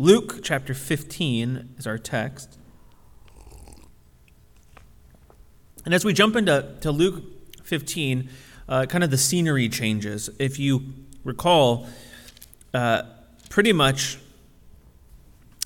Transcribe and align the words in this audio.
Luke 0.00 0.40
chapter 0.42 0.72
15 0.72 1.74
is 1.76 1.86
our 1.86 1.98
text. 1.98 2.56
And 5.84 5.92
as 5.92 6.06
we 6.06 6.14
jump 6.14 6.36
into 6.36 6.74
to 6.80 6.90
Luke 6.90 7.22
15, 7.64 8.30
uh, 8.66 8.86
kind 8.86 9.04
of 9.04 9.10
the 9.10 9.18
scenery 9.18 9.68
changes. 9.68 10.30
If 10.38 10.58
you 10.58 10.84
recall, 11.22 11.86
uh, 12.72 13.02
pretty 13.50 13.74
much 13.74 14.16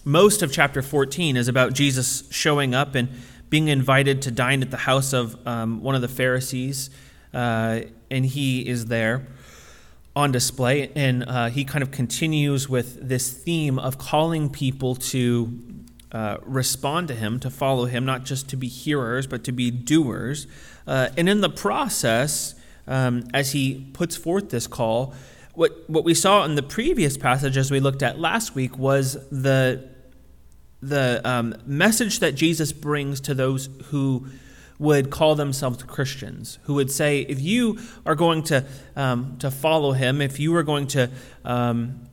most 0.05 0.43
of 0.43 0.53
chapter 0.53 0.82
14 0.82 1.37
is 1.37 1.46
about 1.46 1.73
Jesus 1.73 2.29
showing 2.32 2.75
up 2.75 2.96
and 2.96 3.11
being 3.51 3.69
invited 3.69 4.21
to 4.23 4.32
dine 4.32 4.62
at 4.62 4.73
the 4.73 4.79
house 4.79 5.12
of 5.12 5.46
um, 5.46 5.80
one 5.80 5.95
of 5.95 6.01
the 6.01 6.09
Pharisees, 6.09 6.91
uh, 7.32 7.82
and 8.11 8.27
he 8.27 8.66
is 8.66 8.87
there 8.87 9.29
on 10.17 10.33
display. 10.33 10.91
And 10.95 11.25
uh, 11.25 11.49
he 11.49 11.65
kind 11.65 11.83
of 11.83 11.91
continues 11.91 12.69
with 12.69 13.09
this 13.09 13.31
theme 13.33 13.79
of 13.79 13.99
calling 13.99 14.49
people 14.49 14.95
to 14.96 15.61
uh, 16.13 16.37
respond 16.43 17.09
to 17.09 17.14
him, 17.14 17.40
to 17.40 17.50
follow 17.50 17.87
him, 17.87 18.04
not 18.04 18.25
just 18.25 18.49
to 18.50 18.57
be 18.57 18.68
hearers, 18.68 19.27
but 19.27 19.43
to 19.45 19.53
be 19.53 19.71
doers. 19.71 20.46
Uh, 20.87 21.09
and 21.17 21.29
in 21.29 21.40
the 21.40 21.50
process, 21.50 22.54
um, 22.87 23.25
as 23.35 23.53
he 23.53 23.90
puts 23.93 24.17
forth 24.17 24.50
this 24.50 24.67
call, 24.67 25.14
what, 25.54 25.89
what 25.89 26.04
we 26.04 26.15
saw 26.15 26.45
in 26.45 26.54
the 26.54 26.62
previous 26.62 27.17
passage, 27.17 27.57
as 27.57 27.71
we 27.71 27.81
looked 27.81 28.03
at 28.03 28.18
last 28.18 28.54
week, 28.54 28.79
was 28.79 29.15
the, 29.31 29.89
the 30.82 31.21
um, 31.25 31.54
message 31.67 32.20
that 32.20 32.37
Jesus 32.37 32.73
brings 32.73 33.20
to 33.23 33.34
those 33.34 33.69
who 33.87 34.27
would 34.78 35.11
call 35.11 35.34
themselves 35.34 35.83
Christians, 35.83 36.59
who 36.64 36.75
would 36.75 36.91
say, 36.91 37.20
if 37.20 37.41
you 37.41 37.78
are 38.05 38.15
going 38.15 38.42
to, 38.45 38.65
um, 38.97 39.37
to 39.39 39.51
follow 39.51 39.92
him, 39.92 40.20
if 40.20 40.41
you 40.41 40.55
are 40.56 40.62
going 40.62 40.87
to 40.89 41.11
um, 41.45 42.09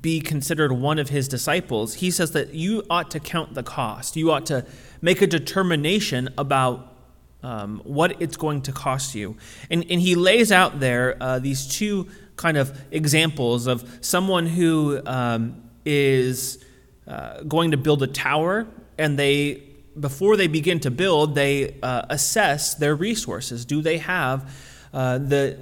be 0.00 0.20
considered 0.20 0.72
one 0.72 0.98
of 0.98 1.10
his 1.10 1.28
disciples, 1.28 1.94
he 1.94 2.10
says 2.10 2.32
that 2.32 2.54
you 2.54 2.82
ought 2.88 3.10
to 3.10 3.20
count 3.20 3.54
the 3.54 3.62
cost. 3.62 4.16
You 4.16 4.32
ought 4.32 4.46
to 4.46 4.64
make 5.00 5.20
a 5.20 5.26
determination 5.26 6.30
about 6.38 6.94
um, 7.42 7.80
what 7.84 8.20
it's 8.20 8.36
going 8.36 8.62
to 8.62 8.72
cost 8.72 9.14
you. 9.14 9.36
And, 9.70 9.84
and 9.90 10.00
he 10.00 10.14
lays 10.14 10.50
out 10.50 10.80
there 10.80 11.16
uh, 11.20 11.38
these 11.38 11.66
two 11.66 12.08
kind 12.36 12.56
of 12.56 12.78
examples 12.90 13.66
of 13.66 13.98
someone 14.00 14.46
who 14.46 15.00
um, 15.06 15.62
is 15.84 16.64
uh, 17.06 17.42
going 17.42 17.70
to 17.70 17.76
build 17.76 18.02
a 18.02 18.06
tower 18.06 18.66
and 18.98 19.18
they 19.18 19.62
before 19.98 20.36
they 20.36 20.46
begin 20.46 20.80
to 20.80 20.90
build 20.90 21.34
they 21.34 21.78
uh, 21.82 22.02
assess 22.10 22.74
their 22.74 22.94
resources 22.94 23.64
do 23.64 23.80
they 23.80 23.98
have 23.98 24.50
uh, 24.92 25.18
the 25.18 25.58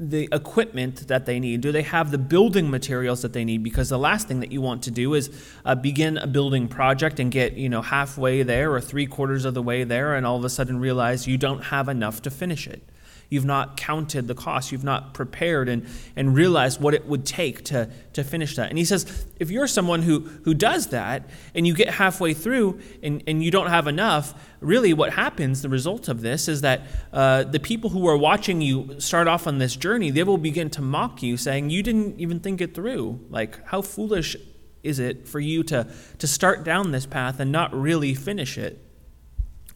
the 0.00 0.30
equipment 0.32 1.08
that 1.08 1.26
they 1.26 1.38
need? 1.38 1.60
Do 1.60 1.72
they 1.72 1.82
have 1.82 2.10
the 2.10 2.16
building 2.16 2.70
materials 2.70 3.20
that 3.20 3.34
they 3.34 3.44
need? 3.44 3.62
Because 3.62 3.90
the 3.90 3.98
last 3.98 4.26
thing 4.26 4.40
that 4.40 4.50
you 4.50 4.62
want 4.62 4.82
to 4.84 4.90
do 4.90 5.12
is 5.12 5.30
uh, 5.66 5.74
begin 5.74 6.16
a 6.16 6.26
building 6.26 6.68
project 6.68 7.20
and 7.20 7.30
get 7.30 7.52
you 7.52 7.68
know 7.68 7.82
halfway 7.82 8.42
there 8.42 8.72
or 8.72 8.80
three 8.80 9.06
quarters 9.06 9.44
of 9.44 9.52
the 9.52 9.62
way 9.62 9.84
there, 9.84 10.14
and 10.14 10.26
all 10.26 10.38
of 10.38 10.44
a 10.44 10.48
sudden 10.48 10.80
realize 10.80 11.26
you 11.26 11.36
don't 11.36 11.64
have 11.64 11.88
enough 11.88 12.22
to 12.22 12.30
finish 12.30 12.66
it. 12.66 12.82
You've 13.30 13.44
not 13.44 13.76
counted 13.76 14.26
the 14.26 14.34
cost. 14.34 14.72
You've 14.72 14.82
not 14.82 15.14
prepared 15.14 15.68
and, 15.68 15.86
and 16.16 16.34
realized 16.34 16.80
what 16.80 16.94
it 16.94 17.06
would 17.06 17.24
take 17.24 17.64
to, 17.66 17.88
to 18.12 18.24
finish 18.24 18.56
that. 18.56 18.70
And 18.70 18.76
he 18.76 18.84
says, 18.84 19.24
if 19.38 19.52
you're 19.52 19.68
someone 19.68 20.02
who, 20.02 20.20
who 20.44 20.52
does 20.52 20.88
that 20.88 21.30
and 21.54 21.64
you 21.64 21.72
get 21.72 21.90
halfway 21.90 22.34
through 22.34 22.80
and, 23.04 23.22
and 23.28 23.42
you 23.42 23.52
don't 23.52 23.68
have 23.68 23.86
enough, 23.86 24.34
really 24.58 24.92
what 24.92 25.12
happens, 25.12 25.62
the 25.62 25.68
result 25.68 26.08
of 26.08 26.22
this, 26.22 26.48
is 26.48 26.62
that 26.62 26.82
uh, 27.12 27.44
the 27.44 27.60
people 27.60 27.90
who 27.90 28.08
are 28.08 28.16
watching 28.16 28.60
you 28.60 28.98
start 28.98 29.28
off 29.28 29.46
on 29.46 29.58
this 29.58 29.76
journey, 29.76 30.10
they 30.10 30.24
will 30.24 30.36
begin 30.36 30.68
to 30.70 30.82
mock 30.82 31.22
you, 31.22 31.36
saying, 31.36 31.70
You 31.70 31.84
didn't 31.84 32.18
even 32.18 32.40
think 32.40 32.60
it 32.60 32.74
through. 32.74 33.24
Like, 33.30 33.64
how 33.66 33.80
foolish 33.80 34.36
is 34.82 34.98
it 34.98 35.28
for 35.28 35.38
you 35.38 35.62
to, 35.64 35.86
to 36.18 36.26
start 36.26 36.64
down 36.64 36.90
this 36.90 37.06
path 37.06 37.38
and 37.38 37.52
not 37.52 37.72
really 37.72 38.12
finish 38.12 38.58
it? 38.58 38.84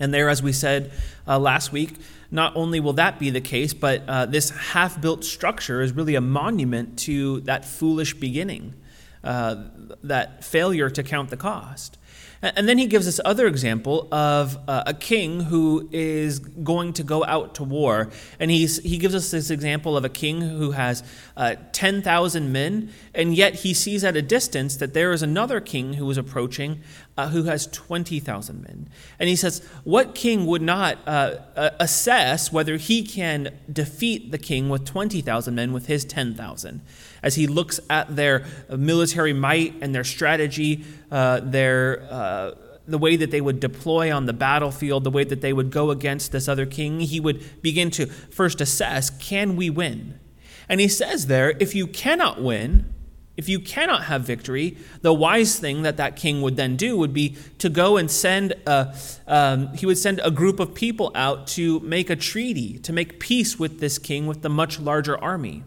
And 0.00 0.12
there, 0.12 0.28
as 0.28 0.42
we 0.42 0.52
said 0.52 0.92
uh, 1.26 1.38
last 1.38 1.70
week, 1.70 1.94
not 2.34 2.56
only 2.56 2.80
will 2.80 2.94
that 2.94 3.20
be 3.20 3.30
the 3.30 3.40
case, 3.40 3.72
but 3.72 4.02
uh, 4.08 4.26
this 4.26 4.50
half 4.50 5.00
built 5.00 5.24
structure 5.24 5.80
is 5.80 5.92
really 5.92 6.16
a 6.16 6.20
monument 6.20 6.98
to 6.98 7.40
that 7.42 7.64
foolish 7.64 8.12
beginning, 8.12 8.74
uh, 9.22 9.54
that 10.02 10.42
failure 10.42 10.90
to 10.90 11.04
count 11.04 11.30
the 11.30 11.36
cost. 11.36 11.96
And 12.44 12.68
then 12.68 12.76
he 12.76 12.86
gives 12.86 13.06
this 13.06 13.20
other 13.24 13.46
example 13.46 14.06
of 14.12 14.58
uh, 14.68 14.82
a 14.86 14.92
king 14.92 15.40
who 15.40 15.88
is 15.90 16.40
going 16.40 16.92
to 16.92 17.02
go 17.02 17.24
out 17.24 17.54
to 17.54 17.64
war. 17.64 18.10
And 18.38 18.50
he's, 18.50 18.82
he 18.82 18.98
gives 18.98 19.14
us 19.14 19.30
this 19.30 19.48
example 19.48 19.96
of 19.96 20.04
a 20.04 20.10
king 20.10 20.42
who 20.42 20.72
has 20.72 21.02
uh, 21.38 21.54
10,000 21.72 22.52
men, 22.52 22.92
and 23.14 23.34
yet 23.34 23.54
he 23.54 23.72
sees 23.72 24.04
at 24.04 24.14
a 24.14 24.20
distance 24.20 24.76
that 24.76 24.92
there 24.92 25.12
is 25.12 25.22
another 25.22 25.58
king 25.58 25.94
who 25.94 26.10
is 26.10 26.18
approaching 26.18 26.80
uh, 27.16 27.28
who 27.28 27.44
has 27.44 27.66
20,000 27.68 28.62
men. 28.62 28.90
And 29.18 29.28
he 29.28 29.36
says, 29.36 29.66
What 29.84 30.14
king 30.14 30.44
would 30.44 30.62
not 30.62 30.98
uh, 31.06 31.38
assess 31.80 32.52
whether 32.52 32.76
he 32.76 33.04
can 33.04 33.56
defeat 33.72 34.32
the 34.32 34.38
king 34.38 34.68
with 34.68 34.84
20,000 34.84 35.54
men 35.54 35.72
with 35.72 35.86
his 35.86 36.04
10,000? 36.04 36.82
As 37.24 37.34
he 37.34 37.46
looks 37.46 37.80
at 37.88 38.14
their 38.14 38.44
military 38.68 39.32
might 39.32 39.74
and 39.80 39.94
their 39.94 40.04
strategy, 40.04 40.84
uh, 41.10 41.40
their 41.40 42.06
uh, 42.10 42.50
the 42.86 42.98
way 42.98 43.16
that 43.16 43.30
they 43.30 43.40
would 43.40 43.60
deploy 43.60 44.14
on 44.14 44.26
the 44.26 44.34
battlefield, 44.34 45.04
the 45.04 45.10
way 45.10 45.24
that 45.24 45.40
they 45.40 45.54
would 45.54 45.70
go 45.70 45.90
against 45.90 46.32
this 46.32 46.48
other 46.48 46.66
king, 46.66 47.00
he 47.00 47.18
would 47.18 47.62
begin 47.62 47.90
to 47.92 48.06
first 48.06 48.60
assess 48.60 49.08
can 49.10 49.56
we 49.56 49.70
win? 49.70 50.20
And 50.68 50.80
he 50.80 50.88
says 50.88 51.26
there, 51.26 51.54
if 51.58 51.74
you 51.74 51.86
cannot 51.86 52.42
win, 52.42 52.92
if 53.38 53.48
you 53.48 53.58
cannot 53.58 54.04
have 54.04 54.22
victory, 54.22 54.76
the 55.00 55.14
wise 55.14 55.58
thing 55.58 55.82
that 55.82 55.96
that 55.96 56.16
king 56.16 56.42
would 56.42 56.56
then 56.56 56.76
do 56.76 56.96
would 56.96 57.14
be 57.14 57.36
to 57.58 57.70
go 57.70 57.96
and 57.96 58.10
send 58.10 58.52
a, 58.66 58.94
um, 59.26 59.74
he 59.74 59.86
would 59.86 59.98
send 59.98 60.20
a 60.22 60.30
group 60.30 60.60
of 60.60 60.74
people 60.74 61.10
out 61.14 61.46
to 61.48 61.80
make 61.80 62.10
a 62.10 62.16
treaty, 62.16 62.78
to 62.80 62.92
make 62.92 63.18
peace 63.18 63.58
with 63.58 63.80
this 63.80 63.98
king 63.98 64.26
with 64.26 64.42
the 64.42 64.50
much 64.50 64.78
larger 64.78 65.18
army. 65.22 65.64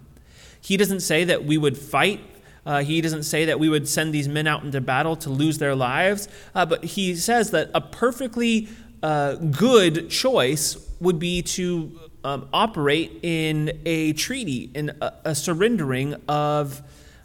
He 0.67 0.75
doesn't 0.75 0.99
say 0.99 1.23
that 1.23 1.45
we 1.45 1.57
would 1.57 1.77
fight. 1.77 2.19
Uh, 2.65 2.83
he 2.83 2.99
doesn't 2.99 3.23
say 3.23 3.45
that 3.45 3.57
we 3.57 3.69
would 3.69 3.87
send 3.87 4.13
these 4.13 4.27
men 4.27 4.47
out 4.47 4.65
into 4.65 4.81
battle 4.81 5.15
to 5.15 5.29
lose 5.29 5.59
their 5.59 5.75
lives. 5.75 6.27
Uh, 6.53 6.65
but 6.65 6.83
he 6.83 7.15
says 7.15 7.51
that 7.51 7.71
a 7.73 7.79
perfectly 7.79 8.67
uh, 9.01 9.35
good 9.35 10.09
choice 10.09 10.75
would 10.99 11.19
be 11.19 11.41
to 11.41 11.97
um, 12.25 12.49
operate 12.51 13.19
in 13.23 13.79
a 13.85 14.11
treaty, 14.11 14.69
in 14.73 14.89
a, 14.99 15.13
a 15.23 15.35
surrendering 15.35 16.15
of 16.27 16.81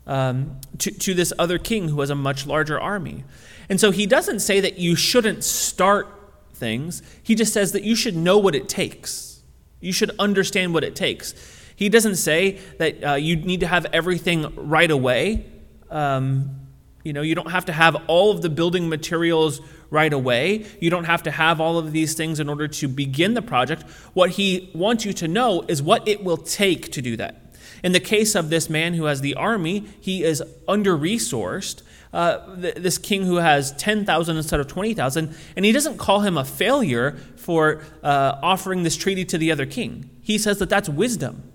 um, 0.07 0.61
to, 0.79 0.93
to 0.93 1.13
this 1.13 1.33
other 1.37 1.59
king 1.59 1.89
who 1.89 1.99
has 1.99 2.11
a 2.11 2.15
much 2.15 2.47
larger 2.47 2.81
army. 2.81 3.25
And 3.69 3.81
so 3.81 3.91
he 3.91 4.07
doesn't 4.07 4.39
say 4.39 4.61
that 4.61 4.79
you 4.79 4.95
shouldn't 4.95 5.43
start 5.43 6.07
things, 6.55 7.03
he 7.25 7.35
just 7.35 7.53
says 7.53 7.73
that 7.73 7.83
you 7.83 7.97
should 7.97 8.15
know 8.15 8.39
what 8.39 8.55
it 8.55 8.69
takes. 8.69 9.43
You 9.81 9.93
should 9.93 10.13
understand 10.21 10.75
what 10.75 10.85
it 10.85 10.95
takes. 10.95 11.35
He 11.77 11.89
doesn't 11.89 12.17
say 12.17 12.59
that 12.79 13.05
uh, 13.05 13.15
you 13.15 13.37
need 13.37 13.61
to 13.61 13.67
have 13.67 13.87
everything 13.87 14.53
right 14.57 14.91
away. 14.91 15.47
Um, 15.91 16.63
you 17.05 17.13
know, 17.13 17.23
you 17.23 17.35
don't 17.35 17.51
have 17.51 17.65
to 17.67 17.73
have 17.73 17.97
all 18.07 18.31
of 18.31 18.43
the 18.43 18.49
building 18.49 18.89
materials 18.89 19.61
right 19.91 20.13
away. 20.13 20.65
You 20.81 20.89
don't 20.89 21.05
have 21.05 21.25
to 21.25 21.31
have 21.31 21.61
all 21.61 21.79
of 21.79 21.93
these 21.93 22.15
things 22.15 22.41
in 22.41 22.49
order 22.49 22.69
to 22.69 22.89
begin 22.89 23.35
the 23.35 23.43
project. 23.43 23.83
What 24.15 24.31
he 24.31 24.71
wants 24.75 25.05
you 25.05 25.13
to 25.15 25.29
know 25.29 25.63
is 25.69 25.83
what 25.83 26.07
it 26.07 26.23
will 26.23 26.37
take 26.37 26.93
to 26.93 27.03
do 27.03 27.17
that. 27.17 27.57
In 27.83 27.93
the 27.93 28.01
case 28.01 28.35
of 28.35 28.49
this 28.49 28.71
man 28.71 28.95
who 28.95 29.05
has 29.05 29.21
the 29.21 29.35
army, 29.35 29.89
he 30.01 30.23
is 30.23 30.43
under 30.69 30.97
resourced. 30.97 31.83
Uh, 32.13 32.57
th- 32.57 32.75
this 32.77 32.99
king 32.99 33.25
who 33.25 33.37
has 33.37 33.73
10,000 33.73 34.37
instead 34.37 34.61
of 34.61 34.69
20,000, 34.69 35.35
and 35.57 35.65
he 35.65 35.73
doesn't 35.73 35.97
call 35.97 36.21
him 36.21 36.37
a 36.37 36.45
failure 36.45 37.13
for 37.37 37.83
uh, 38.03 38.39
offering 38.43 38.83
this 38.83 38.97
treaty 38.97 39.25
to 39.25 39.39
the 39.39 39.51
other 39.51 39.67
king. 39.67 40.11
He 40.21 40.37
says 40.37 40.59
that 40.59 40.69
that's 40.69 40.89
wisdom. 40.89 41.52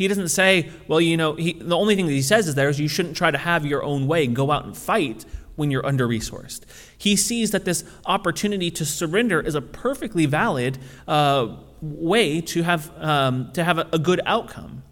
He 0.00 0.08
doesn't 0.08 0.30
say, 0.30 0.70
well, 0.88 0.98
you 0.98 1.18
know, 1.18 1.34
he, 1.34 1.52
the 1.52 1.76
only 1.76 1.94
thing 1.94 2.06
that 2.06 2.12
he 2.12 2.22
says 2.22 2.48
is 2.48 2.54
there 2.54 2.70
is 2.70 2.80
you 2.80 2.88
shouldn't 2.88 3.18
try 3.18 3.30
to 3.30 3.36
have 3.36 3.66
your 3.66 3.82
own 3.82 4.06
way 4.06 4.24
and 4.24 4.34
go 4.34 4.50
out 4.50 4.64
and 4.64 4.74
fight 4.74 5.26
when 5.56 5.70
you're 5.70 5.84
under 5.84 6.08
resourced. 6.08 6.62
He 6.96 7.16
sees 7.16 7.50
that 7.50 7.66
this 7.66 7.84
opportunity 8.06 8.70
to 8.70 8.86
surrender 8.86 9.42
is 9.42 9.54
a 9.54 9.60
perfectly 9.60 10.24
valid 10.24 10.78
uh, 11.06 11.54
way 11.82 12.40
to 12.40 12.62
have, 12.62 12.90
um, 12.96 13.52
to 13.52 13.62
have 13.62 13.76
a, 13.76 13.86
a 13.92 13.98
good 13.98 14.22
outcome. 14.24 14.84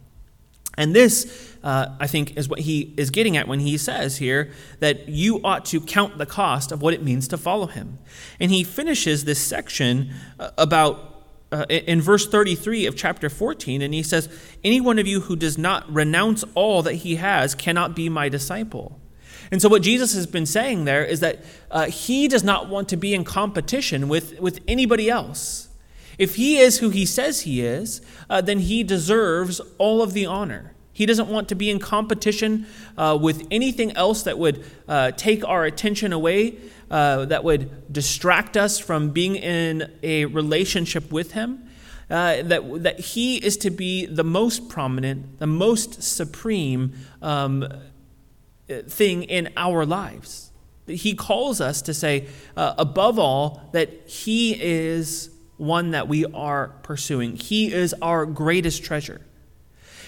And 0.76 0.94
this, 0.94 1.56
uh, 1.64 1.96
I 1.98 2.06
think, 2.06 2.36
is 2.36 2.46
what 2.46 2.58
he 2.58 2.92
is 2.98 3.08
getting 3.08 3.38
at 3.38 3.48
when 3.48 3.60
he 3.60 3.78
says 3.78 4.18
here 4.18 4.52
that 4.80 5.08
you 5.08 5.40
ought 5.42 5.64
to 5.64 5.80
count 5.80 6.18
the 6.18 6.26
cost 6.26 6.70
of 6.70 6.82
what 6.82 6.92
it 6.92 7.02
means 7.02 7.28
to 7.28 7.38
follow 7.38 7.66
him. 7.66 7.98
And 8.38 8.50
he 8.50 8.62
finishes 8.62 9.24
this 9.24 9.40
section 9.40 10.12
uh, 10.38 10.50
about. 10.58 11.14
Uh, 11.50 11.64
in 11.70 12.00
verse 12.02 12.28
33 12.28 12.84
of 12.84 12.94
chapter 12.94 13.30
14, 13.30 13.80
and 13.80 13.94
he 13.94 14.02
says, 14.02 14.28
Any 14.62 14.82
one 14.82 14.98
of 14.98 15.06
you 15.06 15.20
who 15.20 15.34
does 15.34 15.56
not 15.56 15.90
renounce 15.90 16.44
all 16.54 16.82
that 16.82 16.96
he 16.96 17.16
has 17.16 17.54
cannot 17.54 17.96
be 17.96 18.10
my 18.10 18.28
disciple. 18.28 19.00
And 19.50 19.62
so, 19.62 19.68
what 19.70 19.82
Jesus 19.82 20.14
has 20.14 20.26
been 20.26 20.44
saying 20.44 20.84
there 20.84 21.04
is 21.04 21.20
that 21.20 21.42
uh, 21.70 21.86
he 21.86 22.28
does 22.28 22.44
not 22.44 22.68
want 22.68 22.90
to 22.90 22.96
be 22.96 23.14
in 23.14 23.24
competition 23.24 24.08
with, 24.08 24.38
with 24.40 24.60
anybody 24.68 25.08
else. 25.08 25.68
If 26.18 26.34
he 26.34 26.58
is 26.58 26.80
who 26.80 26.90
he 26.90 27.06
says 27.06 27.42
he 27.42 27.64
is, 27.64 28.02
uh, 28.28 28.40
then 28.40 28.58
he 28.58 28.82
deserves 28.82 29.60
all 29.78 30.02
of 30.02 30.12
the 30.12 30.26
honor. 30.26 30.74
He 30.92 31.06
doesn't 31.06 31.28
want 31.28 31.48
to 31.50 31.54
be 31.54 31.70
in 31.70 31.78
competition 31.78 32.66
uh, 32.96 33.16
with 33.20 33.46
anything 33.52 33.92
else 33.92 34.24
that 34.24 34.36
would 34.36 34.64
uh, 34.88 35.12
take 35.12 35.46
our 35.46 35.64
attention 35.64 36.12
away, 36.12 36.56
uh, 36.90 37.24
that 37.26 37.44
would 37.44 37.92
distract 37.92 38.56
us 38.56 38.78
from 38.78 39.10
being 39.10 39.36
in 39.36 39.92
a 40.02 40.24
relationship 40.26 41.10
with 41.12 41.32
Him. 41.32 41.64
Uh, 42.10 42.42
that, 42.42 42.82
that 42.82 43.00
He 43.00 43.36
is 43.36 43.56
to 43.58 43.70
be 43.70 44.06
the 44.06 44.24
most 44.24 44.68
prominent, 44.68 45.38
the 45.38 45.46
most 45.46 46.02
supreme 46.02 46.94
um, 47.20 47.66
thing 48.86 49.24
in 49.24 49.50
our 49.56 49.84
lives. 49.84 50.50
He 50.86 51.14
calls 51.14 51.60
us 51.60 51.82
to 51.82 51.92
say, 51.92 52.28
uh, 52.56 52.74
above 52.78 53.18
all, 53.18 53.68
that 53.72 54.08
He 54.08 54.58
is 54.58 55.30
one 55.58 55.90
that 55.90 56.08
we 56.08 56.24
are 56.26 56.68
pursuing. 56.82 57.36
He 57.36 57.72
is 57.72 57.94
our 58.00 58.24
greatest 58.24 58.82
treasure. 58.82 59.20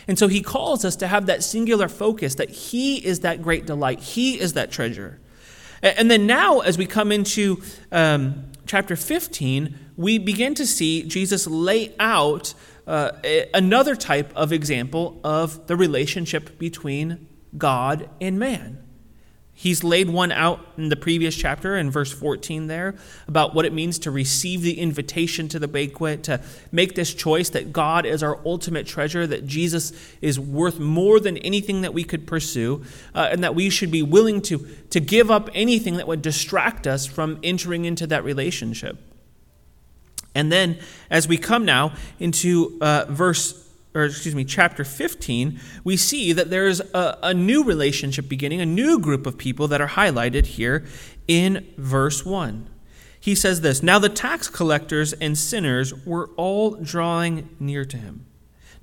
And 0.09 0.19
so 0.19 0.29
he 0.29 0.41
calls 0.41 0.85
us 0.85 0.97
to 0.97 1.06
have 1.06 1.27
that 1.27 1.44
singular 1.44 1.88
focus 1.88 2.37
that 2.37 2.50
he 2.50 2.97
is 2.97 3.21
that 3.21 3.43
great 3.43 3.67
delight, 3.67 4.00
he 4.00 4.41
is 4.41 4.55
that 4.55 4.71
treasure. 4.71 5.21
And 5.82 6.11
then 6.11 6.27
now, 6.27 6.61
as 6.61 6.77
we 6.77 6.87
come 6.87 7.11
into 7.11 7.62
um, 7.91 8.44
chapter 8.67 8.97
15, 8.97 9.79
we 9.97 10.19
begin 10.19 10.55
to 10.55 10.67
see 10.67 11.03
Jesus 11.03 11.47
lay 11.47 11.94
out 11.99 12.55
uh, 12.87 13.12
another 13.55 13.94
type 13.94 14.32
of 14.35 14.53
example 14.53 15.21
of 15.23 15.67
the 15.67 15.77
relationship 15.77 16.59
between 16.59 17.29
God 17.56 18.09
and 18.21 18.38
man. 18.38 18.82
He's 19.60 19.84
laid 19.84 20.08
one 20.08 20.32
out 20.32 20.66
in 20.78 20.88
the 20.88 20.96
previous 20.96 21.36
chapter 21.36 21.76
in 21.76 21.90
verse 21.90 22.10
14 22.10 22.66
there 22.66 22.94
about 23.28 23.54
what 23.54 23.66
it 23.66 23.74
means 23.74 23.98
to 23.98 24.10
receive 24.10 24.62
the 24.62 24.80
invitation 24.80 25.48
to 25.48 25.58
the 25.58 25.68
banquet, 25.68 26.22
to 26.22 26.40
make 26.72 26.94
this 26.94 27.12
choice 27.12 27.50
that 27.50 27.70
God 27.70 28.06
is 28.06 28.22
our 28.22 28.40
ultimate 28.46 28.86
treasure, 28.86 29.26
that 29.26 29.46
Jesus 29.46 29.92
is 30.22 30.40
worth 30.40 30.80
more 30.80 31.20
than 31.20 31.36
anything 31.36 31.82
that 31.82 31.92
we 31.92 32.04
could 32.04 32.26
pursue, 32.26 32.82
uh, 33.14 33.28
and 33.30 33.44
that 33.44 33.54
we 33.54 33.68
should 33.68 33.90
be 33.90 34.02
willing 34.02 34.40
to, 34.40 34.66
to 34.88 34.98
give 34.98 35.30
up 35.30 35.50
anything 35.52 35.98
that 35.98 36.06
would 36.06 36.22
distract 36.22 36.86
us 36.86 37.04
from 37.04 37.38
entering 37.42 37.84
into 37.84 38.06
that 38.06 38.24
relationship. 38.24 38.96
And 40.34 40.50
then, 40.50 40.78
as 41.10 41.28
we 41.28 41.36
come 41.36 41.66
now 41.66 41.92
into 42.18 42.78
uh, 42.80 43.04
verse 43.10 43.69
or 43.94 44.04
excuse 44.04 44.34
me, 44.34 44.44
chapter 44.44 44.84
15, 44.84 45.58
we 45.82 45.96
see 45.96 46.32
that 46.32 46.50
there's 46.50 46.81
a, 46.81 47.19
a, 47.22 47.34
new 47.34 47.64
relationship 47.64 48.28
beginning, 48.28 48.60
a 48.60 48.66
new 48.66 49.00
group 49.00 49.26
of 49.26 49.37
people 49.37 49.66
that 49.69 49.81
are 49.81 49.88
highlighted 49.88 50.46
here 50.46 50.84
in 51.26 51.66
verse 51.76 52.25
1. 52.25 52.69
He 53.19 53.34
says 53.34 53.60
this 53.60 53.82
Now 53.82 53.98
the 53.98 54.08
tax 54.08 54.48
collectors 54.48 55.12
and 55.14 55.37
sinners 55.37 55.94
were 56.06 56.31
all 56.37 56.76
drawing 56.76 57.48
near 57.58 57.84
to 57.84 57.96
him. 57.96 58.26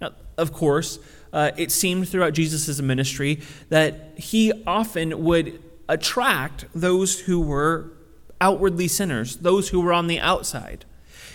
Now, 0.02 0.12
of 0.38 0.52
course, 0.54 1.00
uh, 1.34 1.52
it 1.58 1.72
seemed 1.72 2.10
throughout 2.10 2.34
Jesus' 2.34 2.82
ministry 2.82 3.42
that 3.70 4.14
he 4.18 4.64
often 4.66 5.24
would 5.24 5.64
attract 5.90 6.66
those 6.76 7.22
who 7.22 7.40
were 7.40 7.92
outwardly 8.40 8.88
sinners, 8.88 9.38
those 9.38 9.70
who 9.70 9.82
were 9.82 9.94
on 9.94 10.08
the 10.08 10.20
outside. 10.20 10.86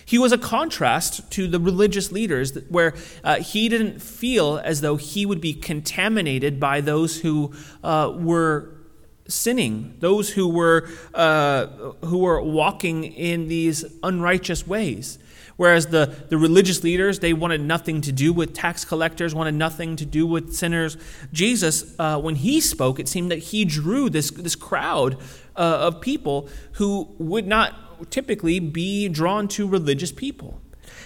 He 0.04 0.18
was 0.18 0.32
a 0.32 0.38
contrast 0.38 1.30
to 1.32 1.46
the 1.46 1.60
religious 1.60 2.12
leaders, 2.12 2.56
where 2.68 2.94
uh, 3.24 3.36
he 3.40 3.68
didn't 3.68 4.00
feel 4.00 4.58
as 4.64 4.80
though 4.80 4.96
he 4.96 5.26
would 5.26 5.40
be 5.40 5.54
contaminated 5.54 6.58
by 6.58 6.80
those 6.80 7.20
who 7.20 7.52
uh, 7.82 8.12
were 8.16 8.70
sinning, 9.28 9.96
those 10.00 10.30
who 10.30 10.48
were, 10.48 10.88
uh, 11.14 11.66
who 12.04 12.18
were 12.18 12.42
walking 12.42 13.04
in 13.04 13.48
these 13.48 13.84
unrighteous 14.02 14.66
ways. 14.66 15.18
Whereas 15.56 15.86
the, 15.86 16.06
the 16.28 16.38
religious 16.38 16.82
leaders, 16.82 17.18
they 17.20 17.32
wanted 17.32 17.60
nothing 17.60 18.00
to 18.02 18.12
do 18.12 18.32
with 18.32 18.54
tax 18.54 18.84
collectors, 18.84 19.34
wanted 19.34 19.54
nothing 19.54 19.96
to 19.96 20.06
do 20.06 20.26
with 20.26 20.54
sinners. 20.54 20.96
Jesus, 21.32 21.94
uh, 21.98 22.18
when 22.20 22.36
he 22.36 22.60
spoke, 22.60 22.98
it 22.98 23.08
seemed 23.08 23.30
that 23.30 23.38
he 23.38 23.64
drew 23.64 24.10
this, 24.10 24.30
this 24.30 24.56
crowd 24.56 25.18
uh, 25.56 25.86
of 25.86 26.00
people 26.00 26.48
who 26.72 27.08
would 27.18 27.46
not 27.46 27.91
typically 28.10 28.58
be 28.60 29.08
drawn 29.08 29.48
to 29.48 29.66
religious 29.66 30.12
people. 30.12 30.60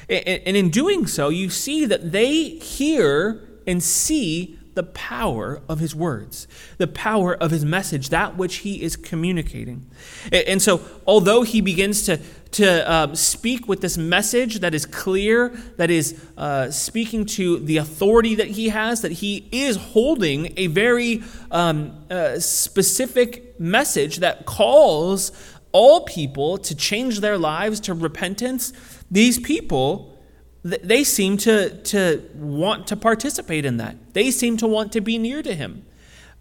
And 0.08 0.56
in 0.56 0.70
doing 0.70 1.06
so, 1.06 1.28
you 1.28 1.50
see 1.50 1.84
that 1.87 2.12
they 2.12 2.50
hear 2.58 3.43
and 3.66 3.82
see 3.82 4.58
the 4.76 4.82
power 4.82 5.62
of 5.70 5.81
his 5.81 5.94
words, 5.94 6.46
the 6.76 6.87
power 6.87 7.34
of 7.34 7.50
his 7.50 7.64
message, 7.64 8.10
that 8.10 8.37
which 8.37 8.56
he 8.56 8.82
is 8.82 8.94
communicating. 8.94 9.87
And 10.31 10.60
so, 10.60 10.82
although 11.06 11.43
he 11.43 11.62
begins 11.62 12.04
to, 12.04 12.20
to 12.52 12.93
um, 12.93 13.14
speak 13.14 13.66
with 13.66 13.81
this 13.81 13.96
message 13.96 14.60
that 14.60 14.75
is 14.75 14.84
clear, 14.84 15.48
that 15.78 15.90
is 15.90 16.22
uh, 16.37 16.70
speaking 16.70 17.25
to 17.25 17.58
the 17.60 17.78
authority 17.78 18.34
that 18.34 18.48
he 18.48 18.69
has, 18.69 19.00
that 19.00 19.12
he 19.12 19.48
is 19.50 19.76
holding 19.76 20.52
a 20.58 20.66
very 20.66 21.22
um, 21.50 21.96
uh, 22.10 22.38
specific 22.38 23.58
message 23.58 24.19
that 24.19 24.44
calls 24.44 25.32
all 25.76 26.00
people 26.00 26.56
to 26.56 26.75
change 26.75 27.20
their 27.20 27.37
lives 27.37 27.81
to 27.81 27.93
repentance, 27.93 28.73
these 29.11 29.38
people 29.38 30.17
they 30.62 31.05
seem 31.05 31.37
to, 31.37 31.81
to 31.82 32.28
want 32.34 32.87
to 32.88 32.96
participate 32.96 33.67
in 33.67 33.76
that. 33.76 34.14
They 34.14 34.31
seem 34.31 34.56
to 34.56 34.67
want 34.67 34.90
to 34.93 35.00
be 35.02 35.19
near 35.19 35.43
to 35.43 35.55
him. 35.55 35.84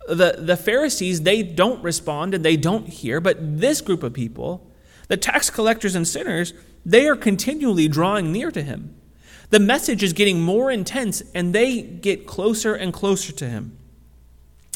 The, 0.07 0.37
the 0.39 0.55
Pharisees, 0.55 1.23
they 1.23 1.43
don't 1.43 1.83
respond 1.83 2.33
and 2.33 2.45
they 2.45 2.55
don't 2.55 2.87
hear, 2.87 3.19
but 3.19 3.59
this 3.59 3.81
group 3.81 4.03
of 4.03 4.13
people, 4.13 4.71
the 5.09 5.17
tax 5.17 5.49
collectors 5.49 5.95
and 5.95 6.07
sinners, 6.07 6.53
they 6.85 7.05
are 7.05 7.17
continually 7.17 7.87
drawing 7.87 8.31
near 8.31 8.51
to 8.51 8.63
him. 8.63 8.95
The 9.49 9.59
message 9.59 10.01
is 10.01 10.13
getting 10.13 10.41
more 10.41 10.71
intense 10.71 11.21
and 11.35 11.53
they 11.53 11.81
get 11.81 12.25
closer 12.25 12.73
and 12.73 12.93
closer 12.93 13.33
to 13.33 13.47
him. 13.47 13.77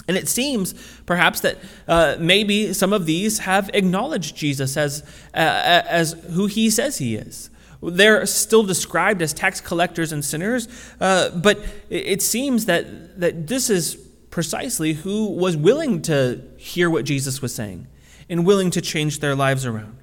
And 0.10 0.18
it 0.18 0.28
seems 0.28 0.74
perhaps 1.06 1.42
that 1.42 1.60
uh, 1.88 2.16
maybe 2.20 2.74
some 2.74 2.94
of 2.94 3.06
these 3.06 3.38
have 3.40 3.70
acknowledged 3.76 4.36
Jesus 4.36 4.76
as, 4.76 5.04
uh, 5.36 5.84
as 5.88 6.14
who 6.32 6.48
he 6.48 6.72
says 6.72 6.98
he 6.98 7.16
is. 7.16 7.52
They're 7.80 8.26
still 8.26 8.64
described 8.64 9.22
as 9.22 9.36
tax 9.36 9.62
collectors 9.62 10.12
and 10.12 10.26
sinners, 10.26 10.68
uh, 11.00 11.30
but 11.30 11.60
it 11.92 12.24
seems 12.24 12.66
that, 12.66 13.20
that 13.20 13.46
this 13.46 13.70
is 13.70 13.98
precisely 14.32 14.94
who 14.94 15.28
was 15.28 15.56
willing 15.56 16.02
to 16.02 16.42
hear 16.58 16.90
what 16.90 17.06
Jesus 17.06 17.40
was 17.40 17.54
saying 17.54 17.86
and 18.28 18.48
willing 18.48 18.72
to 18.72 18.82
change 18.82 19.20
their 19.20 19.36
lives 19.36 19.64
around. 19.64 19.96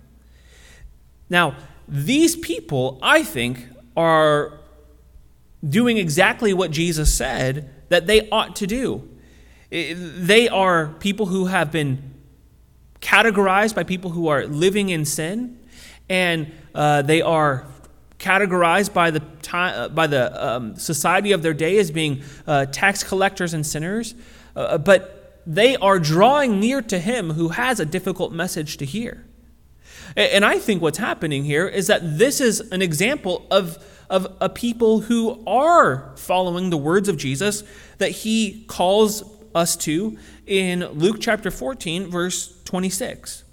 Now, 1.29 1.57
these 1.89 2.37
people, 2.37 3.01
I 3.03 3.25
think, 3.25 3.67
are 3.97 4.61
doing 5.69 5.99
exactly 5.99 6.55
what 6.55 6.71
Jesus 6.71 7.13
said 7.13 7.69
that 7.89 8.07
they 8.07 8.29
ought 8.31 8.55
to 8.55 8.69
do. 8.69 9.09
They 9.71 10.49
are 10.49 10.89
people 11.01 11.27
who 11.27 11.47
have 11.47 11.73
been 11.73 12.15
categorized 13.01 13.75
by 13.75 13.85
people 13.85 14.11
who 14.11 14.29
are 14.29 14.47
living 14.47 14.89
in 14.89 15.05
sin, 15.05 15.59
and 16.09 16.53
uh, 16.75 17.03
they 17.03 17.23
are 17.23 17.67
categorized 18.19 18.93
by 18.93 19.11
the 19.11 19.21
time, 19.43 19.75
uh, 19.75 19.89
by 19.89 20.07
the 20.07 20.47
um, 20.47 20.77
society 20.77 21.33
of 21.33 21.43
their 21.43 21.55
day 21.55 21.79
as 21.79 21.91
being 21.91 22.23
uh, 22.47 22.67
tax 22.67 23.03
collectors 23.03 23.55
and 23.55 23.67
sinners. 23.67 24.15
Uh, 24.55 24.61
uh, 24.61 24.79
but 24.79 25.43
they 25.47 25.77
are 25.77 25.99
drawing 25.99 26.59
near 26.59 26.81
to 26.83 26.99
Him 26.99 27.31
who 27.31 27.51
has 27.51 27.79
a 27.79 27.85
difficult 27.85 28.33
message 28.33 28.79
to 28.79 28.85
hear. 28.85 29.25
And 30.17 30.45
I 30.45 30.59
think 30.59 30.81
what's 30.81 30.99
happening 30.99 31.45
here 31.45 31.69
is 31.69 31.89
that 31.89 32.19
this 32.19 32.41
is 32.41 32.61
an 32.73 32.81
example 32.81 33.47
of, 33.51 33.85
of 34.09 34.35
a 34.41 34.49
people 34.49 35.01
who 35.01 35.43
are 35.47 36.13
following 36.17 36.71
the 36.71 36.77
words 36.77 37.09
of 37.09 37.17
Jesus 37.19 37.65
that 37.99 38.11
he 38.11 38.65
calls 38.67 39.23
us 39.57 39.75
to 39.77 40.17
in 40.47 40.85
Luke 40.91 41.17
chapter 41.19 41.51
14, 41.51 42.09
verse 42.11 42.63
26. 42.65 43.45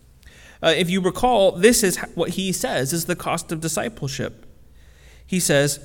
Uh, 0.62 0.67
if 0.67 0.89
you 0.89 1.01
recall, 1.01 1.53
this 1.53 1.83
is 1.83 1.98
what 2.15 2.31
he 2.31 2.51
says 2.51 2.93
is 2.93 3.05
the 3.05 3.15
cost 3.15 3.51
of 3.51 3.62
discipleship. 3.62 4.45
He 5.25 5.39
says, 5.39 5.79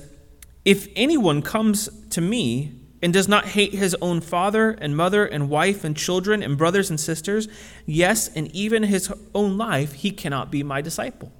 If 0.63 0.87
anyone 0.95 1.41
comes 1.41 1.89
to 2.09 2.21
me 2.21 2.73
and 3.01 3.13
does 3.13 3.27
not 3.27 3.45
hate 3.47 3.73
his 3.73 3.95
own 4.01 4.21
father 4.21 4.71
and 4.71 4.95
mother 4.95 5.25
and 5.25 5.49
wife 5.49 5.83
and 5.83 5.95
children 5.95 6.43
and 6.43 6.57
brothers 6.57 6.89
and 6.89 6.99
sisters, 6.99 7.47
yes, 7.85 8.29
and 8.35 8.53
even 8.53 8.83
his 8.83 9.11
own 9.33 9.57
life, 9.57 9.93
he 9.93 10.11
cannot 10.11 10.51
be 10.51 10.63
my 10.63 10.81
disciple. 10.81 11.31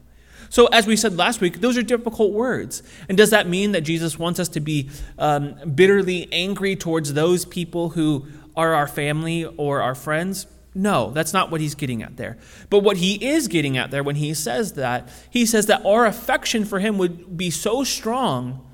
So, 0.50 0.66
as 0.68 0.88
we 0.88 0.96
said 0.96 1.16
last 1.16 1.42
week, 1.42 1.62
those 1.62 1.78
are 1.78 1.84
difficult 1.84 2.34
words. 2.34 2.82
And 3.08 3.18
does 3.18 3.30
that 3.30 3.48
mean 3.48 3.72
that 3.74 3.82
Jesus 3.82 4.18
wants 4.18 4.40
us 4.40 4.50
to 4.50 4.60
be 4.60 4.90
um, 5.18 5.56
bitterly 5.76 6.28
angry 6.32 6.76
towards 6.76 7.14
those 7.14 7.46
people 7.46 7.90
who 7.90 8.26
are 8.60 8.74
our 8.74 8.88
family 8.88 9.46
or 9.46 9.82
our 9.82 9.96
friends. 9.96 10.48
No, 10.76 11.12
that's 11.12 11.34
not 11.34 11.50
what 11.50 11.62
he's 11.62 11.76
getting 11.76 12.04
at 12.04 12.18
there. 12.18 12.38
But 12.70 12.80
what 12.80 12.98
he 12.98 13.16
is 13.26 13.48
getting 13.48 13.78
at 13.78 13.90
there 13.90 14.04
when 14.04 14.16
he 14.16 14.34
says 14.34 14.74
that, 14.74 15.10
he 15.30 15.46
says 15.46 15.66
that 15.66 15.86
our 15.86 16.06
affection 16.06 16.66
for 16.66 16.80
him 16.80 16.98
would 16.98 17.38
be 17.38 17.50
so 17.50 17.84
strong, 17.84 18.66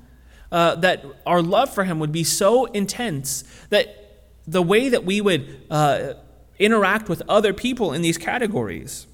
uh, 0.52 0.74
that 0.76 1.04
our 1.24 1.40
love 1.40 1.72
for 1.72 1.84
him 1.84 1.98
would 1.98 2.12
be 2.12 2.24
so 2.24 2.66
intense, 2.66 3.44
that 3.70 3.86
the 4.46 4.62
way 4.62 4.88
that 4.88 5.04
we 5.04 5.20
would 5.20 5.62
uh, 5.70 6.14
interact 6.58 7.08
with 7.08 7.22
other 7.28 7.52
people 7.52 7.92
in 7.92 8.02
these 8.02 8.18
categories 8.18 9.06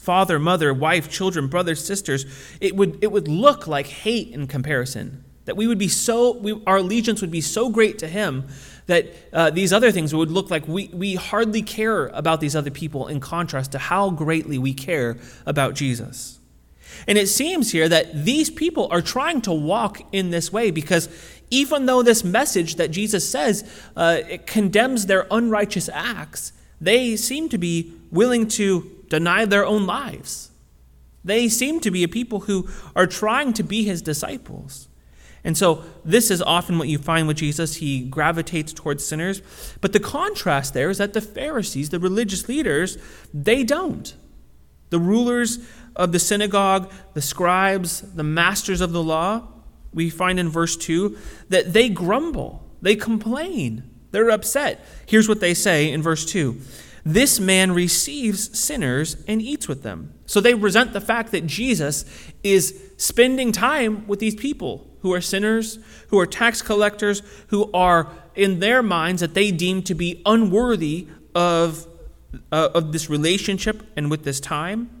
father, 0.00 0.38
mother, 0.38 0.72
wife, 0.72 1.10
children, 1.10 1.46
brothers, 1.46 1.84
sisters 1.84 2.24
it 2.60 2.74
would, 2.74 2.98
it 3.02 3.12
would 3.12 3.28
look 3.28 3.66
like 3.66 3.86
hate 3.86 4.32
in 4.32 4.46
comparison. 4.46 5.22
That 5.44 5.56
we 5.56 5.66
would 5.66 5.78
be 5.78 5.88
so, 5.88 6.36
we, 6.36 6.62
our 6.66 6.78
allegiance 6.78 7.20
would 7.20 7.30
be 7.30 7.40
so 7.40 7.68
great 7.68 7.98
to 7.98 8.08
him 8.08 8.46
that 8.90 9.06
uh, 9.32 9.50
these 9.50 9.72
other 9.72 9.92
things 9.92 10.12
would 10.12 10.32
look 10.32 10.50
like 10.50 10.66
we, 10.66 10.88
we 10.92 11.14
hardly 11.14 11.62
care 11.62 12.08
about 12.08 12.40
these 12.40 12.56
other 12.56 12.72
people 12.72 13.06
in 13.06 13.20
contrast 13.20 13.70
to 13.72 13.78
how 13.78 14.10
greatly 14.10 14.58
we 14.58 14.74
care 14.74 15.16
about 15.46 15.74
Jesus. 15.74 16.40
And 17.06 17.16
it 17.16 17.28
seems 17.28 17.70
here 17.70 17.88
that 17.88 18.24
these 18.24 18.50
people 18.50 18.88
are 18.90 19.00
trying 19.00 19.42
to 19.42 19.52
walk 19.52 20.02
in 20.12 20.30
this 20.30 20.52
way 20.52 20.72
because 20.72 21.08
even 21.50 21.86
though 21.86 22.02
this 22.02 22.24
message 22.24 22.74
that 22.76 22.90
Jesus 22.90 23.28
says 23.28 23.62
uh, 23.96 24.18
it 24.28 24.48
condemns 24.48 25.06
their 25.06 25.24
unrighteous 25.30 25.88
acts, 25.88 26.52
they 26.80 27.14
seem 27.14 27.48
to 27.48 27.58
be 27.58 27.92
willing 28.10 28.48
to 28.48 28.90
deny 29.08 29.44
their 29.44 29.64
own 29.64 29.86
lives. 29.86 30.50
They 31.24 31.48
seem 31.48 31.78
to 31.80 31.92
be 31.92 32.02
a 32.02 32.08
people 32.08 32.40
who 32.40 32.68
are 32.96 33.06
trying 33.06 33.52
to 33.52 33.62
be 33.62 33.84
his 33.84 34.02
disciples. 34.02 34.88
And 35.42 35.56
so, 35.56 35.84
this 36.04 36.30
is 36.30 36.42
often 36.42 36.78
what 36.78 36.88
you 36.88 36.98
find 36.98 37.26
with 37.26 37.38
Jesus. 37.38 37.76
He 37.76 38.00
gravitates 38.00 38.72
towards 38.72 39.06
sinners. 39.06 39.40
But 39.80 39.92
the 39.92 40.00
contrast 40.00 40.74
there 40.74 40.90
is 40.90 40.98
that 40.98 41.14
the 41.14 41.20
Pharisees, 41.20 41.90
the 41.90 41.98
religious 41.98 42.48
leaders, 42.48 42.98
they 43.32 43.64
don't. 43.64 44.14
The 44.90 44.98
rulers 44.98 45.58
of 45.96 46.12
the 46.12 46.18
synagogue, 46.18 46.92
the 47.14 47.22
scribes, 47.22 48.00
the 48.00 48.22
masters 48.22 48.80
of 48.80 48.92
the 48.92 49.02
law, 49.02 49.48
we 49.92 50.10
find 50.10 50.38
in 50.38 50.48
verse 50.48 50.76
2 50.76 51.16
that 51.48 51.72
they 51.72 51.88
grumble, 51.88 52.64
they 52.82 52.96
complain, 52.96 53.88
they're 54.10 54.30
upset. 54.30 54.84
Here's 55.06 55.28
what 55.28 55.40
they 55.40 55.54
say 55.54 55.90
in 55.90 56.02
verse 56.02 56.24
2 56.24 56.60
This 57.04 57.40
man 57.40 57.72
receives 57.72 58.58
sinners 58.58 59.16
and 59.26 59.40
eats 59.40 59.66
with 59.68 59.82
them. 59.82 60.14
So 60.26 60.40
they 60.40 60.54
resent 60.54 60.92
the 60.92 61.00
fact 61.00 61.32
that 61.32 61.46
Jesus 61.46 62.04
is 62.42 62.78
spending 62.96 63.52
time 63.52 64.06
with 64.06 64.18
these 64.18 64.34
people 64.34 64.86
who 65.00 65.12
are 65.14 65.20
sinners, 65.20 65.78
who 66.08 66.18
are 66.18 66.26
tax 66.26 66.62
collectors, 66.62 67.22
who 67.48 67.70
are 67.72 68.12
in 68.34 68.60
their 68.60 68.82
minds 68.82 69.20
that 69.20 69.34
they 69.34 69.50
deem 69.50 69.82
to 69.84 69.94
be 69.94 70.22
unworthy 70.26 71.08
of, 71.34 71.86
uh, 72.52 72.68
of 72.74 72.92
this 72.92 73.08
relationship 73.08 73.82
and 73.96 74.10
with 74.10 74.24
this 74.24 74.40
time. 74.40 74.99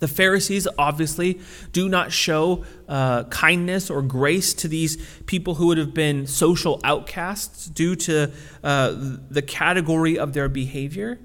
The 0.00 0.08
Pharisees 0.08 0.66
obviously 0.76 1.40
do 1.72 1.88
not 1.88 2.12
show 2.12 2.64
uh, 2.88 3.24
kindness 3.24 3.90
or 3.90 4.02
grace 4.02 4.52
to 4.54 4.68
these 4.68 4.96
people 5.26 5.54
who 5.54 5.68
would 5.68 5.78
have 5.78 5.94
been 5.94 6.26
social 6.26 6.80
outcasts 6.84 7.66
due 7.66 7.96
to 7.96 8.30
uh, 8.62 8.94
the 9.30 9.42
category 9.42 10.18
of 10.18 10.32
their 10.32 10.48
behavior. 10.48 11.18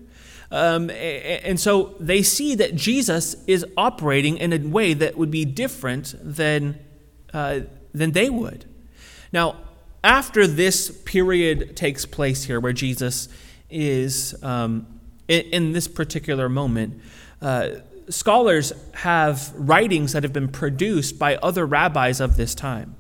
Um, 0.52 0.90
and 0.90 1.60
so 1.60 1.96
they 2.00 2.24
see 2.24 2.56
that 2.56 2.76
Jesus 2.76 3.36
is 3.46 3.66
operating 3.78 4.38
in 4.38 4.54
a 4.54 4.58
way 4.68 4.94
that 4.94 5.18
would 5.18 5.30
be 5.30 5.46
different 5.46 6.16
than 6.22 6.80
uh, 7.34 7.62
than 7.94 8.12
they 8.12 8.30
would. 8.30 8.66
Now, 9.32 9.58
after 10.04 10.48
this 10.48 10.90
period 10.90 11.76
takes 11.76 12.06
place 12.06 12.44
here, 12.46 12.60
where 12.60 12.74
Jesus 12.74 13.30
is 13.70 14.36
um, 14.44 14.88
in, 15.28 15.42
in, 15.42 15.72
this 15.74 15.88
particular 15.88 16.50
moment, 16.50 17.00
uh, 17.42 17.70
scholars 18.10 18.74
have 18.96 19.52
writings 19.56 20.14
that 20.14 20.24
have 20.24 20.34
been 20.34 20.50
produced 20.50 21.20
by 21.20 21.36
other 21.38 21.66
rabbis 21.66 22.20
of 22.20 22.38
this 22.38 22.56
time. 22.56 22.96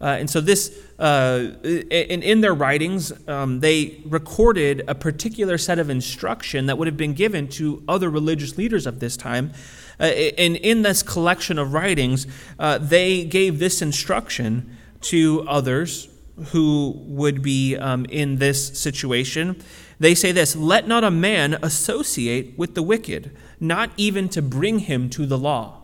Uh, 0.00 0.16
and 0.18 0.28
so, 0.28 0.40
this, 0.40 0.76
uh, 0.98 1.52
in, 1.62 2.22
in 2.22 2.40
their 2.40 2.52
writings, 2.52 3.12
um, 3.28 3.60
they 3.60 4.00
recorded 4.04 4.82
a 4.88 4.94
particular 4.94 5.56
set 5.56 5.78
of 5.78 5.88
instruction 5.88 6.66
that 6.66 6.76
would 6.76 6.86
have 6.86 6.96
been 6.96 7.14
given 7.14 7.48
to 7.48 7.82
other 7.88 8.10
religious 8.10 8.58
leaders 8.58 8.86
of 8.86 9.00
this 9.00 9.16
time 9.16 9.52
uh, 10.00 10.04
and 10.04 10.56
in 10.56 10.82
this 10.82 11.02
collection 11.02 11.58
of 11.58 11.72
writings, 11.72 12.26
uh, 12.58 12.78
they 12.78 13.24
gave 13.24 13.58
this 13.58 13.82
instruction 13.82 14.76
to 15.00 15.44
others 15.48 16.08
who 16.46 16.94
would 17.06 17.42
be 17.42 17.76
um, 17.76 18.04
in 18.06 18.36
this 18.36 18.78
situation. 18.78 19.62
They 20.04 20.14
say 20.14 20.32
this 20.32 20.54
Let 20.54 20.86
not 20.86 21.02
a 21.02 21.10
man 21.10 21.54
associate 21.62 22.58
with 22.58 22.74
the 22.74 22.82
wicked, 22.82 23.34
not 23.58 23.90
even 23.96 24.28
to 24.30 24.42
bring 24.42 24.80
him 24.80 25.08
to 25.10 25.24
the 25.24 25.38
law. 25.38 25.80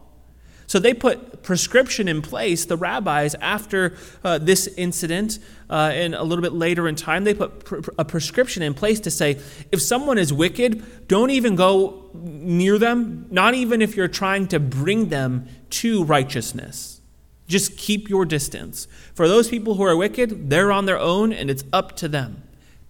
So 0.66 0.78
they 0.78 0.92
put 0.92 1.42
prescription 1.42 2.06
in 2.06 2.20
place, 2.20 2.66
the 2.66 2.76
rabbis, 2.76 3.34
after 3.36 3.96
uh, 4.22 4.36
this 4.36 4.66
incident 4.76 5.38
uh, 5.70 5.92
and 5.94 6.14
a 6.14 6.22
little 6.22 6.42
bit 6.42 6.52
later 6.52 6.86
in 6.86 6.96
time, 6.96 7.24
they 7.24 7.32
put 7.32 7.64
pr- 7.64 7.90
a 7.98 8.04
prescription 8.04 8.62
in 8.62 8.74
place 8.74 9.00
to 9.00 9.10
say 9.10 9.40
if 9.72 9.80
someone 9.80 10.18
is 10.18 10.34
wicked, 10.34 11.08
don't 11.08 11.30
even 11.30 11.56
go 11.56 12.10
near 12.12 12.76
them, 12.76 13.26
not 13.30 13.54
even 13.54 13.80
if 13.80 13.96
you're 13.96 14.06
trying 14.06 14.46
to 14.48 14.60
bring 14.60 15.08
them 15.08 15.48
to 15.70 16.04
righteousness. 16.04 17.00
Just 17.48 17.78
keep 17.78 18.10
your 18.10 18.26
distance. 18.26 18.86
For 19.14 19.26
those 19.26 19.48
people 19.48 19.76
who 19.76 19.82
are 19.82 19.96
wicked, 19.96 20.50
they're 20.50 20.70
on 20.70 20.84
their 20.84 20.98
own, 20.98 21.32
and 21.32 21.50
it's 21.50 21.64
up 21.72 21.96
to 21.96 22.06
them 22.06 22.42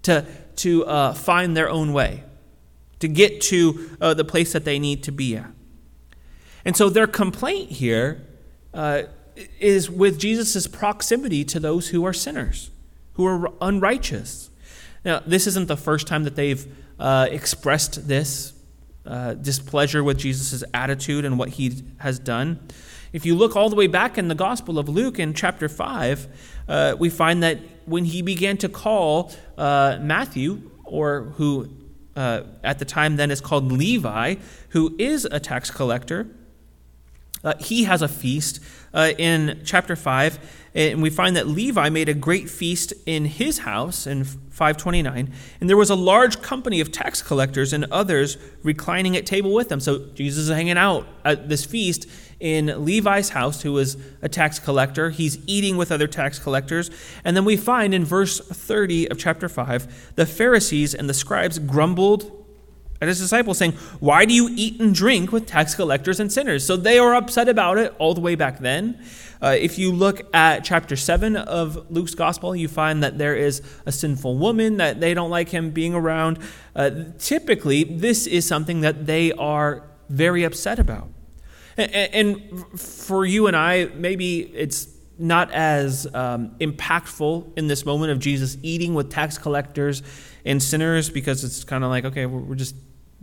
to, 0.02 0.26
to 0.60 0.84
uh, 0.84 1.14
find 1.14 1.56
their 1.56 1.68
own 1.68 1.92
way, 1.92 2.24
to 2.98 3.08
get 3.08 3.40
to 3.40 3.96
uh, 4.00 4.14
the 4.14 4.24
place 4.24 4.52
that 4.52 4.64
they 4.64 4.78
need 4.78 5.02
to 5.04 5.12
be 5.12 5.36
at. 5.36 5.50
And 6.64 6.76
so 6.76 6.90
their 6.90 7.06
complaint 7.06 7.70
here 7.70 8.26
uh, 8.74 9.04
is 9.58 9.90
with 9.90 10.18
Jesus' 10.18 10.66
proximity 10.66 11.44
to 11.44 11.60
those 11.60 11.88
who 11.88 12.04
are 12.04 12.12
sinners, 12.12 12.70
who 13.14 13.26
are 13.26 13.50
unrighteous. 13.60 14.50
Now, 15.04 15.20
this 15.26 15.46
isn't 15.46 15.68
the 15.68 15.76
first 15.76 16.06
time 16.06 16.24
that 16.24 16.36
they've 16.36 16.66
uh, 16.98 17.28
expressed 17.30 18.06
this 18.06 18.52
uh, 19.06 19.34
displeasure 19.34 20.04
with 20.04 20.18
Jesus' 20.18 20.62
attitude 20.74 21.24
and 21.24 21.38
what 21.38 21.50
he 21.50 21.82
has 21.98 22.18
done. 22.18 22.60
If 23.12 23.24
you 23.26 23.34
look 23.34 23.56
all 23.56 23.70
the 23.70 23.76
way 23.76 23.86
back 23.86 24.18
in 24.18 24.28
the 24.28 24.34
Gospel 24.34 24.78
of 24.78 24.88
Luke 24.88 25.18
in 25.18 25.34
chapter 25.34 25.68
5, 25.68 26.28
uh, 26.68 26.96
we 26.98 27.08
find 27.10 27.42
that 27.42 27.58
when 27.90 28.04
he 28.04 28.22
began 28.22 28.56
to 28.58 28.68
call 28.68 29.32
uh, 29.58 29.98
Matthew, 30.00 30.70
or 30.84 31.32
who 31.36 31.68
uh, 32.16 32.42
at 32.64 32.78
the 32.78 32.84
time 32.84 33.16
then 33.16 33.30
is 33.30 33.40
called 33.40 33.70
Levi, 33.70 34.36
who 34.70 34.94
is 34.98 35.24
a 35.24 35.40
tax 35.40 35.70
collector, 35.70 36.28
uh, 37.42 37.54
he 37.58 37.84
has 37.84 38.02
a 38.02 38.08
feast 38.08 38.60
uh, 38.92 39.12
in 39.16 39.62
chapter 39.64 39.96
5, 39.96 40.38
and 40.74 41.02
we 41.02 41.08
find 41.08 41.36
that 41.36 41.46
Levi 41.46 41.88
made 41.88 42.08
a 42.08 42.14
great 42.14 42.50
feast 42.50 42.92
in 43.06 43.24
his 43.24 43.58
house 43.58 44.06
in 44.06 44.24
529, 44.24 45.32
and 45.60 45.70
there 45.70 45.76
was 45.76 45.88
a 45.88 45.94
large 45.94 46.42
company 46.42 46.80
of 46.80 46.92
tax 46.92 47.22
collectors 47.22 47.72
and 47.72 47.86
others 47.86 48.36
reclining 48.62 49.16
at 49.16 49.24
table 49.24 49.54
with 49.54 49.70
them. 49.70 49.80
So 49.80 50.06
Jesus 50.14 50.44
is 50.44 50.50
hanging 50.50 50.76
out 50.76 51.06
at 51.24 51.48
this 51.48 51.64
feast 51.64 52.06
in 52.40 52.84
Levi's 52.84 53.30
house, 53.30 53.62
who 53.62 53.72
was 53.72 53.96
a 54.22 54.28
tax 54.28 54.58
collector. 54.58 55.10
He's 55.10 55.38
eating 55.46 55.76
with 55.76 55.92
other 55.92 56.06
tax 56.06 56.38
collectors. 56.38 56.90
And 57.22 57.36
then 57.36 57.44
we 57.44 57.56
find 57.56 57.94
in 57.94 58.04
verse 58.04 58.40
30 58.40 59.10
of 59.10 59.18
chapter 59.18 59.48
5 59.48 60.14
the 60.16 60.26
Pharisees 60.26 60.94
and 60.94 61.08
the 61.08 61.14
scribes 61.14 61.58
grumbled 61.58 62.40
at 63.00 63.08
his 63.08 63.18
disciples, 63.18 63.58
saying, 63.58 63.72
Why 63.98 64.24
do 64.24 64.34
you 64.34 64.48
eat 64.50 64.80
and 64.80 64.94
drink 64.94 65.32
with 65.32 65.46
tax 65.46 65.74
collectors 65.74 66.20
and 66.20 66.30
sinners? 66.30 66.66
So 66.66 66.76
they 66.76 66.98
are 66.98 67.14
upset 67.14 67.48
about 67.48 67.78
it 67.78 67.94
all 67.98 68.14
the 68.14 68.20
way 68.20 68.34
back 68.34 68.58
then. 68.58 69.02
Uh, 69.42 69.56
if 69.58 69.78
you 69.78 69.90
look 69.90 70.20
at 70.34 70.64
chapter 70.64 70.96
7 70.96 71.34
of 71.34 71.90
Luke's 71.90 72.14
gospel, 72.14 72.54
you 72.54 72.68
find 72.68 73.02
that 73.02 73.16
there 73.16 73.34
is 73.34 73.62
a 73.86 73.92
sinful 73.92 74.36
woman 74.36 74.76
that 74.76 75.00
they 75.00 75.14
don't 75.14 75.30
like 75.30 75.48
him 75.48 75.70
being 75.70 75.94
around. 75.94 76.38
Uh, 76.76 76.90
typically, 77.18 77.84
this 77.84 78.26
is 78.26 78.46
something 78.46 78.82
that 78.82 79.06
they 79.06 79.32
are 79.32 79.82
very 80.10 80.44
upset 80.44 80.78
about. 80.78 81.08
And, 81.76 82.64
for 82.78 83.24
you 83.24 83.46
and 83.46 83.56
I, 83.56 83.86
maybe 83.94 84.40
it's 84.40 84.88
not 85.18 85.50
as 85.52 86.06
um, 86.14 86.56
impactful 86.60 87.56
in 87.56 87.68
this 87.68 87.84
moment 87.84 88.10
of 88.10 88.18
Jesus 88.18 88.56
eating 88.62 88.94
with 88.94 89.10
tax 89.10 89.36
collectors 89.36 90.02
and 90.44 90.62
sinners 90.62 91.10
because 91.10 91.44
it's 91.44 91.64
kind 91.64 91.84
of 91.84 91.90
like, 91.90 92.04
okay, 92.06 92.26
we're, 92.26 92.40
we're 92.40 92.54
just 92.54 92.74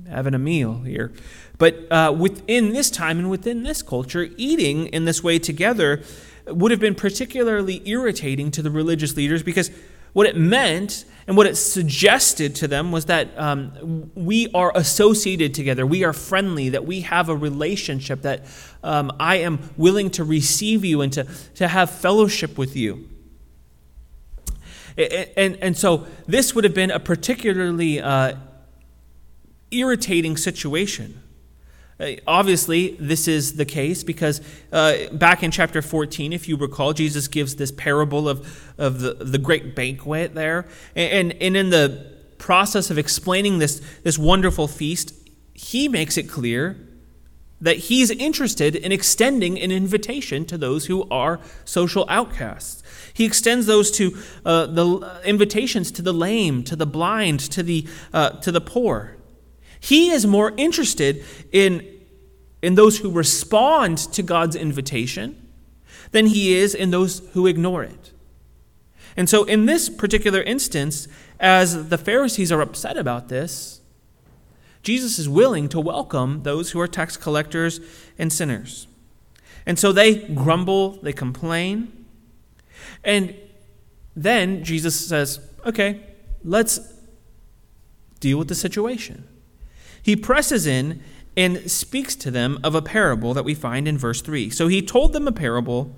having 0.08 0.34
a 0.34 0.40
meal 0.40 0.80
here. 0.82 1.12
But 1.58 1.92
uh, 1.92 2.16
within 2.18 2.72
this 2.72 2.92
time 2.92 3.18
and 3.18 3.30
within 3.30 3.64
this 3.64 3.82
culture, 3.82 4.30
eating 4.38 4.88
in 4.88 5.06
this 5.06 5.24
way 5.24 5.40
together 5.40 6.04
would 6.46 6.72
have 6.72 6.80
been 6.80 6.96
particularly 6.96 7.82
irritating 7.90 8.52
to 8.52 8.62
the 8.62 8.72
religious 8.72 9.18
leaders 9.18 9.44
because 9.44 9.72
what 10.18 10.26
it 10.26 10.36
meant 10.36 11.06
and 11.28 11.38
what 11.38 11.46
it 11.46 11.54
suggested 11.54 12.56
to 12.56 12.68
them 12.68 12.92
was 12.92 13.06
that 13.06 13.30
um, 13.38 14.10
we 14.16 14.48
are 14.52 14.72
associated 14.74 15.54
together, 15.54 15.86
we 15.86 16.04
are 16.04 16.12
friendly, 16.12 16.70
that 16.70 16.88
we 16.88 17.02
have 17.02 17.30
a 17.30 17.36
relationship, 17.36 18.24
that 18.24 18.44
um, 18.84 19.12
I 19.20 19.36
am 19.36 19.60
willing 19.78 20.10
to 20.10 20.24
receive 20.24 20.84
you 20.84 21.02
and 21.02 21.14
to, 21.14 21.28
to 21.58 21.68
have 21.68 21.92
fellowship 21.92 22.58
with 22.58 22.76
you. 22.76 23.08
And, 24.98 25.30
and, 25.38 25.58
and 25.58 25.78
so 25.78 26.08
this 26.26 26.56
would 26.56 26.64
have 26.64 26.74
been 26.74 26.90
a 26.90 27.00
particularly 27.00 28.02
uh, 28.02 28.38
irritating 29.70 30.36
situation. 30.36 31.22
Uh, 32.00 32.12
obviously, 32.28 32.96
this 33.00 33.28
is 33.28 33.56
the 33.56 33.66
case 33.66 34.04
because 34.04 34.42
uh, 34.72 35.08
back 35.14 35.42
in 35.42 35.50
chapter 35.50 35.82
14, 35.82 36.32
if 36.32 36.48
you 36.48 36.56
recall, 36.56 36.94
Jesus 36.94 37.28
gives 37.28 37.56
this 37.56 37.72
parable 37.72 38.30
of, 38.30 38.72
of 38.78 39.00
the, 39.00 39.16
the 39.16 39.40
great 39.40 39.76
banquet 39.76 40.36
there. 40.36 40.68
And, 40.96 41.34
and, 41.42 41.58
in 41.58 41.72
the 41.72 42.16
process 42.38 42.92
of 42.92 43.00
explaining 43.00 43.58
this, 43.58 43.82
this 44.04 44.20
wonderful 44.20 44.68
feast, 44.68 45.14
he 45.54 45.88
makes 45.88 46.18
it 46.18 46.30
clear 46.30 46.78
that 47.60 47.78
he's 47.78 48.12
interested 48.12 48.76
in 48.76 48.92
extending 48.92 49.60
an 49.60 49.72
invitation 49.72 50.46
to 50.46 50.58
those 50.58 50.86
who 50.86 51.10
are 51.10 51.40
social 51.66 52.06
outcasts. 52.08 52.84
He 53.12 53.26
extends 53.26 53.66
those 53.66 53.90
to 53.92 54.16
uh, 54.46 54.68
the 54.68 55.20
invitations 55.26 55.90
to 55.94 56.04
the 56.04 56.14
lame, 56.14 56.64
to 56.66 56.76
the 56.76 56.86
blind, 56.86 57.40
to 57.40 57.64
the, 57.64 57.88
uh, 58.14 58.30
to 58.42 58.52
the 58.52 58.62
poor. 58.62 59.17
He 59.80 60.10
is 60.10 60.26
more 60.26 60.54
interested 60.58 61.24
in, 61.52 61.86
in 62.62 62.76
those 62.76 63.00
who 63.00 63.12
respond 63.12 63.98
to 63.98 64.24
God's 64.24 64.56
invitation 64.56 65.48
than 66.12 66.28
he 66.28 66.56
is 66.56 66.74
in 66.74 66.92
those 66.92 67.20
who 67.34 67.48
ignore 67.48 67.84
it. 67.84 68.12
And 69.16 69.30
so, 69.30 69.44
in 69.44 69.66
this 69.66 69.90
particular 69.90 70.42
instance, 70.42 71.08
as 71.40 71.90
the 71.90 71.98
Pharisees 71.98 72.52
are 72.52 72.62
upset 72.62 72.98
about 72.98 73.30
this, 73.30 73.82
Jesus 74.84 75.20
is 75.20 75.28
willing 75.28 75.68
to 75.70 75.80
welcome 75.80 76.44
those 76.44 76.72
who 76.72 76.80
are 76.80 76.88
tax 76.88 77.18
collectors 77.18 77.80
and 78.18 78.32
sinners. 78.32 78.88
And 79.66 79.78
so 79.78 79.92
they 79.92 80.16
grumble, 80.16 80.92
they 81.02 81.12
complain. 81.12 82.06
And 83.04 83.36
then 84.16 84.64
Jesus 84.64 84.96
says, 84.96 85.42
okay, 85.66 86.02
let's 86.44 86.80
deal 88.22 88.38
with 88.38 88.48
the 88.48 88.56
situation. 88.56 89.28
He 90.08 90.16
presses 90.16 90.66
in 90.66 91.04
and 91.36 91.70
speaks 91.70 92.16
to 92.16 92.32
them 92.32 92.62
of 92.64 92.74
a 92.74 92.82
parable 92.82 93.34
that 93.34 93.44
we 93.44 93.54
find 93.54 93.90
in 93.90 93.98
verse 93.98 94.22
3. 94.22 94.50
So 94.50 94.70
he 94.70 94.82
told 94.82 95.12
them 95.12 95.28
a 95.28 95.34
parable, 95.34 95.98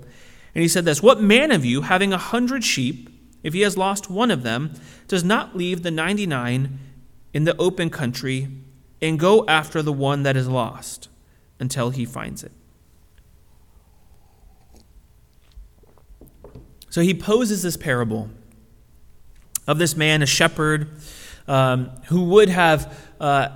and 0.52 0.62
he 0.62 0.66
said 0.66 0.84
this 0.84 1.00
What 1.00 1.22
man 1.22 1.52
of 1.52 1.64
you, 1.64 1.82
having 1.82 2.12
a 2.12 2.18
hundred 2.18 2.64
sheep, 2.64 3.08
if 3.44 3.54
he 3.54 3.60
has 3.60 3.76
lost 3.76 4.10
one 4.10 4.32
of 4.32 4.42
them, 4.42 4.74
does 5.06 5.22
not 5.22 5.56
leave 5.56 5.84
the 5.84 5.92
99 5.92 6.76
in 7.32 7.44
the 7.44 7.56
open 7.56 7.88
country 7.88 8.48
and 9.00 9.16
go 9.16 9.46
after 9.46 9.80
the 9.80 9.92
one 9.92 10.24
that 10.24 10.36
is 10.36 10.48
lost 10.48 11.08
until 11.60 11.90
he 11.90 12.04
finds 12.04 12.42
it. 12.42 12.50
So 16.88 17.00
he 17.00 17.14
poses 17.14 17.62
this 17.62 17.76
parable 17.76 18.28
of 19.68 19.78
this 19.78 19.96
man, 19.96 20.20
a 20.20 20.26
shepherd, 20.26 20.88
um, 21.46 21.90
who 22.06 22.24
would 22.24 22.48
have 22.48 22.92
uh, 23.20 23.50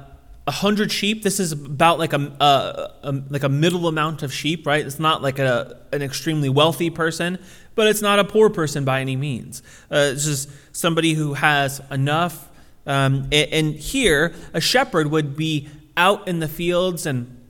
hundred 0.50 0.92
sheep. 0.92 1.22
This 1.22 1.40
is 1.40 1.52
about 1.52 1.98
like 1.98 2.12
a, 2.12 2.92
a, 3.02 3.12
like 3.30 3.42
a 3.42 3.48
middle 3.48 3.88
amount 3.88 4.22
of 4.22 4.32
sheep, 4.32 4.66
right? 4.66 4.84
It's 4.84 4.98
not 4.98 5.22
like 5.22 5.38
a, 5.38 5.80
an 5.92 6.02
extremely 6.02 6.48
wealthy 6.48 6.90
person, 6.90 7.38
but 7.74 7.86
it's 7.86 8.02
not 8.02 8.18
a 8.18 8.24
poor 8.24 8.50
person 8.50 8.84
by 8.84 9.00
any 9.00 9.16
means. 9.16 9.62
Uh, 9.90 10.12
it's 10.12 10.24
just 10.24 10.50
somebody 10.72 11.14
who 11.14 11.34
has 11.34 11.80
enough 11.90 12.48
um, 12.86 13.28
and, 13.32 13.52
and 13.52 13.74
here, 13.74 14.34
a 14.52 14.60
shepherd 14.60 15.10
would 15.10 15.36
be 15.36 15.68
out 15.96 16.28
in 16.28 16.40
the 16.40 16.48
fields 16.48 17.06
and 17.06 17.40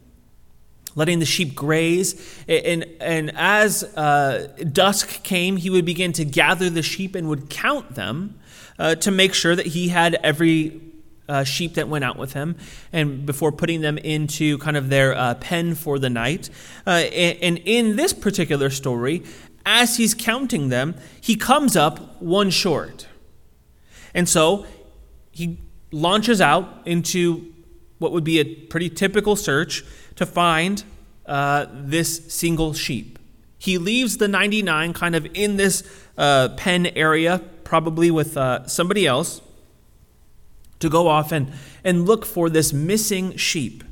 letting 0.95 1.19
the 1.19 1.27
sheep 1.27 1.55
graze. 1.55 2.45
And, 2.49 2.85
and 3.01 3.33
as 3.35 3.83
uh, 3.83 4.49
dusk 4.73 5.23
came, 5.25 5.57
he 5.57 5.71
would 5.71 5.85
begin 5.85 6.13
to 6.13 6.25
gather 6.25 6.71
the 6.71 6.83
sheep 6.83 7.15
and 7.15 7.29
would 7.29 7.51
count 7.51 7.95
them 7.95 8.39
uh, 8.79 8.95
to 8.97 9.11
make 9.11 9.35
sure 9.35 9.57
that 9.57 9.67
he 9.67 9.89
had 9.89 10.15
every 10.17 10.81
uh, 11.28 11.45
sheep 11.45 11.75
that 11.75 11.88
went 11.88 12.04
out 12.04 12.19
with 12.19 12.33
him, 12.33 12.57
and 12.93 13.25
before 13.25 13.52
putting 13.52 13.81
them 13.81 13.99
into 13.99 14.59
kind 14.59 14.76
of 14.76 14.88
their 14.88 15.14
uh, 15.14 15.35
pen 15.35 15.75
for 15.75 15.99
the 15.99 16.11
night. 16.11 16.50
Uh, 16.87 16.90
and, 16.90 17.38
and 17.40 17.59
in 17.64 17.97
this 17.97 18.12
particular 18.12 18.71
story, 18.71 19.23
as 19.66 19.97
he's 19.97 20.14
counting 20.14 20.69
them, 20.69 20.95
he 21.21 21.37
comes 21.37 21.76
up 21.76 22.21
one 22.21 22.50
short. 22.50 23.07
And 24.12 24.28
so 24.28 24.66
he 25.31 25.59
launches 25.90 26.40
out 26.40 26.83
into 26.85 27.52
what 27.99 28.12
would 28.12 28.25
be 28.25 28.38
a 28.40 28.45
pretty 28.45 28.90
typical 28.90 29.37
search 29.37 29.85
to 30.16 30.26
find 30.26 30.85
uh, 31.26 31.66
this 31.73 32.33
single 32.33 32.75
sheep. 32.75 33.19
He 33.59 33.78
leaves 33.78 34.19
the 34.19 34.28
99 34.28 34.93
kind 34.93 35.14
of 35.14 35.26
in 35.33 35.57
this 35.57 35.83
uh, 36.19 36.50
pen 36.50 36.87
area, 36.87 37.40
probably 37.64 38.11
with 38.11 38.37
uh, 38.37 38.66
somebody 38.66 39.07
else, 39.07 39.40
to 40.85 40.91
go 40.91 41.09
off 41.09 41.33
and, 41.33 41.50
and 41.83 42.07
look 42.07 42.25
for 42.25 42.49
this 42.49 42.73
missing 42.73 43.37
sheep. 43.37 43.83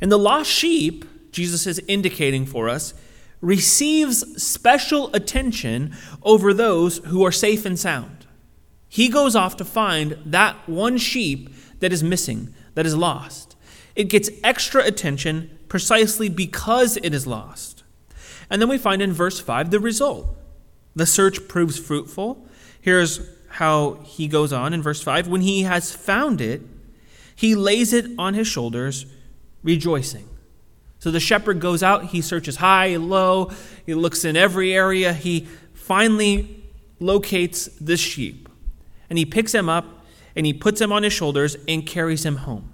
And 0.00 0.12
the 0.12 0.18
lost 0.18 0.50
sheep, 0.50 1.04
Jesus 1.32 1.66
is 1.66 1.80
indicating 1.88 2.44
for 2.44 2.68
us, 2.68 2.92
receives 3.40 4.42
special 4.42 5.14
attention 5.14 5.94
over 6.22 6.52
those 6.52 6.98
who 6.98 7.24
are 7.24 7.32
safe 7.32 7.64
and 7.64 7.78
sound. 7.78 8.26
He 8.88 9.08
goes 9.08 9.34
off 9.34 9.56
to 9.56 9.64
find 9.64 10.18
that 10.26 10.68
one 10.68 10.98
sheep 10.98 11.54
that 11.80 11.92
is 11.92 12.02
missing, 12.02 12.54
that 12.74 12.86
is 12.86 12.96
lost. 12.96 13.56
It 13.94 14.04
gets 14.04 14.30
extra 14.42 14.84
attention 14.84 15.58
precisely 15.68 16.28
because 16.28 16.96
it 16.96 17.14
is 17.14 17.26
lost. 17.26 17.84
And 18.50 18.60
then 18.60 18.68
we 18.68 18.78
find 18.78 19.00
in 19.00 19.12
verse 19.12 19.40
5 19.40 19.70
the 19.70 19.80
result. 19.80 20.28
The 20.94 21.06
search 21.06 21.48
proves 21.48 21.78
fruitful. 21.78 22.46
Here's 22.80 23.18
how 23.54 23.94
he 24.02 24.26
goes 24.26 24.52
on 24.52 24.74
in 24.74 24.82
verse 24.82 25.00
5 25.00 25.28
When 25.28 25.40
he 25.40 25.62
has 25.62 25.92
found 25.92 26.40
it, 26.40 26.62
he 27.36 27.54
lays 27.54 27.92
it 27.92 28.06
on 28.18 28.34
his 28.34 28.48
shoulders, 28.48 29.06
rejoicing. 29.62 30.28
So 30.98 31.12
the 31.12 31.20
shepherd 31.20 31.60
goes 31.60 31.82
out, 31.82 32.06
he 32.06 32.20
searches 32.20 32.56
high 32.56 32.86
and 32.86 33.08
low, 33.08 33.52
he 33.86 33.94
looks 33.94 34.24
in 34.24 34.36
every 34.36 34.74
area, 34.74 35.12
he 35.12 35.46
finally 35.72 36.64
locates 36.98 37.66
this 37.80 38.00
sheep 38.00 38.48
and 39.08 39.18
he 39.18 39.24
picks 39.26 39.54
him 39.54 39.68
up 39.68 39.84
and 40.34 40.46
he 40.46 40.52
puts 40.52 40.80
him 40.80 40.90
on 40.90 41.02
his 41.04 41.12
shoulders 41.12 41.56
and 41.68 41.86
carries 41.86 42.24
him 42.24 42.36
home. 42.36 42.72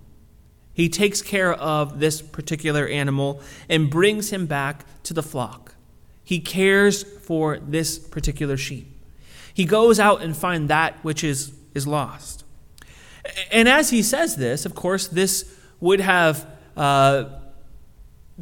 He 0.72 0.88
takes 0.88 1.20
care 1.20 1.52
of 1.52 1.98
this 2.00 2.22
particular 2.22 2.86
animal 2.86 3.42
and 3.68 3.90
brings 3.90 4.30
him 4.30 4.46
back 4.46 4.86
to 5.02 5.12
the 5.12 5.22
flock. 5.22 5.74
He 6.24 6.40
cares 6.40 7.02
for 7.02 7.58
this 7.58 7.98
particular 7.98 8.56
sheep. 8.56 8.99
He 9.52 9.64
goes 9.64 10.00
out 10.00 10.22
and 10.22 10.36
finds 10.36 10.68
that 10.68 11.02
which 11.04 11.24
is, 11.24 11.52
is 11.74 11.86
lost. 11.86 12.44
And 13.52 13.68
as 13.68 13.90
he 13.90 14.02
says 14.02 14.36
this, 14.36 14.64
of 14.66 14.74
course, 14.74 15.08
this 15.08 15.54
would 15.80 16.00
have 16.00 16.46
uh, 16.76 17.24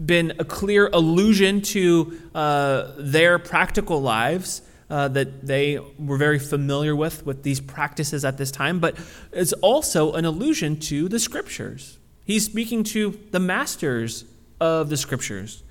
been 0.07 0.35
a 0.39 0.45
clear 0.45 0.89
allusion 0.93 1.61
to 1.61 2.19
uh, 2.35 2.93
their 2.99 3.39
practical 3.39 4.01
lives 4.01 4.63
uh, 4.91 5.09
that 5.09 5.47
they 5.47 5.79
were 5.99 6.17
very 6.17 6.39
familiar 6.39 6.97
with, 6.97 7.27
with 7.27 7.43
these 7.43 7.61
practices 7.61 8.25
at 8.25 8.39
this 8.39 8.51
time, 8.51 8.81
but 8.81 8.97
it's 9.33 9.53
also 9.55 10.13
an 10.15 10.25
allusion 10.25 10.79
to 10.81 11.09
the 11.09 11.19
scriptures. 11.19 11.99
He's 12.25 12.45
speaking 12.45 12.85
to 12.85 13.19
the 13.31 13.41
masters 13.41 14.25
of 14.61 14.89
the 14.89 14.97
scriptures. 14.97 15.63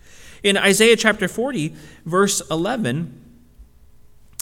In 0.43 0.56
Isaiah 0.56 0.95
chapter 0.95 1.28
40, 1.28 1.73
verse 2.06 2.41
11, 2.52 3.26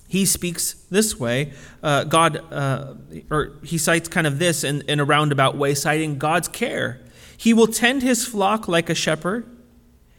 he 0.07 0.25
speaks 0.25 0.73
this 0.89 1.19
way. 1.19 1.53
Uh, 1.81 2.03
God, 2.03 2.37
uh, 2.51 2.95
or 3.29 3.53
he 3.63 3.77
cites 3.77 4.07
kind 4.07 4.27
of 4.27 4.39
this 4.39 4.63
in, 4.63 4.81
in 4.81 4.99
a 4.99 5.05
roundabout 5.05 5.57
way, 5.57 5.73
citing 5.73 6.17
God's 6.17 6.47
care. 6.47 7.01
He 7.37 7.53
will 7.53 7.67
tend 7.67 8.01
his 8.01 8.25
flock 8.25 8.67
like 8.67 8.89
a 8.89 8.95
shepherd. 8.95 9.45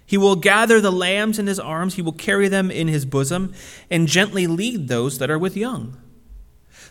He 0.05 0.17
will 0.17 0.37
gather 0.37 0.81
the 0.81 0.93
lambs 0.93 1.39
in 1.39 1.47
his 1.47 1.59
arms, 1.59 1.95
he 1.95 2.03
will 2.03 2.13
carry 2.13 2.49
them 2.49 2.71
in 2.71 2.89
his 2.89 3.05
bosom, 3.05 3.53
and 3.91 4.07
gently 4.07 4.47
lead 4.47 4.89
those 4.89 5.19
that 5.19 5.31
are 5.31 5.39
with 5.39 5.57
young. 5.57 5.97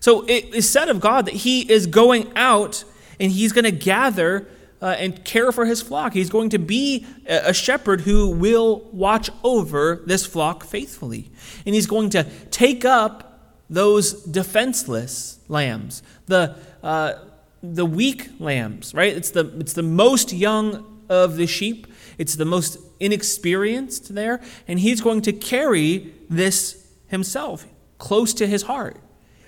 So 0.01 0.25
it 0.27 0.53
is 0.53 0.69
said 0.69 0.89
of 0.89 0.99
God 0.99 1.25
that 1.25 1.33
he 1.33 1.61
is 1.71 1.87
going 1.87 2.31
out 2.35 2.83
and 3.19 3.31
he's 3.31 3.53
going 3.53 3.63
to 3.63 3.71
gather 3.71 4.47
uh, 4.85 4.95
and 4.99 5.25
care 5.25 5.51
for 5.51 5.65
his 5.65 5.81
flock. 5.81 6.13
He's 6.13 6.29
going 6.29 6.49
to 6.51 6.59
be 6.59 7.05
a 7.27 7.53
shepherd 7.53 8.01
who 8.01 8.29
will 8.29 8.87
watch 8.91 9.29
over 9.43 10.03
this 10.05 10.25
flock 10.25 10.63
faithfully. 10.63 11.31
And 11.65 11.73
he's 11.73 11.87
going 11.87 12.11
to 12.11 12.23
take 12.51 12.85
up 12.85 13.57
those 13.69 14.13
defenseless 14.23 15.39
lambs, 15.47 16.03
the, 16.27 16.55
uh, 16.83 17.13
the 17.63 17.85
weak 17.85 18.29
lambs, 18.39 18.93
right? 18.93 19.15
It's 19.15 19.31
the, 19.31 19.51
it's 19.57 19.73
the 19.73 19.83
most 19.83 20.31
young 20.31 21.01
of 21.09 21.35
the 21.35 21.47
sheep 21.47 21.87
it's 22.17 22.35
the 22.35 22.45
most 22.45 22.77
inexperienced 22.99 24.15
there, 24.15 24.41
and 24.67 24.79
he's 24.79 25.01
going 25.01 25.21
to 25.21 25.33
carry 25.33 26.13
this 26.29 26.87
himself 27.07 27.65
close 27.97 28.33
to 28.35 28.47
his 28.47 28.63
heart. 28.63 28.97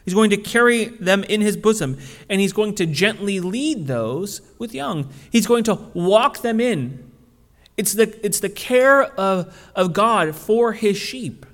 He's 0.07 0.13
going 0.13 0.29
to 0.29 0.37
carry 0.37 0.85
them 0.85 1.25
in 1.25 1.41
his 1.41 1.57
bosom, 1.57 1.97
and 2.29 2.39
he's 2.39 2.53
going 2.53 2.75
to 2.75 2.85
gently 2.85 3.41
lead 3.41 3.87
those 3.87 4.39
with 4.57 4.73
young. 4.73 5.09
He's 5.29 5.45
going 5.45 5.65
to 5.65 5.75
walk 5.93 6.43
them 6.43 6.61
in. 6.61 7.11
It's 7.75 7.91
the, 7.91 8.17
it's 8.25 8.39
the 8.39 8.47
care 8.47 9.03
of, 9.03 9.69
of 9.75 9.91
God 9.91 10.33
for 10.33 10.71
his 10.71 10.95
sheep 10.95 11.45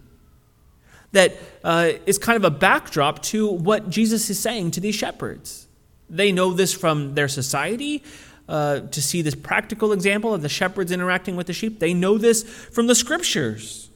that 1.13 1.35
uh, 1.63 1.93
is 2.05 2.19
kind 2.19 2.37
of 2.37 2.43
a 2.43 2.55
backdrop 2.55 3.23
to 3.23 3.47
what 3.47 3.89
Jesus 3.89 4.29
is 4.29 4.37
saying 4.37 4.69
to 4.69 4.79
these 4.79 4.93
shepherds. 4.93 5.67
They 6.07 6.31
know 6.31 6.53
this 6.53 6.75
from 6.75 7.15
their 7.15 7.27
society 7.27 8.03
uh, 8.47 8.81
to 8.81 9.01
see 9.01 9.23
this 9.23 9.33
practical 9.33 9.93
example 9.93 10.31
of 10.31 10.43
the 10.43 10.49
shepherds 10.49 10.91
interacting 10.91 11.35
with 11.35 11.47
the 11.47 11.53
sheep. 11.53 11.79
They 11.79 11.95
know 11.95 12.19
this 12.19 12.43
from 12.43 12.85
the 12.85 12.93
scriptures. 12.93 13.89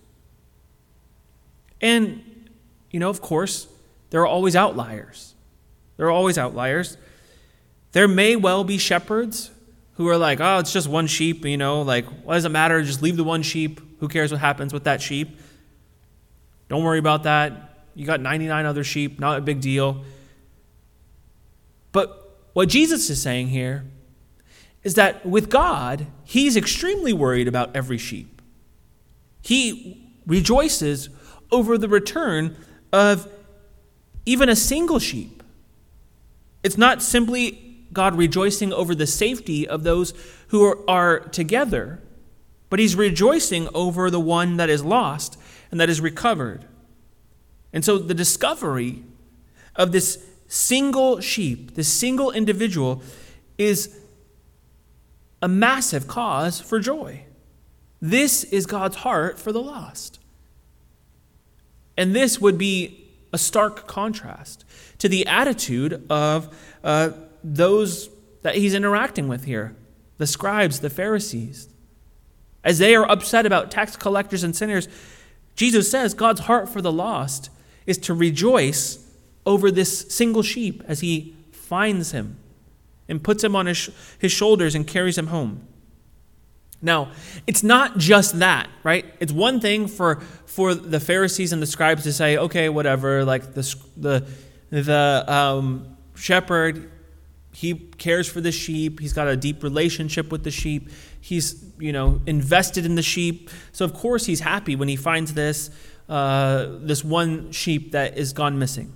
And, 1.79 2.49
you 2.89 2.99
know, 2.99 3.11
of 3.11 3.21
course, 3.21 3.67
there 4.09 4.21
are 4.21 4.27
always 4.27 4.55
outliers. 4.55 5.35
There 5.97 6.07
are 6.07 6.11
always 6.11 6.37
outliers. 6.37 6.97
There 7.91 8.07
may 8.07 8.35
well 8.35 8.63
be 8.63 8.77
shepherds 8.77 9.51
who 9.93 10.07
are 10.07 10.17
like, 10.17 10.39
oh, 10.39 10.59
it's 10.59 10.71
just 10.71 10.87
one 10.87 11.07
sheep, 11.07 11.43
you 11.43 11.57
know, 11.57 11.81
like, 11.81 12.05
what 12.23 12.35
does 12.35 12.45
it 12.45 12.49
matter? 12.49 12.81
Just 12.83 13.01
leave 13.01 13.17
the 13.17 13.23
one 13.23 13.41
sheep. 13.41 13.81
Who 13.99 14.07
cares 14.07 14.31
what 14.31 14.39
happens 14.39 14.71
with 14.71 14.83
that 14.83 15.01
sheep? 15.01 15.39
Don't 16.69 16.83
worry 16.83 16.99
about 16.99 17.23
that. 17.23 17.85
You 17.95 18.05
got 18.05 18.21
99 18.21 18.65
other 18.65 18.83
sheep, 18.83 19.19
not 19.19 19.39
a 19.39 19.41
big 19.41 19.59
deal. 19.59 20.03
But 21.91 22.37
what 22.53 22.69
Jesus 22.69 23.09
is 23.09 23.19
saying 23.21 23.47
here 23.47 23.85
is 24.83 24.93
that 24.93 25.25
with 25.25 25.49
God, 25.49 26.05
He's 26.23 26.55
extremely 26.55 27.13
worried 27.13 27.47
about 27.47 27.75
every 27.75 27.97
sheep. 27.97 28.41
He 29.41 30.13
rejoices 30.27 31.09
over 31.51 31.77
the 31.77 31.87
return 31.87 32.55
of 32.93 33.27
even 34.27 34.49
a 34.49 34.55
single 34.55 34.99
sheep. 34.99 35.41
It's 36.61 36.77
not 36.77 37.01
simply 37.01 37.77
God 37.93 38.15
rejoicing 38.15 38.73
over 38.73 38.93
the 38.93 39.07
safety 39.07 39.65
of 39.65 39.83
those 39.83 40.13
who 40.49 40.85
are, 40.87 41.19
together, 41.19 42.01
but 42.69 42.77
He's 42.77 42.95
rejoicing 42.95 43.69
over 43.73 44.11
the 44.11 44.19
one 44.19 44.57
that 44.57 44.69
is 44.69 44.83
lost 44.83 45.39
and 45.71 45.79
that 45.79 45.89
is 45.89 46.01
recovered. 46.01 46.65
And 47.71 47.85
so 47.85 47.97
the 47.97 48.13
discovery 48.13 49.03
of 49.77 49.93
this 49.93 50.23
single 50.47 51.21
sheep, 51.21 51.75
this 51.75 51.87
single 51.87 52.31
individual, 52.31 53.01
is 53.57 53.97
a 55.41 55.47
massive 55.47 56.07
cause 56.07 56.59
for 56.59 56.79
joy. 56.79 57.23
This 58.01 58.43
is 58.43 58.65
God's 58.65 58.97
heart 58.97 59.39
for 59.39 59.53
the 59.53 59.61
lost. 59.61 60.19
And 61.95 62.13
this 62.13 62.41
would 62.41 62.57
be 62.57 63.06
a 63.33 63.37
stark 63.37 63.87
contrast 63.87 64.63
to 64.99 65.09
the 65.09 65.27
attitude 65.27 66.05
of 66.09 66.55
uh, 66.83 67.11
those 67.43 68.09
that 68.41 68.55
he's 68.55 68.73
interacting 68.73 69.27
with 69.27 69.43
here 69.45 69.75
the 70.17 70.27
scribes, 70.27 70.79
the 70.79 70.89
Pharisees. 70.89 71.69
As 72.63 72.79
they 72.79 72.95
are 72.95 73.09
upset 73.09 73.45
about 73.45 73.69
tax 73.69 73.95
collectors 73.95 74.43
and 74.43 74.55
sinners, 74.55 74.87
Jesus 75.55 75.89
says 75.89 76.13
God's 76.13 76.41
heart 76.41 76.67
for 76.67 76.81
the 76.81 76.91
lost 76.91 77.49
is 77.85 77.97
to 77.99 78.13
rejoice 78.13 79.05
over 79.45 79.71
this 79.71 80.01
single 80.13 80.43
sheep 80.43 80.83
as 80.87 81.01
he 81.01 81.35
finds 81.51 82.11
him 82.11 82.37
and 83.07 83.23
puts 83.23 83.43
him 83.43 83.55
on 83.55 83.67
his, 83.67 83.89
his 84.19 84.31
shoulders 84.31 84.75
and 84.75 84.85
carries 84.85 85.17
him 85.17 85.27
home. 85.27 85.65
Now, 86.81 87.11
it's 87.47 87.63
not 87.63 87.97
just 87.97 88.39
that, 88.39 88.69
right? 88.83 89.05
It's 89.19 89.31
one 89.31 89.59
thing 89.59 89.87
for, 89.87 90.19
for 90.45 90.75
the 90.75 90.99
Pharisees 90.99 91.51
and 91.51 91.61
the 91.61 91.65
scribes 91.65 92.03
to 92.03 92.13
say, 92.13 92.37
okay, 92.37 92.69
whatever, 92.69 93.25
like 93.25 93.53
the, 93.53 93.75
the, 93.95 94.27
the 94.69 95.25
um, 95.27 95.97
shepherd, 96.13 96.91
he 97.51 97.73
cares 97.73 98.27
for 98.29 98.41
the 98.41 98.51
sheep, 98.51 98.99
he's 98.99 99.13
got 99.13 99.27
a 99.27 99.35
deep 99.35 99.63
relationship 99.63 100.31
with 100.31 100.43
the 100.43 100.51
sheep, 100.51 100.91
he's, 101.19 101.65
you 101.79 101.91
know, 101.91 102.21
invested 102.27 102.85
in 102.85 102.93
the 102.93 103.01
sheep. 103.01 103.49
So, 103.71 103.83
of 103.83 103.95
course, 103.95 104.27
he's 104.27 104.41
happy 104.41 104.75
when 104.75 104.87
he 104.87 104.95
finds 104.95 105.33
this, 105.33 105.71
uh, 106.07 106.67
this 106.81 107.03
one 107.03 107.51
sheep 107.51 107.93
that 107.93 108.15
is 108.17 108.33
gone 108.33 108.59
missing. 108.59 108.93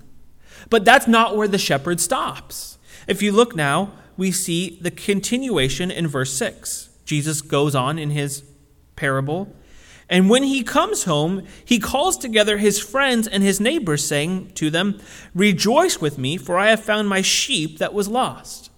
But 0.70 0.86
that's 0.86 1.08
not 1.08 1.36
where 1.36 1.48
the 1.48 1.58
shepherd 1.58 2.00
stops. 2.00 2.78
If 3.08 3.24
you 3.24 3.32
look 3.32 3.56
now, 3.56 3.94
we 4.18 4.32
see 4.32 4.78
the 4.80 4.92
continuation 4.92 5.90
in 5.90 6.08
verse 6.08 6.34
6. 6.34 6.91
Jesus 7.12 7.42
goes 7.42 7.76
on 7.76 8.00
in 8.00 8.12
his 8.12 8.42
parable. 8.96 9.54
And 10.08 10.30
when 10.30 10.44
he 10.44 10.64
comes 10.64 11.04
home, 11.04 11.46
he 11.66 11.78
calls 11.78 12.18
together 12.18 12.58
his 12.58 12.80
friends 12.80 13.28
and 13.28 13.44
his 13.44 13.60
neighbors, 13.60 14.08
saying 14.08 14.52
to 14.56 14.70
them, 14.70 14.98
Rejoice 15.36 16.00
with 16.00 16.18
me, 16.18 16.38
for 16.38 16.58
I 16.58 16.70
have 16.70 16.82
found 16.82 17.10
my 17.10 17.22
sheep 17.22 17.80
that 17.80 17.94
was 17.94 18.08
lost. 18.08 18.72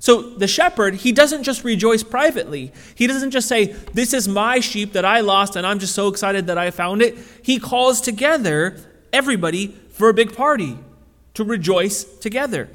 So 0.00 0.30
the 0.30 0.48
shepherd, 0.48 0.96
he 0.96 1.12
doesn't 1.12 1.44
just 1.44 1.62
rejoice 1.62 2.02
privately. 2.02 2.72
He 2.96 3.06
doesn't 3.06 3.30
just 3.30 3.46
say, 3.46 3.66
This 3.94 4.12
is 4.12 4.26
my 4.26 4.58
sheep 4.58 4.92
that 4.94 5.04
I 5.04 5.20
lost, 5.20 5.54
and 5.54 5.64
I'm 5.64 5.78
just 5.78 5.94
so 5.94 6.08
excited 6.08 6.48
that 6.48 6.58
I 6.58 6.72
found 6.72 7.02
it. 7.02 7.16
He 7.40 7.60
calls 7.60 8.00
together 8.00 8.80
everybody 9.12 9.68
for 9.90 10.08
a 10.08 10.14
big 10.14 10.34
party 10.34 10.76
to 11.34 11.44
rejoice 11.44 12.02
together. 12.02 12.68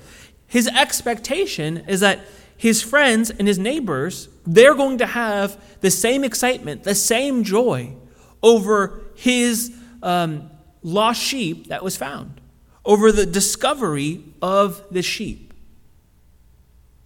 His 0.47 0.69
expectation 0.69 1.83
is 1.85 1.99
that 1.99 2.21
his 2.55 2.81
friends 2.81 3.29
and 3.29 3.45
his 3.45 3.59
neighbors, 3.59 4.29
they're 4.45 4.75
going 4.75 4.97
to 4.99 5.05
have 5.05 5.61
the 5.81 5.91
same 5.91 6.23
excitement, 6.23 6.83
the 6.83 6.95
same 6.95 7.43
joy 7.43 7.93
over 8.41 9.01
his 9.15 9.75
um, 10.01 10.49
lost 10.81 11.21
sheep 11.21 11.67
that 11.67 11.83
was 11.83 11.95
found, 11.95 12.41
over 12.85 13.11
the 13.11 13.25
discovery 13.25 14.23
of 14.41 14.83
the 14.91 15.01
sheep. 15.01 15.53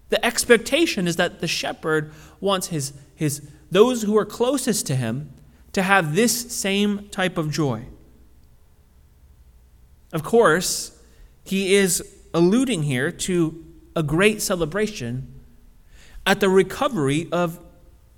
The 0.09 0.23
expectation 0.23 1.07
is 1.07 1.17
that 1.17 1.39
the 1.39 1.47
shepherd 1.47 2.13
wants 2.39 2.67
his, 2.67 2.93
his, 3.15 3.49
those 3.71 4.03
who 4.03 4.17
are 4.17 4.25
closest 4.25 4.87
to 4.87 4.95
him 4.95 5.31
to 5.73 5.81
have 5.81 6.15
this 6.15 6.53
same 6.53 7.09
type 7.09 7.37
of 7.37 7.51
joy. 7.51 7.85
Of 10.13 10.23
course, 10.23 10.97
he 11.43 11.75
is 11.75 12.01
alluding 12.33 12.83
here 12.83 13.11
to 13.11 13.65
a 13.95 14.03
great 14.03 14.41
celebration 14.41 15.33
at 16.25 16.39
the 16.39 16.49
recovery 16.49 17.27
of 17.31 17.59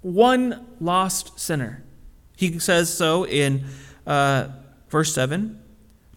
one 0.01 0.65
lost 0.79 1.39
sinner. 1.39 1.83
He 2.35 2.59
says 2.59 2.93
so 2.93 3.25
in 3.25 3.65
uh, 4.05 4.49
verse 4.89 5.13
7 5.13 5.61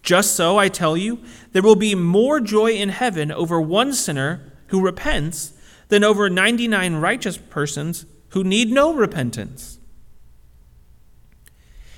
Just 0.01 0.35
so, 0.35 0.57
I 0.57 0.69
tell 0.69 0.95
you, 0.95 1.19
there 1.51 1.61
will 1.61 1.75
be 1.75 1.95
more 1.95 2.39
joy 2.39 2.71
in 2.71 2.89
heaven 2.89 3.31
over 3.31 3.59
one 3.59 3.93
sinner 3.93 4.53
who 4.67 4.81
repents 4.81 5.53
than 5.89 6.03
over 6.03 6.29
99 6.29 6.95
righteous 6.95 7.37
persons 7.37 8.05
who 8.29 8.43
need 8.43 8.71
no 8.71 8.93
repentance. 8.93 9.77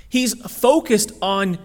He's 0.09 0.33
focused 0.51 1.11
on 1.21 1.59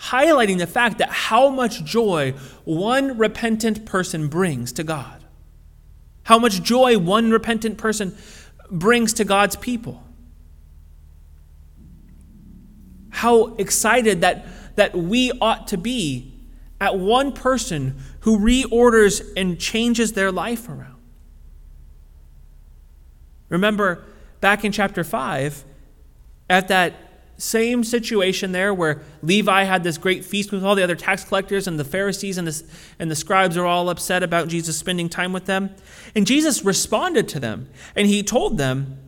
highlighting 0.00 0.58
the 0.58 0.66
fact 0.66 0.98
that 0.98 1.10
how 1.10 1.48
much 1.48 1.84
joy 1.84 2.32
one 2.64 3.18
repentant 3.18 3.84
person 3.84 4.28
brings 4.28 4.72
to 4.72 4.84
God 4.84 5.17
how 6.28 6.38
much 6.38 6.62
joy 6.62 6.98
one 6.98 7.30
repentant 7.30 7.78
person 7.78 8.14
brings 8.70 9.14
to 9.14 9.24
God's 9.24 9.56
people. 9.56 10.04
How 13.08 13.54
excited 13.54 14.20
that, 14.20 14.44
that 14.76 14.94
we 14.94 15.32
ought 15.40 15.68
to 15.68 15.78
be 15.78 16.34
at 16.82 16.98
one 16.98 17.32
person 17.32 17.96
who 18.20 18.38
reorders 18.38 19.26
and 19.38 19.58
changes 19.58 20.12
their 20.12 20.30
life 20.30 20.68
around. 20.68 21.00
Remember 23.48 24.04
back 24.42 24.66
in 24.66 24.70
chapter 24.70 25.02
5, 25.02 25.64
at 26.50 26.68
that 26.68 26.94
same 27.38 27.84
situation 27.84 28.50
there 28.50 28.74
where 28.74 29.00
Levi 29.22 29.62
had 29.62 29.84
this 29.84 29.96
great 29.96 30.24
feast 30.24 30.50
with 30.50 30.64
all 30.64 30.74
the 30.74 30.82
other 30.82 30.96
tax 30.96 31.22
collectors, 31.22 31.68
and 31.68 31.78
the 31.78 31.84
Pharisees 31.84 32.36
and 32.36 32.48
the, 32.48 32.62
and 32.98 33.08
the 33.08 33.16
scribes 33.16 33.56
are 33.56 33.64
all 33.64 33.88
upset 33.88 34.24
about 34.24 34.48
Jesus 34.48 34.76
spending 34.76 35.08
time 35.08 35.32
with 35.32 35.46
them. 35.46 35.70
And 36.16 36.26
Jesus 36.26 36.64
responded 36.64 37.28
to 37.28 37.40
them, 37.40 37.68
and 37.94 38.08
he 38.08 38.24
told 38.24 38.58
them, 38.58 38.98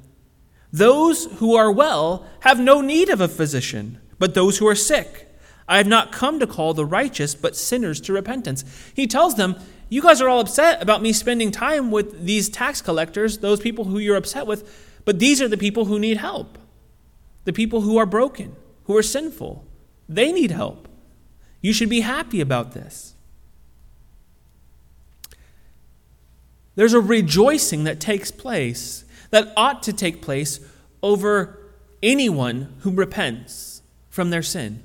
Those 0.72 1.26
who 1.38 1.56
are 1.56 1.72
well 1.72 2.24
have 2.40 2.60
no 2.60 2.80
need 2.80 3.08
of 3.08 3.20
a 3.20 3.26
physician, 3.26 3.98
but 4.20 4.34
those 4.34 4.58
who 4.58 4.68
are 4.68 4.76
sick. 4.76 5.26
I 5.66 5.78
have 5.78 5.88
not 5.88 6.12
come 6.12 6.38
to 6.38 6.46
call 6.46 6.72
the 6.72 6.86
righteous, 6.86 7.34
but 7.34 7.56
sinners 7.56 8.00
to 8.02 8.12
repentance. 8.12 8.64
He 8.94 9.08
tells 9.08 9.34
them, 9.34 9.56
You 9.88 10.02
guys 10.02 10.20
are 10.20 10.28
all 10.28 10.40
upset 10.40 10.80
about 10.80 11.02
me 11.02 11.12
spending 11.12 11.50
time 11.50 11.90
with 11.90 12.24
these 12.24 12.48
tax 12.48 12.80
collectors, 12.80 13.38
those 13.38 13.58
people 13.58 13.86
who 13.86 13.98
you're 13.98 14.16
upset 14.16 14.46
with, 14.46 15.02
but 15.04 15.18
these 15.18 15.42
are 15.42 15.48
the 15.48 15.56
people 15.56 15.86
who 15.86 15.98
need 15.98 16.18
help 16.18 16.58
the 17.44 17.52
people 17.52 17.82
who 17.82 17.96
are 17.96 18.06
broken, 18.06 18.56
who 18.84 18.96
are 18.96 19.02
sinful. 19.02 19.64
They 20.08 20.32
need 20.32 20.50
help. 20.50 20.88
You 21.60 21.72
should 21.72 21.88
be 21.88 22.00
happy 22.00 22.40
about 22.40 22.72
this. 22.72 23.14
There's 26.74 26.94
a 26.94 27.00
rejoicing 27.00 27.84
that 27.84 28.00
takes 28.00 28.30
place, 28.30 29.04
that 29.30 29.52
ought 29.56 29.82
to 29.84 29.92
take 29.92 30.22
place 30.22 30.60
over 31.02 31.58
anyone 32.02 32.74
who 32.80 32.90
repents 32.90 33.82
from 34.08 34.30
their 34.30 34.42
sin, 34.42 34.82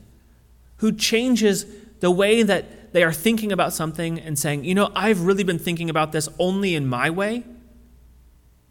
who 0.78 0.92
changes 0.92 1.66
the 2.00 2.12
way 2.12 2.44
that 2.44 2.94
they 2.94 3.04
are 3.04 3.14
thinking 3.14 3.52
about 3.52 3.74
something 3.74 4.20
and 4.20 4.38
saying, 4.38 4.64
you 4.66 4.76
know, 4.76 4.92
I've 4.96 5.22
really 5.22 5.44
been 5.44 5.60
thinking 5.60 5.90
about 5.90 6.12
this 6.12 6.30
only 6.40 6.76
in 6.76 6.88
my 6.88 7.10
way, 7.10 7.44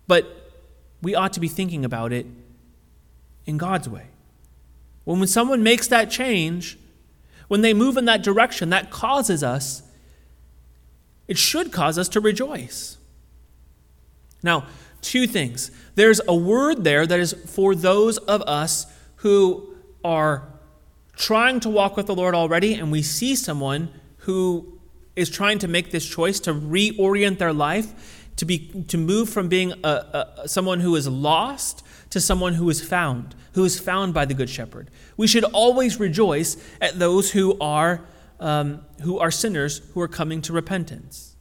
but 0.07 0.53
we 1.03 1.14
ought 1.14 1.33
to 1.35 1.40
be 1.40 1.49
thinking 1.49 1.85
about 1.85 2.12
it 2.12 2.27
in 3.46 3.57
God's 3.57 3.88
way. 3.88 4.07
When, 5.04 5.26
someone 5.26 5.62
makes 5.62 5.88
that 5.88 6.11
change, 6.11 6.78
when 7.48 7.61
they 7.61 7.74
move 7.74 7.96
in 7.96 8.07
that 8.07 8.22
direction, 8.22 8.70
that 8.70 8.90
causes 8.90 9.42
us, 9.42 9.83
it 11.28 11.38
should 11.38 11.72
cause 11.72 11.98
us 11.98 12.09
to 12.11 12.20
rejoice. 12.20 12.96
Now, 14.42 14.66
two 15.00 15.26
things. 15.26 15.70
There's 15.94 16.20
a 16.26 16.35
word 16.35 16.85
there 16.85 17.07
that 17.07 17.20
is 17.20 17.33
for 17.46 17.74
those 17.74 18.18
of 18.18 18.42
us 18.42 18.87
who 19.16 19.74
are 20.02 20.48
trying 21.16 21.61
to 21.61 21.68
walk 21.68 21.96
with 21.96 22.07
the 22.07 22.14
Lord 22.14 22.35
already, 22.35 22.74
and 22.74 22.90
we 22.90 23.02
see 23.02 23.37
someone 23.37 23.88
who 24.18 24.78
is 25.16 25.30
trying 25.30 25.59
to 25.61 25.68
make 25.68 25.90
this 25.90 26.07
choice 26.07 26.40
to 26.40 26.52
reorient 26.52 27.38
their 27.38 27.52
life 27.52 28.24
to, 28.37 28.44
be, 28.44 28.85
to 28.88 28.98
move 28.98 29.28
from 29.28 29.48
being 29.48 29.72
a, 29.85 29.88
a, 30.42 30.48
someone 30.48 30.80
who 30.80 30.96
is 30.96 31.07
lost 31.07 31.84
to 32.14 32.20
someone 32.20 32.55
who 32.55 32.70
is 32.70 32.81
found, 32.81 33.35
who 33.55 33.64
is 33.64 33.79
found 33.79 34.14
by 34.14 34.24
the 34.24 34.35
Good 34.35 34.48
Shepherd. 34.48 34.88
We 35.16 35.27
should 35.27 35.42
always 35.42 35.98
rejoice 35.98 36.57
at 36.81 36.96
those 36.96 37.33
who 37.33 37.59
are, 37.61 38.07
um, 38.38 38.85
who 39.03 39.18
are 39.18 39.33
sinners 39.33 39.83
who 39.92 40.00
are 40.00 40.07
coming 40.07 40.40
to 40.42 40.53
repentance, 40.53 41.35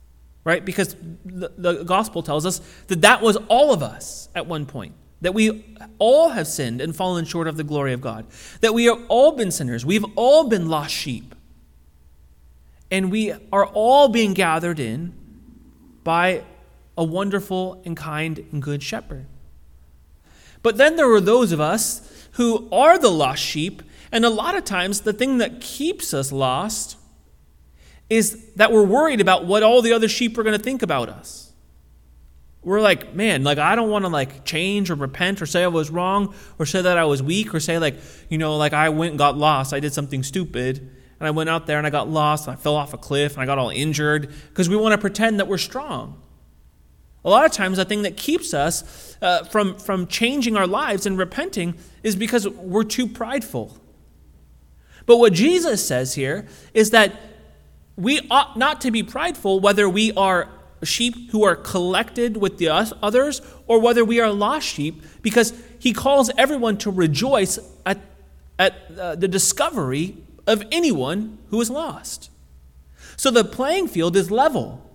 right? 0.43 0.65
Because 0.65 0.95
the, 1.23 1.51
the 1.55 1.83
gospel 1.83 2.23
tells 2.23 2.43
us 2.47 2.59
that 2.87 3.01
that 3.01 3.21
was 3.21 3.37
all 3.49 3.71
of 3.71 3.83
us 3.83 4.29
at 4.33 4.47
one 4.47 4.65
point 4.65 4.95
that 5.21 5.33
we 5.33 5.63
all 5.99 6.29
have 6.29 6.45
sinned 6.47 6.81
and 6.81 6.93
fallen 6.93 7.23
short 7.23 7.47
of 7.47 7.55
the 7.55 7.63
glory 7.63 7.93
of 7.93 8.01
God, 8.01 8.25
that 8.59 8.73
we 8.73 8.85
have 8.85 8.99
all 9.07 9.31
been 9.31 9.51
sinners, 9.51 9.85
we've 9.85 10.03
all 10.17 10.49
been 10.49 10.67
lost 10.67 10.93
sheep, 10.93 11.33
and 12.91 13.09
we 13.09 13.31
are 13.53 13.65
all 13.67 14.09
being 14.09 14.33
gathered 14.33 14.81
in 14.81 15.13
by 16.03 16.43
a 16.97 17.05
wonderful 17.05 17.81
and 17.85 17.95
kind 17.95 18.45
and 18.51 18.61
good 18.61 18.83
shepherd. 18.83 19.27
But 20.63 20.77
then 20.77 20.95
there 20.95 21.11
are 21.11 21.21
those 21.21 21.51
of 21.51 21.61
us 21.61 22.27
who 22.33 22.67
are 22.71 22.97
the 22.97 23.11
lost 23.11 23.43
sheep, 23.43 23.83
and 24.11 24.25
a 24.25 24.29
lot 24.29 24.55
of 24.55 24.63
times 24.63 25.01
the 25.01 25.13
thing 25.13 25.37
that 25.37 25.61
keeps 25.61 26.13
us 26.13 26.31
lost 26.31 26.97
is 28.09 28.51
that 28.55 28.71
we're 28.71 28.85
worried 28.85 29.21
about 29.21 29.45
what 29.45 29.61
all 29.61 29.81
the 29.81 29.93
other 29.93 30.07
sheep 30.07 30.37
are 30.37 30.43
going 30.43 30.57
to 30.57 30.63
think 30.63 30.81
about 30.81 31.09
us 31.09 31.43
we're 32.63 32.81
like, 32.81 33.13
man, 33.13 33.43
like 33.43 33.57
I 33.57 33.75
don't 33.75 33.89
want 33.89 34.05
to 34.05 34.09
like 34.09 34.45
change 34.45 34.89
or 34.89 34.95
repent 34.95 35.41
or 35.41 35.45
say 35.45 35.63
I 35.63 35.67
was 35.67 35.89
wrong 35.89 36.33
or 36.57 36.65
say 36.65 36.81
that 36.81 36.97
I 36.97 37.05
was 37.05 37.21
weak 37.21 37.53
or 37.53 37.59
say 37.59 37.77
like, 37.77 37.95
you 38.29 38.37
know, 38.37 38.57
like 38.57 38.73
I 38.73 38.89
went 38.89 39.11
and 39.11 39.19
got 39.19 39.37
lost. 39.37 39.73
I 39.73 39.79
did 39.79 39.93
something 39.93 40.23
stupid 40.23 40.77
and 41.19 41.27
I 41.27 41.31
went 41.31 41.49
out 41.49 41.67
there 41.67 41.77
and 41.77 41.85
I 41.85 41.89
got 41.89 42.09
lost 42.09 42.47
and 42.47 42.55
I 42.55 42.59
fell 42.59 42.75
off 42.75 42.93
a 42.93 42.97
cliff 42.97 43.33
and 43.33 43.41
I 43.41 43.45
got 43.45 43.57
all 43.57 43.69
injured 43.69 44.33
because 44.49 44.69
we 44.69 44.75
want 44.75 44.93
to 44.93 44.97
pretend 44.97 45.39
that 45.39 45.47
we're 45.47 45.57
strong. 45.57 46.21
A 47.25 47.29
lot 47.29 47.45
of 47.45 47.51
times, 47.51 47.77
the 47.77 47.85
thing 47.85 48.01
that 48.01 48.17
keeps 48.17 48.53
us 48.53 49.17
uh, 49.21 49.43
from, 49.45 49.75
from 49.77 50.07
changing 50.07 50.57
our 50.57 50.67
lives 50.67 51.05
and 51.05 51.17
repenting 51.17 51.75
is 52.03 52.15
because 52.15 52.47
we're 52.47 52.83
too 52.83 53.07
prideful. 53.07 53.77
But 55.05 55.17
what 55.17 55.33
Jesus 55.33 55.85
says 55.85 56.15
here 56.15 56.47
is 56.73 56.89
that 56.91 57.13
we 57.95 58.27
ought 58.29 58.57
not 58.57 58.81
to 58.81 58.91
be 58.91 59.03
prideful 59.03 59.59
whether 59.59 59.87
we 59.87 60.11
are 60.13 60.49
sheep 60.83 61.31
who 61.31 61.43
are 61.43 61.55
collected 61.55 62.37
with 62.37 62.57
the 62.57 62.67
others 62.67 63.41
or 63.67 63.79
whether 63.79 64.03
we 64.03 64.19
are 64.19 64.31
lost 64.31 64.67
sheep, 64.67 65.01
because 65.21 65.53
he 65.79 65.93
calls 65.93 66.29
everyone 66.37 66.77
to 66.77 66.91
rejoice 66.91 67.57
at, 67.85 68.01
at 68.59 68.75
uh, 68.99 69.15
the 69.15 69.27
discovery 69.27 70.17
of 70.45 70.63
anyone 70.71 71.37
who 71.49 71.61
is 71.61 71.69
lost. 71.69 72.29
So 73.15 73.31
the 73.31 73.45
playing 73.45 73.87
field 73.87 74.17
is 74.17 74.29
level. 74.29 74.89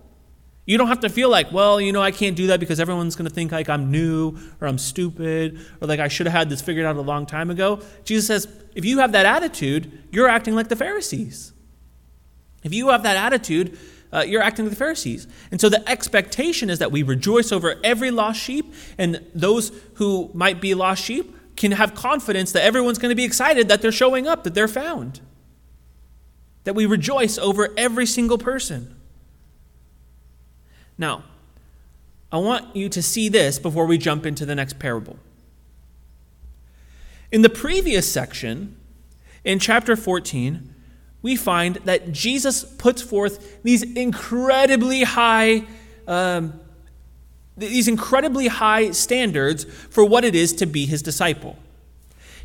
You 0.69 0.77
don't 0.77 0.89
have 0.89 0.99
to 0.99 1.09
feel 1.09 1.29
like, 1.29 1.51
well, 1.51 1.81
you 1.81 1.91
know, 1.91 2.03
I 2.03 2.11
can't 2.11 2.35
do 2.35 2.45
that 2.47 2.59
because 2.59 2.79
everyone's 2.79 3.15
going 3.15 3.27
to 3.27 3.33
think 3.33 3.51
like 3.51 3.69
I'm 3.69 3.89
new 3.89 4.37
or 4.61 4.67
I'm 4.67 4.77
stupid 4.77 5.59
or 5.81 5.87
like 5.87 5.99
I 5.99 6.09
should 6.09 6.27
have 6.27 6.33
had 6.33 6.47
this 6.47 6.61
figured 6.61 6.85
out 6.85 6.95
a 6.95 7.01
long 7.01 7.25
time 7.25 7.49
ago. 7.49 7.81
Jesus 8.03 8.27
says, 8.27 8.47
if 8.75 8.85
you 8.85 8.99
have 8.99 9.11
that 9.13 9.25
attitude, 9.25 10.03
you're 10.11 10.27
acting 10.27 10.53
like 10.53 10.67
the 10.67 10.75
Pharisees. 10.75 11.53
If 12.61 12.71
you 12.71 12.89
have 12.89 13.01
that 13.01 13.17
attitude, 13.17 13.79
uh, 14.13 14.19
you're 14.27 14.43
acting 14.43 14.65
like 14.65 14.69
the 14.69 14.77
Pharisees. 14.77 15.27
And 15.49 15.59
so 15.59 15.69
the 15.69 15.89
expectation 15.89 16.69
is 16.69 16.77
that 16.77 16.91
we 16.91 17.01
rejoice 17.01 17.51
over 17.51 17.79
every 17.83 18.11
lost 18.11 18.39
sheep, 18.39 18.71
and 18.99 19.25
those 19.33 19.71
who 19.95 20.29
might 20.35 20.61
be 20.61 20.75
lost 20.75 21.03
sheep 21.03 21.35
can 21.55 21.71
have 21.71 21.95
confidence 21.95 22.51
that 22.51 22.61
everyone's 22.61 22.99
going 22.99 23.09
to 23.09 23.15
be 23.15 23.23
excited 23.23 23.69
that 23.69 23.81
they're 23.81 23.91
showing 23.91 24.27
up, 24.27 24.43
that 24.43 24.53
they're 24.53 24.67
found. 24.67 25.19
That 26.65 26.75
we 26.75 26.85
rejoice 26.85 27.39
over 27.39 27.73
every 27.75 28.05
single 28.05 28.37
person. 28.37 28.97
Now, 30.99 31.23
I 32.31 32.37
want 32.37 32.75
you 32.75 32.89
to 32.89 33.01
see 33.01 33.29
this 33.29 33.57
before 33.57 33.87
we 33.87 33.97
jump 33.97 34.25
into 34.25 34.45
the 34.45 34.53
next 34.53 34.77
parable. 34.77 35.17
In 37.31 37.41
the 37.41 37.49
previous 37.49 38.11
section, 38.11 38.75
in 39.43 39.59
chapter 39.59 39.95
14, 39.95 40.75
we 41.21 41.35
find 41.35 41.77
that 41.85 42.11
Jesus 42.11 42.63
puts 42.63 43.01
forth 43.01 43.63
these 43.63 43.81
incredibly 43.81 45.03
high, 45.03 45.63
um, 46.07 46.59
these 47.57 47.87
incredibly 47.87 48.47
high 48.47 48.91
standards 48.91 49.63
for 49.63 50.03
what 50.03 50.25
it 50.25 50.35
is 50.35 50.53
to 50.53 50.65
be 50.65 50.85
his 50.85 51.01
disciple. 51.01 51.57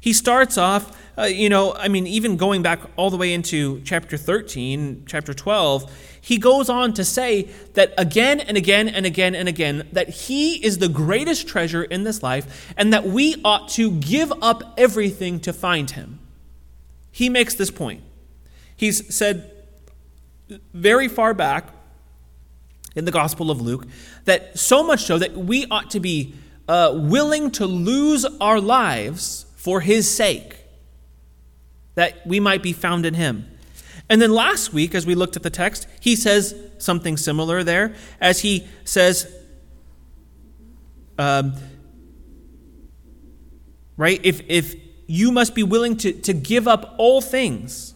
He 0.00 0.12
starts 0.12 0.56
off, 0.56 0.96
uh, 1.16 1.22
you 1.24 1.48
know, 1.48 1.74
I 1.74 1.88
mean, 1.88 2.06
even 2.06 2.36
going 2.36 2.62
back 2.62 2.80
all 2.96 3.10
the 3.10 3.16
way 3.16 3.32
into 3.32 3.80
chapter 3.82 4.16
13, 4.16 5.04
chapter 5.06 5.32
12, 5.32 5.90
he 6.20 6.38
goes 6.38 6.68
on 6.68 6.92
to 6.94 7.04
say 7.04 7.48
that 7.74 7.92
again 7.98 8.40
and 8.40 8.56
again 8.56 8.88
and 8.88 9.06
again 9.06 9.34
and 9.34 9.48
again 9.48 9.88
that 9.92 10.08
he 10.08 10.64
is 10.64 10.78
the 10.78 10.88
greatest 10.88 11.46
treasure 11.46 11.84
in 11.84 12.04
this 12.04 12.22
life 12.22 12.72
and 12.76 12.92
that 12.92 13.04
we 13.04 13.36
ought 13.44 13.68
to 13.70 13.90
give 13.92 14.32
up 14.42 14.74
everything 14.76 15.38
to 15.40 15.52
find 15.52 15.90
him. 15.92 16.18
He 17.12 17.28
makes 17.28 17.54
this 17.54 17.70
point. 17.70 18.02
He's 18.76 19.14
said 19.14 19.52
very 20.72 21.08
far 21.08 21.32
back 21.34 21.68
in 22.96 23.04
the 23.04 23.12
Gospel 23.12 23.50
of 23.50 23.60
Luke 23.60 23.86
that 24.24 24.58
so 24.58 24.82
much 24.82 25.04
so 25.04 25.18
that 25.18 25.36
we 25.36 25.66
ought 25.70 25.90
to 25.90 26.00
be 26.00 26.34
uh, 26.68 26.92
willing 26.94 27.50
to 27.52 27.66
lose 27.66 28.24
our 28.40 28.60
lives 28.60 29.46
for 29.56 29.80
his 29.80 30.10
sake, 30.10 30.63
that 31.94 32.26
we 32.26 32.40
might 32.40 32.62
be 32.62 32.72
found 32.72 33.06
in 33.06 33.14
him. 33.14 33.48
And 34.08 34.20
then 34.20 34.32
last 34.32 34.72
week, 34.72 34.94
as 34.94 35.06
we 35.06 35.14
looked 35.14 35.36
at 35.36 35.42
the 35.42 35.50
text, 35.50 35.86
he 36.00 36.14
says 36.14 36.54
something 36.78 37.16
similar 37.16 37.62
there, 37.62 37.94
as 38.20 38.40
he 38.40 38.66
says, 38.84 39.32
um, 41.18 41.54
right, 43.96 44.20
if, 44.22 44.42
if 44.48 44.74
you 45.06 45.30
must 45.30 45.54
be 45.54 45.62
willing 45.62 45.96
to, 45.98 46.12
to 46.12 46.32
give 46.32 46.68
up 46.68 46.94
all 46.98 47.20
things 47.20 47.94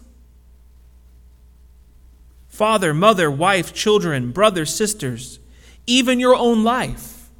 father, 2.48 2.92
mother, 2.92 3.30
wife, 3.30 3.72
children, 3.72 4.32
brothers, 4.32 4.74
sisters, 4.74 5.38
even 5.86 6.18
your 6.18 6.34
own 6.34 6.64
life. 6.64 7.30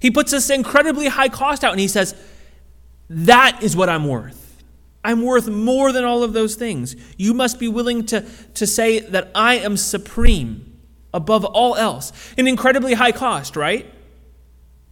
He 0.00 0.10
puts 0.10 0.32
this 0.32 0.50
incredibly 0.50 1.06
high 1.06 1.30
cost 1.30 1.64
out 1.64 1.72
and 1.72 1.80
he 1.80 1.88
says, 1.88 2.14
That 3.08 3.62
is 3.62 3.74
what 3.74 3.88
I'm 3.88 4.06
worth. 4.06 4.43
I'm 5.04 5.22
worth 5.22 5.48
more 5.48 5.92
than 5.92 6.02
all 6.02 6.22
of 6.22 6.32
those 6.32 6.54
things. 6.54 6.96
You 7.18 7.34
must 7.34 7.60
be 7.60 7.68
willing 7.68 8.06
to, 8.06 8.22
to 8.54 8.66
say 8.66 9.00
that 9.00 9.30
I 9.34 9.56
am 9.56 9.76
supreme 9.76 10.80
above 11.12 11.44
all 11.44 11.76
else. 11.76 12.12
An 12.38 12.48
incredibly 12.48 12.94
high 12.94 13.12
cost, 13.12 13.54
right? 13.54 13.92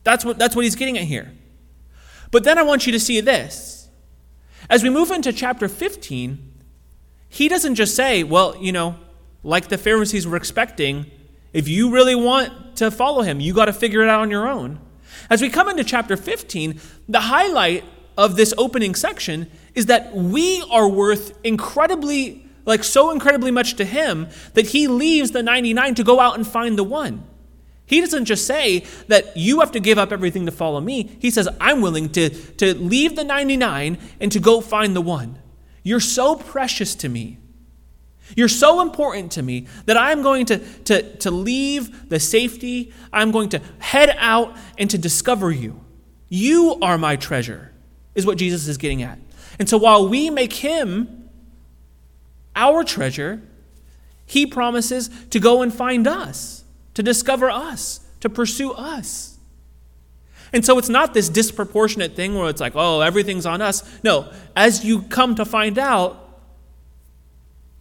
That's 0.04 0.24
what, 0.24 0.38
that's 0.38 0.54
what 0.54 0.64
he's 0.64 0.76
getting 0.76 0.98
at 0.98 1.04
here. 1.04 1.32
But 2.30 2.44
then 2.44 2.58
I 2.58 2.62
want 2.62 2.86
you 2.86 2.92
to 2.92 3.00
see 3.00 3.20
this. 3.20 3.88
As 4.68 4.82
we 4.82 4.90
move 4.90 5.10
into 5.10 5.32
chapter 5.32 5.66
15, 5.66 6.52
he 7.28 7.48
doesn't 7.48 7.74
just 7.74 7.96
say, 7.96 8.22
well, 8.22 8.56
you 8.58 8.72
know, 8.72 8.96
like 9.42 9.68
the 9.68 9.78
Pharisees 9.78 10.26
were 10.26 10.36
expecting, 10.36 11.10
if 11.52 11.68
you 11.68 11.90
really 11.90 12.14
want 12.14 12.76
to 12.76 12.90
follow 12.90 13.22
him, 13.22 13.40
you 13.40 13.54
got 13.54 13.64
to 13.64 13.72
figure 13.72 14.02
it 14.02 14.08
out 14.08 14.20
on 14.20 14.30
your 14.30 14.46
own. 14.46 14.78
As 15.30 15.40
we 15.40 15.48
come 15.48 15.68
into 15.68 15.84
chapter 15.84 16.16
15, 16.16 16.80
the 17.08 17.20
highlight 17.22 17.84
of 18.16 18.36
this 18.36 18.52
opening 18.58 18.94
section 18.94 19.50
is 19.74 19.86
that 19.86 20.14
we 20.14 20.64
are 20.70 20.88
worth 20.88 21.38
incredibly, 21.44 22.46
like 22.64 22.84
so 22.84 23.10
incredibly 23.10 23.50
much 23.50 23.74
to 23.74 23.84
him 23.84 24.28
that 24.54 24.68
he 24.68 24.86
leaves 24.86 25.30
the 25.30 25.42
99 25.42 25.94
to 25.96 26.04
go 26.04 26.20
out 26.20 26.36
and 26.36 26.46
find 26.46 26.78
the 26.78 26.84
one. 26.84 27.24
He 27.86 28.00
doesn't 28.00 28.24
just 28.24 28.46
say 28.46 28.84
that 29.08 29.36
you 29.36 29.60
have 29.60 29.72
to 29.72 29.80
give 29.80 29.98
up 29.98 30.12
everything 30.12 30.46
to 30.46 30.52
follow 30.52 30.80
me. 30.80 31.16
He 31.20 31.30
says, 31.30 31.48
I'm 31.60 31.80
willing 31.80 32.10
to, 32.10 32.30
to 32.30 32.74
leave 32.74 33.16
the 33.16 33.24
99 33.24 33.98
and 34.20 34.32
to 34.32 34.40
go 34.40 34.60
find 34.60 34.96
the 34.96 35.02
one. 35.02 35.38
You're 35.82 36.00
so 36.00 36.36
precious 36.36 36.94
to 36.96 37.08
me 37.08 37.38
you're 38.36 38.48
so 38.48 38.80
important 38.80 39.32
to 39.32 39.42
me 39.42 39.66
that 39.86 39.96
I'm 39.96 40.22
going 40.22 40.46
to, 40.46 40.58
to, 40.58 41.16
to 41.16 41.30
leave 41.30 42.08
the 42.08 42.20
safety. 42.20 42.92
I'm 43.12 43.30
going 43.30 43.50
to 43.50 43.60
head 43.78 44.14
out 44.18 44.56
and 44.78 44.88
to 44.90 44.98
discover 44.98 45.50
you. 45.50 45.80
You 46.28 46.78
are 46.80 46.96
my 46.96 47.16
treasure, 47.16 47.72
is 48.14 48.24
what 48.24 48.38
Jesus 48.38 48.68
is 48.68 48.78
getting 48.78 49.02
at. 49.02 49.18
And 49.58 49.68
so 49.68 49.76
while 49.78 50.08
we 50.08 50.30
make 50.30 50.54
him 50.54 51.28
our 52.54 52.84
treasure, 52.84 53.42
he 54.26 54.46
promises 54.46 55.10
to 55.30 55.40
go 55.40 55.62
and 55.62 55.72
find 55.72 56.06
us, 56.06 56.64
to 56.94 57.02
discover 57.02 57.50
us, 57.50 58.00
to 58.20 58.28
pursue 58.28 58.72
us. 58.72 59.38
And 60.52 60.64
so 60.64 60.78
it's 60.78 60.88
not 60.88 61.14
this 61.14 61.28
disproportionate 61.28 62.14
thing 62.14 62.34
where 62.34 62.48
it's 62.48 62.60
like, 62.60 62.74
oh, 62.76 63.00
everything's 63.00 63.46
on 63.46 63.62
us. 63.62 63.82
No, 64.02 64.30
as 64.54 64.84
you 64.84 65.02
come 65.02 65.34
to 65.36 65.44
find 65.44 65.78
out, 65.78 66.40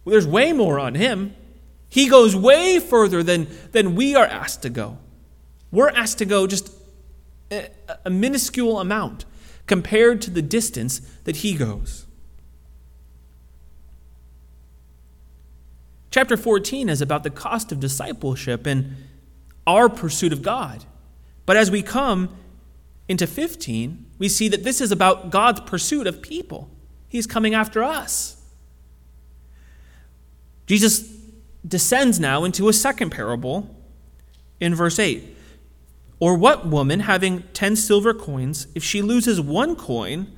well, 0.04 0.12
there's 0.12 0.26
way 0.26 0.52
more 0.52 0.78
on 0.78 0.94
him. 0.94 1.34
He 1.88 2.08
goes 2.08 2.34
way 2.34 2.78
further 2.78 3.22
than, 3.22 3.46
than 3.72 3.94
we 3.94 4.14
are 4.14 4.24
asked 4.24 4.62
to 4.62 4.70
go. 4.70 4.98
We're 5.70 5.90
asked 5.90 6.18
to 6.18 6.24
go 6.24 6.46
just 6.46 6.72
a, 7.50 7.68
a 8.04 8.10
minuscule 8.10 8.80
amount 8.80 9.26
compared 9.72 10.20
to 10.20 10.30
the 10.30 10.42
distance 10.42 11.00
that 11.24 11.36
he 11.36 11.54
goes. 11.54 12.04
Chapter 16.10 16.36
14 16.36 16.90
is 16.90 17.00
about 17.00 17.22
the 17.22 17.30
cost 17.30 17.72
of 17.72 17.80
discipleship, 17.80 18.66
and 18.66 18.96
our 19.66 19.88
pursuit 19.88 20.30
of 20.30 20.42
God. 20.42 20.84
But 21.46 21.56
as 21.56 21.70
we 21.70 21.80
come 21.80 22.36
into 23.08 23.26
15, 23.26 24.04
we 24.18 24.28
see 24.28 24.46
that 24.48 24.62
this 24.62 24.82
is 24.82 24.92
about 24.92 25.30
God's 25.30 25.60
pursuit 25.60 26.06
of 26.06 26.20
people. 26.20 26.68
He's 27.08 27.26
coming 27.26 27.54
after 27.54 27.82
us. 27.82 28.42
Jesus 30.66 31.10
descends 31.66 32.20
now 32.20 32.44
into 32.44 32.68
a 32.68 32.74
second 32.74 33.08
parable 33.08 33.74
in 34.60 34.74
verse 34.74 34.98
8. 34.98 35.31
Or 36.22 36.36
what 36.36 36.68
woman, 36.68 37.00
having 37.00 37.42
ten 37.52 37.74
silver 37.74 38.14
coins, 38.14 38.68
if 38.76 38.84
she 38.84 39.02
loses 39.02 39.40
one 39.40 39.74
coin, 39.74 40.30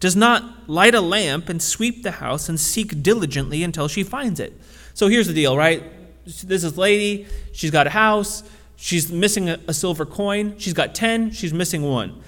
does 0.00 0.16
not 0.16 0.68
light 0.68 0.96
a 0.96 1.00
lamp 1.00 1.48
and 1.48 1.62
sweep 1.62 2.02
the 2.02 2.10
house 2.10 2.48
and 2.48 2.58
seek 2.58 3.04
diligently 3.04 3.62
until 3.62 3.86
she 3.86 4.02
finds 4.02 4.40
it? 4.40 4.60
So 4.94 5.06
here's 5.06 5.28
the 5.28 5.32
deal, 5.32 5.56
right? 5.56 5.84
This 6.24 6.64
is 6.64 6.76
lady, 6.76 7.28
she's 7.52 7.70
got 7.70 7.86
a 7.86 7.90
house, 7.90 8.42
she's 8.74 9.12
missing 9.12 9.48
a, 9.48 9.60
a 9.68 9.72
silver 9.72 10.04
coin, 10.04 10.58
she's 10.58 10.72
got 10.74 10.92
10, 10.92 11.30
she's 11.30 11.54
missing 11.54 11.82
one. 11.82 12.20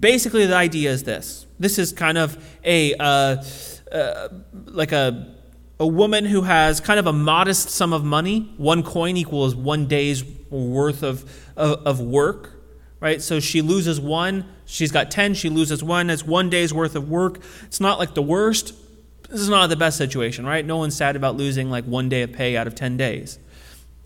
Basically, 0.00 0.46
the 0.46 0.56
idea 0.56 0.90
is 0.90 1.02
this 1.04 1.44
this 1.58 1.78
is 1.78 1.92
kind 1.92 2.16
of 2.16 2.42
a, 2.64 2.94
uh, 2.94 3.44
uh, 3.92 4.28
like 4.64 4.92
a 4.92 5.34
a 5.80 5.86
woman 5.86 6.24
who 6.24 6.42
has 6.42 6.80
kind 6.80 6.98
of 6.98 7.06
a 7.06 7.12
modest 7.12 7.70
sum 7.70 7.92
of 7.92 8.04
money, 8.04 8.52
one 8.56 8.82
coin 8.82 9.16
equals 9.16 9.54
one 9.54 9.86
day's 9.86 10.24
worth 10.50 11.02
of, 11.02 11.24
of, 11.56 11.86
of, 11.86 12.00
work, 12.00 12.50
right? 13.00 13.22
So 13.22 13.38
she 13.38 13.62
loses 13.62 14.00
one, 14.00 14.44
she's 14.66 14.90
got 14.90 15.10
10, 15.10 15.34
she 15.34 15.48
loses 15.48 15.82
one, 15.82 16.10
it's 16.10 16.24
one 16.24 16.50
day's 16.50 16.74
worth 16.74 16.96
of 16.96 17.08
work. 17.08 17.40
It's 17.64 17.80
not 17.80 17.98
like 17.98 18.14
the 18.14 18.22
worst. 18.22 18.74
This 19.28 19.40
is 19.40 19.48
not 19.48 19.68
the 19.68 19.76
best 19.76 19.98
situation, 19.98 20.46
right? 20.46 20.64
No 20.64 20.78
one's 20.78 20.96
sad 20.96 21.14
about 21.14 21.36
losing 21.36 21.70
like 21.70 21.84
one 21.84 22.08
day 22.08 22.22
of 22.22 22.32
pay 22.32 22.56
out 22.56 22.66
of 22.66 22.74
10 22.74 22.96
days. 22.96 23.38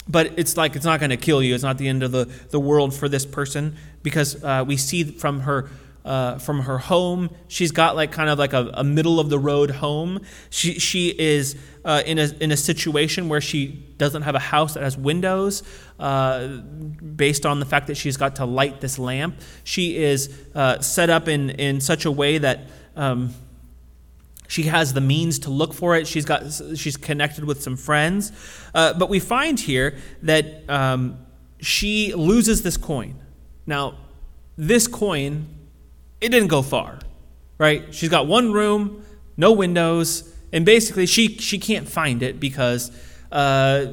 But 0.09 0.39
it's 0.39 0.57
like 0.57 0.75
it's 0.77 0.85
not 0.85 1.01
going 1.01 1.11
to 1.11 1.17
kill 1.17 1.43
you. 1.43 1.55
It's 1.55 1.63
not 1.63 1.79
the 1.79 1.89
end 1.89 2.03
of 2.03 2.11
the, 2.11 2.25
the 2.51 2.59
world 2.59 2.93
for 2.93 3.09
this 3.09 3.25
person 3.25 3.77
because 4.03 4.43
uh, 4.43 4.65
we 4.67 4.77
see 4.77 5.05
from 5.05 5.41
her 5.41 5.71
uh, 6.05 6.39
from 6.39 6.61
her 6.61 6.79
home. 6.79 7.31
She's 7.49 7.73
got 7.73 7.97
like 7.97 8.13
kind 8.13 8.29
of 8.29 8.39
like 8.39 8.53
a, 8.53 8.71
a 8.75 8.85
middle 8.85 9.21
of 9.21 9.31
the 9.31 9.39
road 9.39 9.71
home. 9.71 10.21
She 10.51 10.79
she 10.79 11.09
is 11.09 11.57
uh, 11.85 12.03
in 12.05 12.19
a 12.19 12.29
in 12.41 12.51
a 12.53 12.57
situation 12.57 13.29
where 13.29 13.41
she 13.41 13.69
doesn't 13.99 14.23
have 14.23 14.35
a 14.35 14.41
house 14.41 14.75
that 14.75 14.83
has 14.83 14.97
windows. 14.97 15.63
Uh, 15.99 16.49
based 16.49 17.47
on 17.47 17.61
the 17.61 17.67
fact 17.67 17.87
that 17.87 17.97
she's 17.97 18.17
got 18.17 18.37
to 18.37 18.45
light 18.45 18.81
this 18.81 18.99
lamp, 18.99 19.37
she 19.65 19.97
is 19.97 20.37
uh, 20.55 20.81
set 20.81 21.11
up 21.11 21.29
in 21.29 21.51
in 21.51 21.81
such 21.81 22.05
a 22.05 22.11
way 22.11 22.39
that. 22.39 22.69
Um, 22.97 23.35
she 24.49 24.65
has 24.65 24.93
the 24.93 25.01
means 25.01 25.39
to 25.39 25.51
look 25.51 25.73
for 25.73 25.97
it. 25.97 26.07
She's 26.07 26.27
got 26.27 26.43
she's 26.75 26.99
connected 26.99 27.45
with 27.47 27.63
some 27.63 27.75
friends, 27.75 28.33
uh, 28.75 28.93
but 28.93 29.09
we 29.09 29.19
find 29.19 29.59
here 29.59 29.97
that 30.25 30.69
um, 30.69 31.25
she 31.59 32.13
loses 32.13 32.61
this 32.61 32.77
coin. 32.77 33.15
Now, 33.67 33.95
this 34.59 34.87
coin 34.87 35.47
it 36.23 36.29
didn't 36.29 36.49
go 36.49 36.63
far, 36.63 37.01
right? 37.59 37.93
She's 37.93 38.09
got 38.09 38.27
one 38.27 38.53
room, 38.53 39.05
no 39.37 39.53
windows, 39.53 40.33
and 40.53 40.65
basically 40.65 41.07
she 41.07 41.37
she 41.39 41.59
can't 41.59 41.89
find 41.89 42.23
it 42.23 42.39
because 42.39 42.93
uh, 43.33 43.87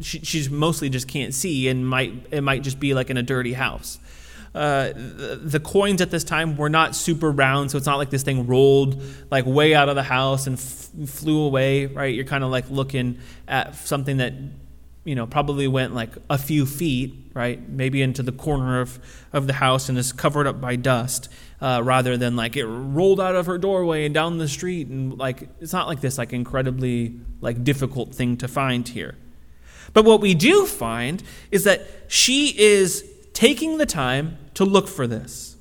she 0.00 0.20
she's 0.20 0.48
mostly 0.48 0.88
just 0.88 1.06
can't 1.06 1.34
see 1.34 1.68
and 1.68 1.86
might 1.86 2.26
it 2.30 2.40
might 2.40 2.62
just 2.62 2.80
be 2.80 2.94
like 2.94 3.10
in 3.10 3.18
a 3.18 3.22
dirty 3.22 3.52
house. 3.52 3.98
Uh, 4.54 4.92
the, 4.94 5.40
the, 5.42 5.58
coins 5.58 6.00
at 6.00 6.12
this 6.12 6.22
time 6.22 6.56
were 6.56 6.70
not 6.70 6.94
super 6.94 7.28
round, 7.28 7.72
so 7.72 7.76
it's 7.76 7.88
not 7.88 7.96
like 7.96 8.10
this 8.10 8.22
thing 8.22 8.46
rolled 8.46 9.02
like 9.28 9.44
way 9.44 9.74
out 9.74 9.88
of 9.88 9.96
the 9.96 10.02
house 10.04 10.46
and 10.46 10.56
f- 10.56 11.10
flew 11.10 11.40
away, 11.40 11.86
right? 11.86 12.14
You're 12.14 12.24
kind 12.24 12.44
of 12.44 12.50
like 12.50 12.70
looking 12.70 13.18
at 13.48 13.74
something 13.74 14.18
that 14.18 14.32
you 15.04 15.14
know, 15.14 15.26
probably 15.26 15.68
went 15.68 15.94
like 15.94 16.10
a 16.30 16.38
few 16.38 16.64
feet, 16.66 17.14
right? 17.34 17.68
Maybe 17.68 18.00
into 18.00 18.22
the 18.22 18.32
corner 18.32 18.80
of, 18.80 18.98
of 19.32 19.46
the 19.46 19.52
house 19.54 19.88
and 19.88 19.98
is 19.98 20.12
covered 20.12 20.46
up 20.46 20.60
by 20.60 20.76
dust, 20.76 21.28
uh, 21.64 21.80
rather 21.82 22.18
than 22.18 22.36
like 22.36 22.58
it 22.58 22.66
rolled 22.66 23.18
out 23.18 23.34
of 23.34 23.46
her 23.46 23.56
doorway 23.56 24.04
and 24.04 24.12
down 24.12 24.36
the 24.36 24.46
street. 24.46 24.86
And 24.88 25.16
like, 25.16 25.48
it's 25.60 25.72
not 25.72 25.88
like 25.88 26.02
this 26.02 26.18
like 26.18 26.34
incredibly 26.34 27.18
like 27.40 27.64
difficult 27.64 28.14
thing 28.14 28.36
to 28.36 28.48
find 28.48 28.86
here. 28.86 29.16
But 29.94 30.04
what 30.04 30.20
we 30.20 30.34
do 30.34 30.66
find 30.66 31.22
is 31.50 31.64
that 31.64 31.86
she 32.06 32.54
is 32.58 33.10
taking 33.32 33.78
the 33.78 33.86
time 33.86 34.36
to 34.52 34.66
look 34.66 34.88
for 34.88 35.06
this. 35.06 35.56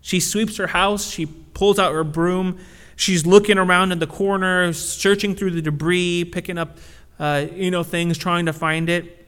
She 0.00 0.20
sweeps 0.20 0.56
her 0.56 0.68
house, 0.68 1.10
she 1.10 1.26
pulls 1.26 1.78
out 1.78 1.92
her 1.92 2.02
broom, 2.02 2.58
she's 2.96 3.26
looking 3.26 3.58
around 3.58 3.92
in 3.92 3.98
the 3.98 4.06
corner, 4.06 4.72
searching 4.72 5.34
through 5.34 5.50
the 5.50 5.60
debris, 5.60 6.24
picking 6.24 6.56
up 6.56 6.78
uh, 7.18 7.46
you 7.54 7.70
know, 7.70 7.82
things, 7.82 8.16
trying 8.16 8.46
to 8.46 8.54
find 8.54 8.88
it. 8.88 9.18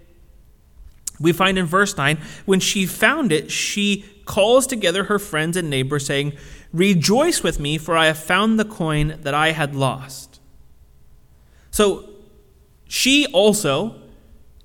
We 1.21 1.33
find 1.33 1.59
in 1.59 1.67
verse 1.67 1.99
9, 1.99 2.19
when 2.47 2.61
she 2.61 2.87
found 2.87 3.31
it, 3.31 3.51
she 3.51 4.07
calls 4.25 4.67
together 4.67 5.05
her 5.05 5.19
friends 5.19 5.57
and 5.57 5.71
neighbors, 5.71 6.07
saying, 6.07 6.33
Rejoice 6.73 7.43
with 7.43 7.61
me, 7.61 7.79
for 7.79 7.97
I 7.97 8.07
have 8.07 8.19
found 8.19 8.59
the 8.59 8.65
coin 8.65 9.19
that 9.23 9.35
I 9.35 9.53
had 9.53 9.75
lost. 9.75 10.41
So 11.71 12.09
she 12.89 13.27
also 13.27 13.97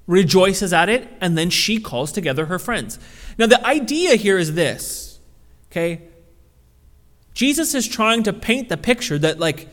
rejoices 0.07 0.73
at 0.73 0.89
it, 0.89 1.07
and 1.21 1.37
then 1.37 1.49
she 1.49 1.79
calls 1.79 2.11
together 2.11 2.47
her 2.47 2.57
friends. 2.57 2.97
Now, 3.37 3.45
the 3.45 3.65
idea 3.65 4.15
here 4.15 4.37
is 4.37 4.55
this, 4.55 5.19
okay? 5.71 6.01
Jesus 7.33 7.75
is 7.75 7.87
trying 7.87 8.23
to 8.23 8.33
paint 8.33 8.69
the 8.69 8.77
picture 8.77 9.19
that, 9.19 9.39
like, 9.39 9.69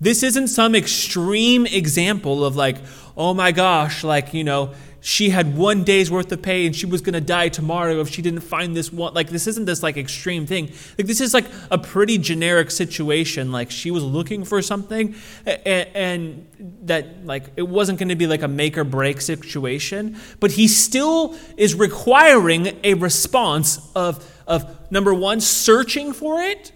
this 0.00 0.22
isn't 0.22 0.48
some 0.48 0.74
extreme 0.74 1.66
example 1.66 2.44
of 2.44 2.56
like, 2.56 2.78
oh 3.18 3.34
my 3.34 3.50
gosh, 3.50 4.04
like, 4.04 4.32
you 4.32 4.44
know, 4.44 4.72
she 5.00 5.30
had 5.30 5.56
one 5.56 5.84
day's 5.84 6.10
worth 6.10 6.30
of 6.32 6.42
pay 6.42 6.66
and 6.66 6.74
she 6.74 6.86
was 6.86 7.00
going 7.00 7.14
to 7.14 7.20
die 7.20 7.48
tomorrow 7.48 8.00
if 8.00 8.08
she 8.08 8.22
didn't 8.22 8.40
find 8.40 8.76
this 8.76 8.92
one. 8.92 9.14
Like, 9.14 9.28
this 9.28 9.46
isn't 9.46 9.64
this 9.64 9.82
like 9.82 9.96
extreme 9.96 10.46
thing. 10.46 10.66
Like, 10.96 11.06
this 11.06 11.20
is 11.20 11.34
like 11.34 11.46
a 11.70 11.78
pretty 11.78 12.18
generic 12.18 12.70
situation. 12.70 13.52
Like, 13.52 13.70
she 13.70 13.90
was 13.90 14.02
looking 14.02 14.44
for 14.44 14.60
something 14.62 15.14
and, 15.46 15.88
and 15.94 16.78
that, 16.82 17.24
like, 17.24 17.44
it 17.56 17.66
wasn't 17.68 17.98
going 17.98 18.08
to 18.08 18.16
be 18.16 18.26
like 18.26 18.42
a 18.42 18.48
make 18.48 18.76
or 18.76 18.84
break 18.84 19.20
situation. 19.20 20.16
But 20.40 20.52
he 20.52 20.68
still 20.68 21.36
is 21.56 21.74
requiring 21.74 22.76
a 22.84 22.94
response 22.94 23.90
of, 23.94 24.24
of 24.46 24.90
number 24.90 25.14
one, 25.14 25.40
searching 25.40 26.12
for 26.12 26.40
it. 26.40 26.72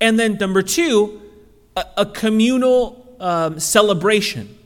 And 0.00 0.18
then 0.18 0.34
number 0.34 0.62
two, 0.62 1.20
a, 1.76 1.84
a 1.98 2.06
communal 2.06 3.16
um, 3.20 3.58
celebration. 3.58 4.57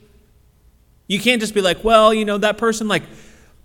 You 1.12 1.20
can't 1.20 1.42
just 1.42 1.52
be 1.52 1.60
like, 1.60 1.84
well, 1.84 2.14
you 2.14 2.24
know, 2.24 2.38
that 2.38 2.56
person, 2.56 2.88
like, 2.88 3.02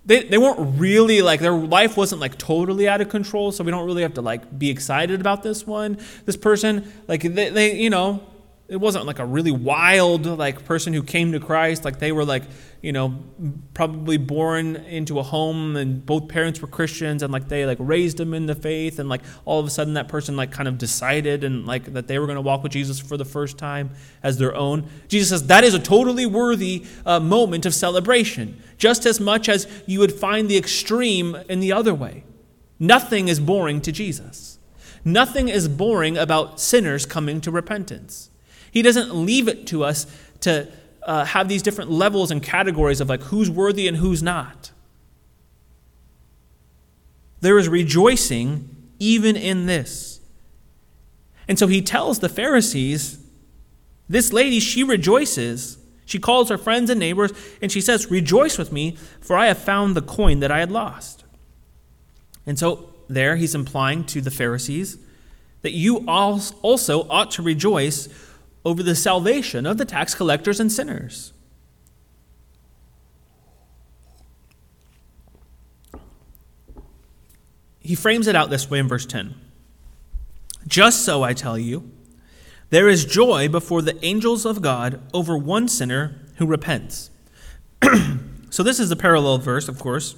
they, 0.04 0.24
they 0.24 0.36
weren't 0.36 0.78
really 0.78 1.22
like 1.22 1.40
their 1.40 1.52
life 1.52 1.96
wasn't 1.96 2.20
like 2.20 2.36
totally 2.36 2.86
out 2.86 3.00
of 3.00 3.08
control 3.08 3.52
so 3.52 3.64
we 3.64 3.70
don't 3.70 3.86
really 3.86 4.02
have 4.02 4.14
to 4.14 4.22
like 4.22 4.58
be 4.58 4.70
excited 4.70 5.20
about 5.20 5.42
this 5.42 5.66
one. 5.66 5.98
This 6.24 6.36
person 6.36 6.90
like 7.08 7.22
they, 7.22 7.50
they 7.50 7.76
you 7.76 7.90
know 7.90 8.22
it 8.68 8.76
wasn't 8.76 9.06
like 9.06 9.18
a 9.18 9.24
really 9.24 9.50
wild 9.50 10.26
like 10.26 10.66
person 10.66 10.92
who 10.92 11.02
came 11.02 11.32
to 11.32 11.40
Christ. 11.40 11.86
Like 11.86 11.98
they 11.98 12.12
were 12.12 12.24
like 12.24 12.42
you 12.82 12.92
know 12.92 13.18
probably 13.72 14.18
born 14.18 14.76
into 14.76 15.18
a 15.18 15.22
home 15.22 15.74
and 15.74 16.04
both 16.04 16.28
parents 16.28 16.60
were 16.60 16.68
Christians 16.68 17.22
and 17.22 17.32
like 17.32 17.48
they 17.48 17.64
like 17.64 17.78
raised 17.80 18.18
them 18.18 18.34
in 18.34 18.44
the 18.44 18.54
faith 18.54 18.98
and 18.98 19.08
like 19.08 19.22
all 19.46 19.58
of 19.58 19.66
a 19.66 19.70
sudden 19.70 19.94
that 19.94 20.06
person 20.08 20.36
like 20.36 20.52
kind 20.52 20.68
of 20.68 20.76
decided 20.76 21.44
and 21.44 21.66
like 21.66 21.94
that 21.94 22.08
they 22.08 22.18
were 22.18 22.26
going 22.26 22.36
to 22.36 22.42
walk 22.42 22.62
with 22.62 22.72
Jesus 22.72 23.00
for 23.00 23.16
the 23.16 23.24
first 23.24 23.56
time 23.56 23.90
as 24.22 24.36
their 24.36 24.54
own. 24.54 24.86
Jesus 25.08 25.30
says 25.30 25.46
that 25.46 25.64
is 25.64 25.72
a 25.72 25.78
totally 25.78 26.26
worthy 26.26 26.84
uh, 27.06 27.18
moment 27.18 27.64
of 27.64 27.74
celebration 27.74 28.62
just 28.76 29.06
as 29.06 29.18
much 29.18 29.48
as 29.48 29.66
you 29.86 29.98
would 29.98 30.12
find 30.12 30.48
the 30.48 30.58
extreme 30.58 31.34
in 31.48 31.60
the 31.60 31.72
other 31.72 31.94
way. 31.94 32.22
Nothing 32.78 33.28
is 33.28 33.40
boring 33.40 33.80
to 33.80 33.90
Jesus. 33.90 34.58
Nothing 35.06 35.48
is 35.48 35.68
boring 35.68 36.18
about 36.18 36.60
sinners 36.60 37.06
coming 37.06 37.40
to 37.40 37.50
repentance 37.50 38.28
he 38.70 38.82
doesn't 38.82 39.14
leave 39.14 39.48
it 39.48 39.66
to 39.68 39.84
us 39.84 40.06
to 40.40 40.70
uh, 41.02 41.24
have 41.24 41.48
these 41.48 41.62
different 41.62 41.90
levels 41.90 42.30
and 42.30 42.42
categories 42.42 43.00
of 43.00 43.08
like 43.08 43.22
who's 43.22 43.50
worthy 43.50 43.88
and 43.88 43.96
who's 43.96 44.22
not. 44.22 44.72
There 47.40 47.58
is 47.58 47.68
rejoicing 47.68 48.68
even 48.98 49.36
in 49.36 49.66
this. 49.66 50.20
And 51.46 51.58
so 51.58 51.66
he 51.66 51.80
tells 51.80 52.18
the 52.18 52.28
Pharisees, 52.28 53.18
this 54.08 54.32
lady, 54.32 54.60
she 54.60 54.84
rejoices. 54.84 55.78
She 56.04 56.18
calls 56.18 56.50
her 56.50 56.58
friends 56.58 56.90
and 56.90 57.00
neighbors 57.00 57.32
and 57.62 57.70
she 57.70 57.80
says, 57.80 58.10
Rejoice 58.10 58.58
with 58.58 58.72
me, 58.72 58.96
for 59.20 59.36
I 59.36 59.46
have 59.46 59.58
found 59.58 59.94
the 59.94 60.02
coin 60.02 60.40
that 60.40 60.50
I 60.50 60.60
had 60.60 60.70
lost. 60.70 61.24
And 62.46 62.58
so 62.58 62.94
there 63.08 63.36
he's 63.36 63.54
implying 63.54 64.04
to 64.04 64.20
the 64.20 64.30
Pharisees 64.30 64.98
that 65.62 65.72
you 65.72 66.06
also 66.06 67.08
ought 67.08 67.30
to 67.32 67.42
rejoice 67.42 68.08
over 68.68 68.82
the 68.82 68.94
salvation 68.94 69.64
of 69.64 69.78
the 69.78 69.84
tax 69.86 70.14
collectors 70.14 70.60
and 70.60 70.70
sinners. 70.70 71.32
He 77.80 77.94
frames 77.94 78.26
it 78.26 78.36
out 78.36 78.50
this 78.50 78.68
way 78.68 78.78
in 78.78 78.86
verse 78.86 79.06
10 79.06 79.34
Just 80.66 81.02
so 81.02 81.22
I 81.22 81.32
tell 81.32 81.58
you, 81.58 81.90
there 82.68 82.90
is 82.90 83.06
joy 83.06 83.48
before 83.48 83.80
the 83.80 83.98
angels 84.04 84.44
of 84.44 84.60
God 84.60 85.00
over 85.14 85.38
one 85.38 85.66
sinner 85.66 86.20
who 86.36 86.44
repents. 86.44 87.08
so 88.50 88.62
this 88.62 88.78
is 88.78 88.90
a 88.90 88.96
parallel 88.96 89.38
verse, 89.38 89.66
of 89.66 89.78
course, 89.78 90.14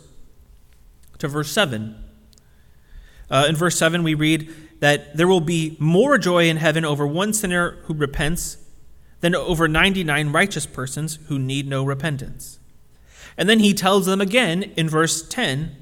to 1.19 1.29
verse 1.29 1.53
7. 1.53 1.95
Uh, 3.31 3.47
in 3.49 3.55
verse 3.55 3.79
7, 3.79 4.03
we 4.03 4.15
read 4.15 4.53
that 4.81 5.17
there 5.17 5.29
will 5.29 5.41
be 5.41 5.77
more 5.79 6.19
joy 6.19 6.49
in 6.49 6.57
heaven 6.57 6.85
over 6.85 7.07
one 7.07 7.33
sinner 7.33 7.73
who 7.85 7.95
repents 7.95 8.57
than 9.21 9.35
over 9.35 9.69
99 9.69 10.33
righteous 10.33 10.67
persons 10.67 11.19
who 11.29 11.39
need 11.39 11.69
no 11.69 11.85
repentance. 11.85 12.59
And 13.37 13.49
then 13.49 13.61
he 13.61 13.75
tells 13.75 14.07
them 14.07 14.21
again 14.21 14.63
in 14.77 14.89
verse 14.89 15.27
10 15.27 15.77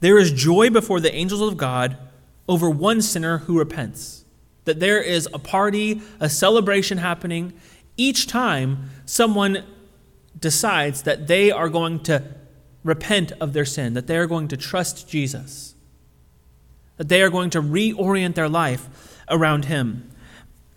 there 0.00 0.18
is 0.18 0.32
joy 0.32 0.70
before 0.70 0.98
the 0.98 1.14
angels 1.14 1.42
of 1.42 1.58
God 1.58 1.96
over 2.48 2.68
one 2.68 3.02
sinner 3.02 3.38
who 3.38 3.58
repents. 3.58 4.24
That 4.64 4.80
there 4.80 5.00
is 5.00 5.28
a 5.32 5.38
party, 5.38 6.00
a 6.18 6.28
celebration 6.28 6.98
happening 6.98 7.52
each 7.96 8.26
time 8.26 8.90
someone 9.04 9.64
decides 10.38 11.02
that 11.02 11.26
they 11.26 11.50
are 11.50 11.68
going 11.68 12.00
to 12.00 12.22
repent 12.82 13.32
of 13.32 13.52
their 13.52 13.66
sin, 13.66 13.92
that 13.92 14.06
they 14.06 14.16
are 14.16 14.26
going 14.26 14.48
to 14.48 14.56
trust 14.56 15.08
Jesus, 15.08 15.74
that 17.00 17.08
they 17.08 17.22
are 17.22 17.30
going 17.30 17.48
to 17.48 17.62
reorient 17.62 18.34
their 18.34 18.46
life 18.46 19.22
around 19.30 19.64
Him. 19.64 20.10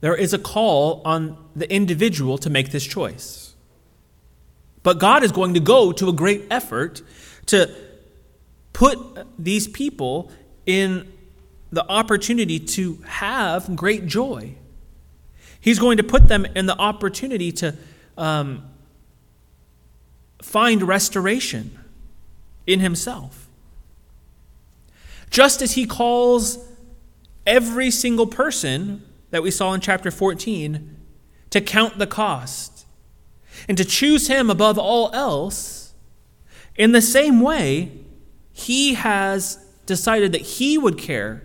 there 0.00 0.16
is 0.16 0.34
a 0.34 0.38
call 0.40 1.02
on 1.04 1.38
the 1.54 1.72
individual 1.72 2.36
to 2.38 2.50
make 2.50 2.72
this 2.72 2.84
choice. 2.84 3.54
But 4.82 4.98
God 4.98 5.22
is 5.22 5.30
going 5.30 5.54
to 5.54 5.60
go 5.60 5.92
to 5.92 6.08
a 6.08 6.12
great 6.12 6.42
effort 6.50 7.00
to 7.46 7.72
put 8.72 8.98
these 9.38 9.68
people 9.68 10.32
in 10.66 11.12
the 11.70 11.88
opportunity 11.88 12.58
to 12.58 12.94
have 13.06 13.76
great 13.76 14.06
joy. 14.06 14.56
He's 15.60 15.78
going 15.78 15.98
to 15.98 16.02
put 16.02 16.26
them 16.26 16.44
in 16.56 16.66
the 16.66 16.76
opportunity 16.76 17.52
to 17.52 17.76
um, 18.18 18.68
find 20.42 20.82
restoration 20.82 21.76
in 22.72 22.80
Himself. 22.80 23.48
Just 25.30 25.62
as 25.62 25.72
He 25.72 25.86
calls 25.86 26.58
every 27.46 27.90
single 27.90 28.26
person 28.26 29.02
that 29.30 29.42
we 29.42 29.50
saw 29.50 29.72
in 29.72 29.80
chapter 29.80 30.10
14 30.10 30.96
to 31.50 31.60
count 31.60 31.98
the 31.98 32.06
cost 32.06 32.86
and 33.68 33.76
to 33.76 33.84
choose 33.84 34.28
Him 34.28 34.50
above 34.50 34.78
all 34.78 35.10
else, 35.12 35.94
in 36.76 36.92
the 36.92 37.02
same 37.02 37.40
way, 37.40 37.92
He 38.52 38.94
has 38.94 39.64
decided 39.86 40.32
that 40.32 40.42
He 40.42 40.78
would 40.78 40.98
care 40.98 41.42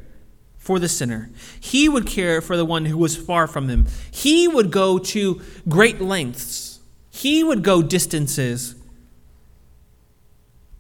for 0.65 0.79
the 0.79 0.89
sinner. 0.89 1.29
He 1.59 1.87
would 1.87 2.07
care 2.07 2.41
for 2.41 2.57
the 2.57 2.65
one 2.65 2.85
who 2.85 2.97
was 2.97 3.15
far 3.15 3.45
from 3.45 3.69
him. 3.69 3.85
He 4.09 4.47
would 4.47 4.71
go 4.71 4.97
to 4.97 5.39
great 5.69 6.01
lengths. 6.01 6.79
He 7.11 7.43
would 7.43 7.63
go 7.63 7.83
distances 7.83 8.73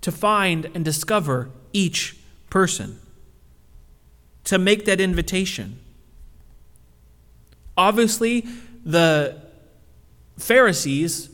to 0.05 0.11
find 0.11 0.69
and 0.75 0.85
discover 0.85 1.49
each 1.73 2.15
person, 2.51 2.99
to 4.43 4.59
make 4.59 4.85
that 4.85 5.01
invitation. 5.01 5.79
Obviously, 7.75 8.41
the 8.85 9.41
Pharisees 10.37 11.31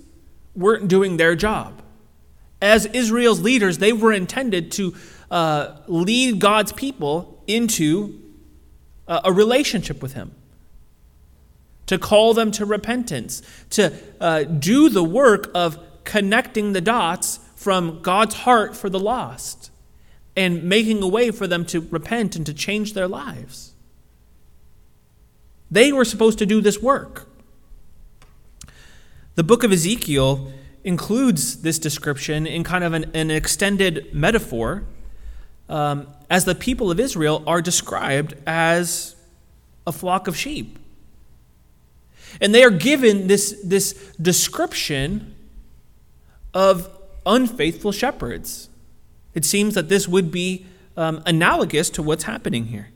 weren't 0.55 0.87
doing 0.87 1.17
their 1.17 1.35
job. 1.35 1.81
As 2.61 2.85
Israel's 2.85 3.41
leaders, 3.41 3.79
they 3.79 3.91
were 3.91 4.13
intended 4.13 4.71
to 4.71 4.95
uh, 5.29 5.75
lead 5.87 6.39
God's 6.39 6.71
people 6.71 7.43
into 7.47 8.21
a 9.05 9.33
relationship 9.33 10.01
with 10.01 10.13
Him, 10.13 10.33
to 11.87 11.97
call 11.97 12.33
them 12.33 12.51
to 12.51 12.65
repentance, 12.65 13.41
to 13.71 13.93
uh, 14.21 14.43
do 14.43 14.87
the 14.87 15.03
work 15.03 15.51
of 15.53 15.77
connecting 16.05 16.71
the 16.71 16.79
dots 16.79 17.41
from 17.61 18.01
God's 18.01 18.33
heart 18.33 18.75
for 18.75 18.89
the 18.89 18.99
lost 18.99 19.69
and 20.35 20.63
making 20.63 21.03
a 21.03 21.07
way 21.07 21.29
for 21.29 21.45
them 21.45 21.63
to 21.65 21.81
repent 21.91 22.35
and 22.35 22.43
to 22.47 22.55
change 22.55 22.93
their 22.93 23.07
lives. 23.07 23.75
They 25.69 25.91
were 25.91 26.03
supposed 26.03 26.39
to 26.39 26.47
do 26.47 26.59
this 26.59 26.81
work. 26.81 27.29
The 29.35 29.43
book 29.43 29.63
of 29.63 29.71
Ezekiel 29.71 30.51
includes 30.83 31.61
this 31.61 31.77
description 31.77 32.47
in 32.47 32.63
kind 32.63 32.83
of 32.83 32.93
an, 32.93 33.11
an 33.13 33.29
extended 33.29 34.11
metaphor 34.11 34.83
um, 35.69 36.07
as 36.31 36.45
the 36.45 36.55
people 36.55 36.89
of 36.89 36.99
Israel 36.99 37.43
are 37.45 37.61
described 37.61 38.33
as 38.47 39.15
a 39.85 39.91
flock 39.91 40.27
of 40.27 40.35
sheep. 40.35 40.79
And 42.41 42.55
they 42.55 42.63
are 42.63 42.71
given 42.71 43.27
this, 43.27 43.61
this 43.63 43.93
description 44.19 45.35
of 46.55 46.89
unfaithful 47.25 47.91
shepherds. 47.91 48.69
It 49.33 49.45
seems 49.45 49.75
that 49.75 49.89
this 49.89 50.07
would 50.07 50.31
be 50.31 50.65
um, 50.97 51.23
analogous 51.25 51.89
to 51.91 52.03
what's 52.03 52.23
happening 52.23 52.65
here. 52.65 52.89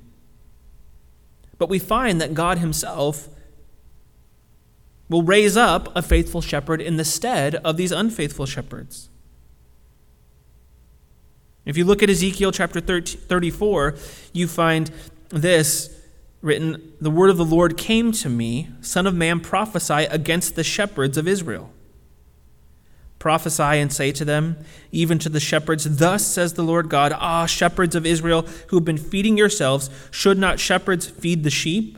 But 1.58 1.70
we 1.70 1.80
find 1.80 2.20
that 2.20 2.34
God 2.34 2.58
Himself 2.58 3.30
will 5.10 5.24
raise 5.24 5.56
up 5.56 5.96
a 5.96 6.02
faithful 6.02 6.42
shepherd 6.42 6.82
in 6.82 6.98
the 6.98 7.06
stead 7.06 7.56
of 7.56 7.78
these 7.78 7.92
unfaithful 7.92 8.46
shepherds. 8.46 9.10
If 11.66 11.78
you 11.78 11.86
look 11.86 12.04
at 12.04 12.10
Ezekiel 12.10 12.52
chapter 12.52 12.80
34, 12.80 13.96
you 14.34 14.48
find 14.48 14.92
this 15.30 15.96
written 16.42 16.94
The 17.02 17.10
word 17.10 17.30
of 17.30 17.38
the 17.38 17.46
Lord 17.46 17.78
came 17.78 18.12
to 18.14 18.30
me, 18.30 18.70
Son 18.82 19.08
of 19.08 19.16
man, 19.16 19.40
prophesy 19.40 20.06
against 20.06 20.56
the 20.56 20.64
shepherds 20.64 21.18
of 21.18 21.28
Israel. 21.28 21.72
Prophesy 23.26 23.64
and 23.64 23.92
say 23.92 24.12
to 24.12 24.24
them, 24.24 24.56
even 24.92 25.18
to 25.18 25.30
the 25.30 25.40
shepherds, 25.40 25.98
Thus 25.98 26.24
says 26.24 26.54
the 26.54 26.62
Lord 26.62 26.90
God, 26.90 27.12
Ah, 27.12 27.48
shepherds 27.48 27.96
of 27.96 28.06
Israel 28.06 28.44
who 28.68 28.78
have 28.78 28.86
been 28.86 29.00
feeding 29.00 29.36
yourselves, 29.36 29.90
should 30.12 30.38
not 30.38 30.60
shepherds 30.60 31.08
feed 31.08 31.44
the 31.44 31.50
sheep? 31.50 31.98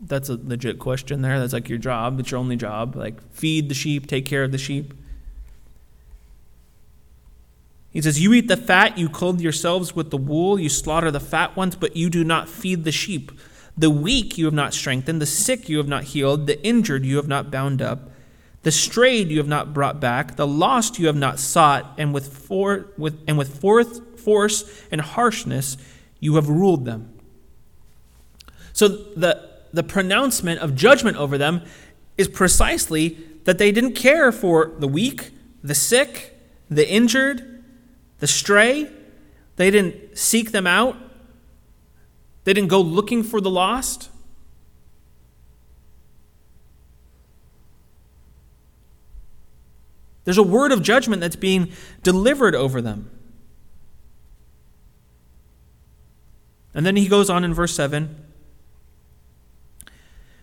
That's 0.00 0.28
a 0.28 0.34
legit 0.40 0.78
question 0.78 1.22
there. 1.22 1.40
That's 1.40 1.52
like 1.52 1.68
your 1.68 1.78
job. 1.78 2.20
It's 2.20 2.30
your 2.30 2.38
only 2.38 2.54
job. 2.54 2.94
Like, 2.94 3.20
feed 3.32 3.68
the 3.68 3.74
sheep, 3.74 4.06
take 4.06 4.26
care 4.26 4.44
of 4.44 4.52
the 4.52 4.58
sheep. 4.58 4.94
He 7.90 8.00
says, 8.00 8.20
You 8.20 8.32
eat 8.32 8.46
the 8.46 8.56
fat, 8.56 8.96
you 8.96 9.08
clothe 9.08 9.40
yourselves 9.40 9.96
with 9.96 10.12
the 10.12 10.18
wool, 10.18 10.56
you 10.56 10.68
slaughter 10.68 11.10
the 11.10 11.18
fat 11.18 11.56
ones, 11.56 11.74
but 11.74 11.96
you 11.96 12.10
do 12.10 12.22
not 12.22 12.48
feed 12.48 12.84
the 12.84 12.92
sheep. 12.92 13.32
The 13.76 13.90
weak 13.90 14.38
you 14.38 14.44
have 14.44 14.54
not 14.54 14.72
strengthened, 14.72 15.20
the 15.20 15.26
sick 15.26 15.68
you 15.68 15.78
have 15.78 15.88
not 15.88 16.04
healed, 16.04 16.46
the 16.46 16.64
injured 16.64 17.04
you 17.04 17.16
have 17.16 17.26
not 17.26 17.50
bound 17.50 17.82
up, 17.82 18.12
the 18.66 18.72
strayed 18.72 19.30
you 19.30 19.38
have 19.38 19.46
not 19.46 19.72
brought 19.72 20.00
back, 20.00 20.34
the 20.34 20.44
lost 20.44 20.98
you 20.98 21.06
have 21.06 21.14
not 21.14 21.38
sought, 21.38 21.94
and 21.98 22.12
with, 22.12 22.36
for, 22.36 22.88
with, 22.98 23.16
and 23.28 23.38
with 23.38 23.60
forth, 23.60 24.18
force 24.18 24.84
and 24.90 25.00
harshness 25.00 25.76
you 26.18 26.34
have 26.34 26.48
ruled 26.48 26.84
them. 26.84 27.16
So 28.72 28.88
the, 28.88 29.48
the 29.72 29.84
pronouncement 29.84 30.58
of 30.58 30.74
judgment 30.74 31.16
over 31.16 31.38
them 31.38 31.62
is 32.18 32.26
precisely 32.26 33.16
that 33.44 33.58
they 33.58 33.70
didn't 33.70 33.92
care 33.92 34.32
for 34.32 34.72
the 34.80 34.88
weak, 34.88 35.30
the 35.62 35.72
sick, 35.72 36.36
the 36.68 36.90
injured, 36.90 37.62
the 38.18 38.26
stray, 38.26 38.90
they 39.54 39.70
didn't 39.70 40.18
seek 40.18 40.50
them 40.50 40.66
out, 40.66 40.96
they 42.42 42.52
didn't 42.52 42.70
go 42.70 42.80
looking 42.80 43.22
for 43.22 43.40
the 43.40 43.48
lost. 43.48 44.10
There's 50.26 50.38
a 50.38 50.42
word 50.42 50.72
of 50.72 50.82
judgment 50.82 51.20
that's 51.20 51.36
being 51.36 51.72
delivered 52.02 52.54
over 52.54 52.82
them. 52.82 53.10
And 56.74 56.84
then 56.84 56.96
he 56.96 57.08
goes 57.08 57.30
on 57.30 57.44
in 57.44 57.54
verse 57.54 57.74
7 57.74 58.24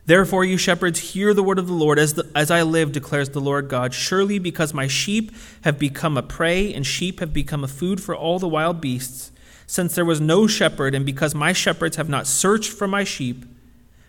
Therefore, 0.06 0.44
you 0.44 0.58
shepherds, 0.58 1.00
hear 1.00 1.34
the 1.34 1.44
word 1.44 1.60
of 1.60 1.68
the 1.68 1.74
Lord. 1.74 2.00
As, 2.00 2.16
the, 2.16 2.30
as 2.36 2.50
I 2.50 2.62
live, 2.64 2.92
declares 2.92 3.30
the 3.30 3.40
Lord 3.40 3.70
God, 3.70 3.94
surely 3.94 4.40
because 4.40 4.74
my 4.74 4.88
sheep 4.88 5.32
have 5.62 5.78
become 5.78 6.18
a 6.18 6.24
prey, 6.24 6.74
and 6.74 6.86
sheep 6.86 7.20
have 7.20 7.34
become 7.34 7.64
a 7.64 7.70
food 7.70 8.02
for 8.02 8.16
all 8.16 8.40
the 8.40 8.48
wild 8.48 8.82
beasts, 8.82 9.32
since 9.66 9.96
there 9.96 10.04
was 10.04 10.20
no 10.20 10.46
shepherd, 10.48 10.94
and 10.96 11.06
because 11.06 11.34
my 11.34 11.54
shepherds 11.54 11.96
have 11.96 12.10
not 12.10 12.28
searched 12.28 12.72
for 12.72 12.88
my 12.88 13.06
sheep, 13.06 13.46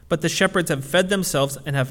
but 0.08 0.20
the 0.20 0.28
shepherds 0.28 0.68
have 0.68 0.84
fed 0.84 1.08
themselves 1.08 1.58
and 1.64 1.76
have 1.76 1.90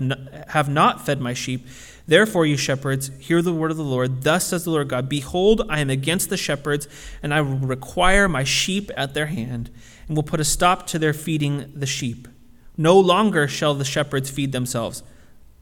have 0.50 0.70
not 0.70 1.06
fed 1.06 1.20
my 1.20 1.34
sheep. 1.34 1.66
Therefore, 2.06 2.46
you 2.46 2.58
shepherds, 2.58 3.12
hear 3.20 3.42
the 3.42 3.54
word 3.54 3.72
of 3.72 3.78
the 3.78 3.84
Lord. 3.84 4.24
Thus 4.24 4.48
says 4.48 4.66
the 4.66 4.72
Lord 4.72 4.90
God 4.90 5.08
Behold, 5.08 5.62
I 5.70 5.80
am 5.80 5.90
against 5.90 6.30
the 6.30 6.38
shepherds, 6.38 6.88
and 7.22 7.34
I 7.34 7.42
will 7.42 7.58
require 7.58 8.28
my 8.28 8.44
sheep 8.44 8.92
at 8.98 9.14
their 9.14 9.28
hand, 9.28 9.70
and 10.08 10.16
will 10.16 10.24
put 10.24 10.42
a 10.42 10.46
stop 10.46 10.86
to 10.88 11.00
their 11.00 11.14
feeding 11.14 11.72
the 11.74 11.86
sheep. 11.86 12.28
No 12.76 13.00
longer 13.00 13.48
shall 13.48 13.74
the 13.74 13.86
shepherds 13.86 14.30
feed 14.30 14.52
themselves. 14.52 15.04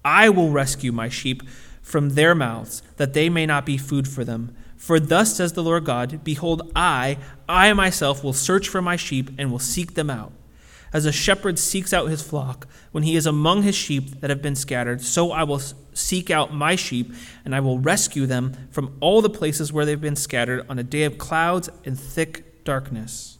I 0.03 0.29
will 0.29 0.49
rescue 0.49 0.91
my 0.91 1.09
sheep 1.09 1.43
from 1.81 2.11
their 2.11 2.33
mouths, 2.33 2.81
that 2.97 3.13
they 3.13 3.29
may 3.29 3.45
not 3.45 3.65
be 3.65 3.77
food 3.77 4.07
for 4.07 4.23
them. 4.23 4.55
For 4.77 4.99
thus 4.99 5.35
says 5.35 5.53
the 5.53 5.63
Lord 5.63 5.85
God 5.85 6.23
Behold, 6.23 6.71
I, 6.75 7.17
I 7.47 7.71
myself, 7.73 8.23
will 8.23 8.33
search 8.33 8.67
for 8.67 8.81
my 8.81 8.95
sheep 8.95 9.29
and 9.37 9.51
will 9.51 9.59
seek 9.59 9.93
them 9.93 10.09
out. 10.09 10.31
As 10.93 11.05
a 11.05 11.11
shepherd 11.11 11.57
seeks 11.57 11.93
out 11.93 12.09
his 12.09 12.21
flock 12.21 12.67
when 12.91 13.03
he 13.03 13.15
is 13.15 13.25
among 13.25 13.63
his 13.63 13.75
sheep 13.75 14.19
that 14.19 14.29
have 14.29 14.41
been 14.41 14.55
scattered, 14.55 15.01
so 15.01 15.31
I 15.31 15.43
will 15.43 15.61
seek 15.93 16.29
out 16.29 16.53
my 16.53 16.75
sheep, 16.75 17.13
and 17.45 17.55
I 17.55 17.61
will 17.61 17.79
rescue 17.79 18.25
them 18.25 18.67
from 18.71 18.97
all 18.99 19.21
the 19.21 19.29
places 19.29 19.71
where 19.71 19.85
they've 19.85 19.99
been 19.99 20.17
scattered 20.17 20.65
on 20.69 20.79
a 20.79 20.83
day 20.83 21.03
of 21.03 21.17
clouds 21.17 21.69
and 21.85 21.97
thick 21.97 22.63
darkness. 22.65 23.37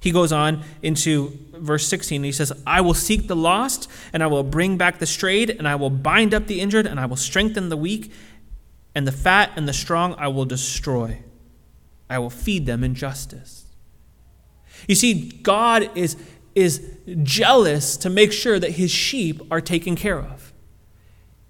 He 0.00 0.10
goes 0.10 0.32
on 0.32 0.62
into 0.82 1.38
verse 1.54 1.88
16. 1.88 2.16
and 2.16 2.24
He 2.26 2.32
says, 2.32 2.52
I 2.66 2.82
will 2.82 2.92
seek 2.92 3.26
the 3.26 3.36
lost, 3.36 3.90
and 4.12 4.22
I 4.22 4.26
will 4.26 4.42
bring 4.42 4.76
back 4.76 4.98
the 4.98 5.06
strayed, 5.06 5.48
and 5.48 5.66
I 5.66 5.76
will 5.76 5.88
bind 5.88 6.34
up 6.34 6.46
the 6.46 6.60
injured, 6.60 6.86
and 6.86 7.00
I 7.00 7.06
will 7.06 7.16
strengthen 7.16 7.70
the 7.70 7.76
weak, 7.76 8.12
and 8.94 9.06
the 9.06 9.12
fat 9.12 9.52
and 9.56 9.66
the 9.66 9.72
strong 9.72 10.14
I 10.18 10.28
will 10.28 10.44
destroy. 10.44 11.20
I 12.10 12.18
will 12.18 12.28
feed 12.28 12.66
them 12.66 12.84
in 12.84 12.94
justice. 12.94 13.63
You 14.88 14.94
see, 14.94 15.30
God 15.42 15.90
is 15.96 16.16
is 16.54 16.88
jealous 17.22 17.96
to 17.98 18.10
make 18.10 18.32
sure 18.32 18.58
that 18.58 18.72
his 18.72 18.90
sheep 18.90 19.40
are 19.50 19.60
taken 19.60 19.96
care 19.96 20.20
of. 20.20 20.52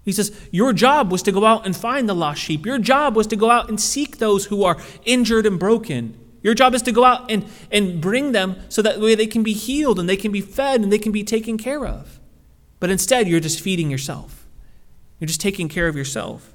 He 0.03 0.11
says, 0.11 0.39
Your 0.51 0.73
job 0.73 1.11
was 1.11 1.23
to 1.23 1.31
go 1.31 1.45
out 1.45 1.65
and 1.65 1.75
find 1.75 2.07
the 2.07 2.13
lost 2.13 2.41
sheep. 2.41 2.65
Your 2.65 2.77
job 2.77 3.15
was 3.15 3.27
to 3.27 3.35
go 3.35 3.49
out 3.49 3.69
and 3.69 3.79
seek 3.79 4.17
those 4.17 4.45
who 4.45 4.63
are 4.63 4.77
injured 5.03 5.45
and 5.45 5.59
broken. 5.59 6.17
Your 6.41 6.53
job 6.53 6.75
is 6.75 6.83
to 6.83 6.91
go 6.91 7.03
out 7.03 7.31
and, 7.31 7.45
and 7.71 7.99
bring 7.99 8.31
them 8.31 8.57
so 8.69 8.83
that 8.83 8.99
way 8.99 9.15
they 9.15 9.25
can 9.25 9.41
be 9.41 9.53
healed 9.53 9.99
and 9.99 10.07
they 10.07 10.17
can 10.17 10.31
be 10.31 10.41
fed 10.41 10.81
and 10.81 10.93
they 10.93 10.99
can 10.99 11.11
be 11.11 11.23
taken 11.23 11.57
care 11.57 11.85
of. 11.85 12.19
But 12.79 12.91
instead, 12.91 13.27
you're 13.27 13.39
just 13.39 13.59
feeding 13.59 13.89
yourself. 13.89 14.45
You're 15.19 15.27
just 15.27 15.41
taking 15.41 15.69
care 15.69 15.87
of 15.87 15.95
yourself. 15.95 16.53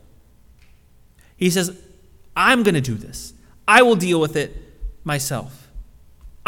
He 1.37 1.51
says, 1.51 1.77
I'm 2.37 2.63
going 2.63 2.77
to 2.77 2.81
do 2.81 2.95
this. 2.95 3.33
I 3.67 3.83
will 3.83 3.97
deal 3.97 4.21
with 4.21 4.37
it 4.37 4.57
myself. 5.03 5.70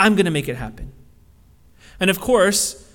I'm 0.02 0.16
going 0.16 0.24
to 0.24 0.32
make 0.32 0.48
it 0.48 0.56
happen. 0.56 0.92
And 2.00 2.10
of 2.10 2.18
course, 2.18 2.90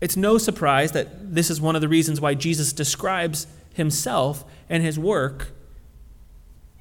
it's 0.00 0.16
no 0.16 0.38
surprise 0.38 0.92
that 0.92 1.34
this 1.34 1.50
is 1.50 1.60
one 1.60 1.74
of 1.74 1.82
the 1.82 1.88
reasons 1.88 2.22
why 2.22 2.32
Jesus 2.32 2.72
describes 2.72 3.46
himself 3.74 4.42
and 4.70 4.82
his 4.82 4.98
work 4.98 5.48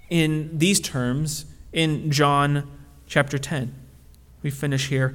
in 0.10 0.58
these 0.58 0.80
terms 0.80 1.46
in 1.74 2.12
John 2.12 2.72
chapter 3.08 3.38
10. 3.38 3.76
We 4.42 4.52
finish 4.52 4.88
here. 4.88 5.14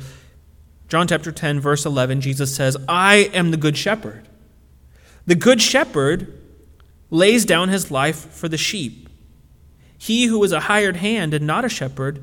John 0.89 1.09
chapter 1.09 1.33
10, 1.33 1.59
verse 1.59 1.87
11, 1.87 2.21
Jesus 2.21 2.55
says, 2.55 2.77
I 2.87 3.31
am 3.33 3.53
the 3.53 3.57
good 3.57 3.79
shepherd. 3.79 4.29
The 5.25 5.35
good 5.35 5.63
shepherd 5.63 6.39
lays 7.11 7.47
down 7.47 7.71
his 7.71 7.91
life 7.91 8.31
for 8.33 8.49
the 8.49 8.59
sheep. 8.59 9.09
He 9.97 10.27
who 10.27 10.45
is 10.45 10.53
a 10.53 10.61
hired 10.61 10.97
hand 10.97 11.33
and 11.33 11.47
not 11.47 11.65
a 11.65 11.71
shepherd, 11.71 12.23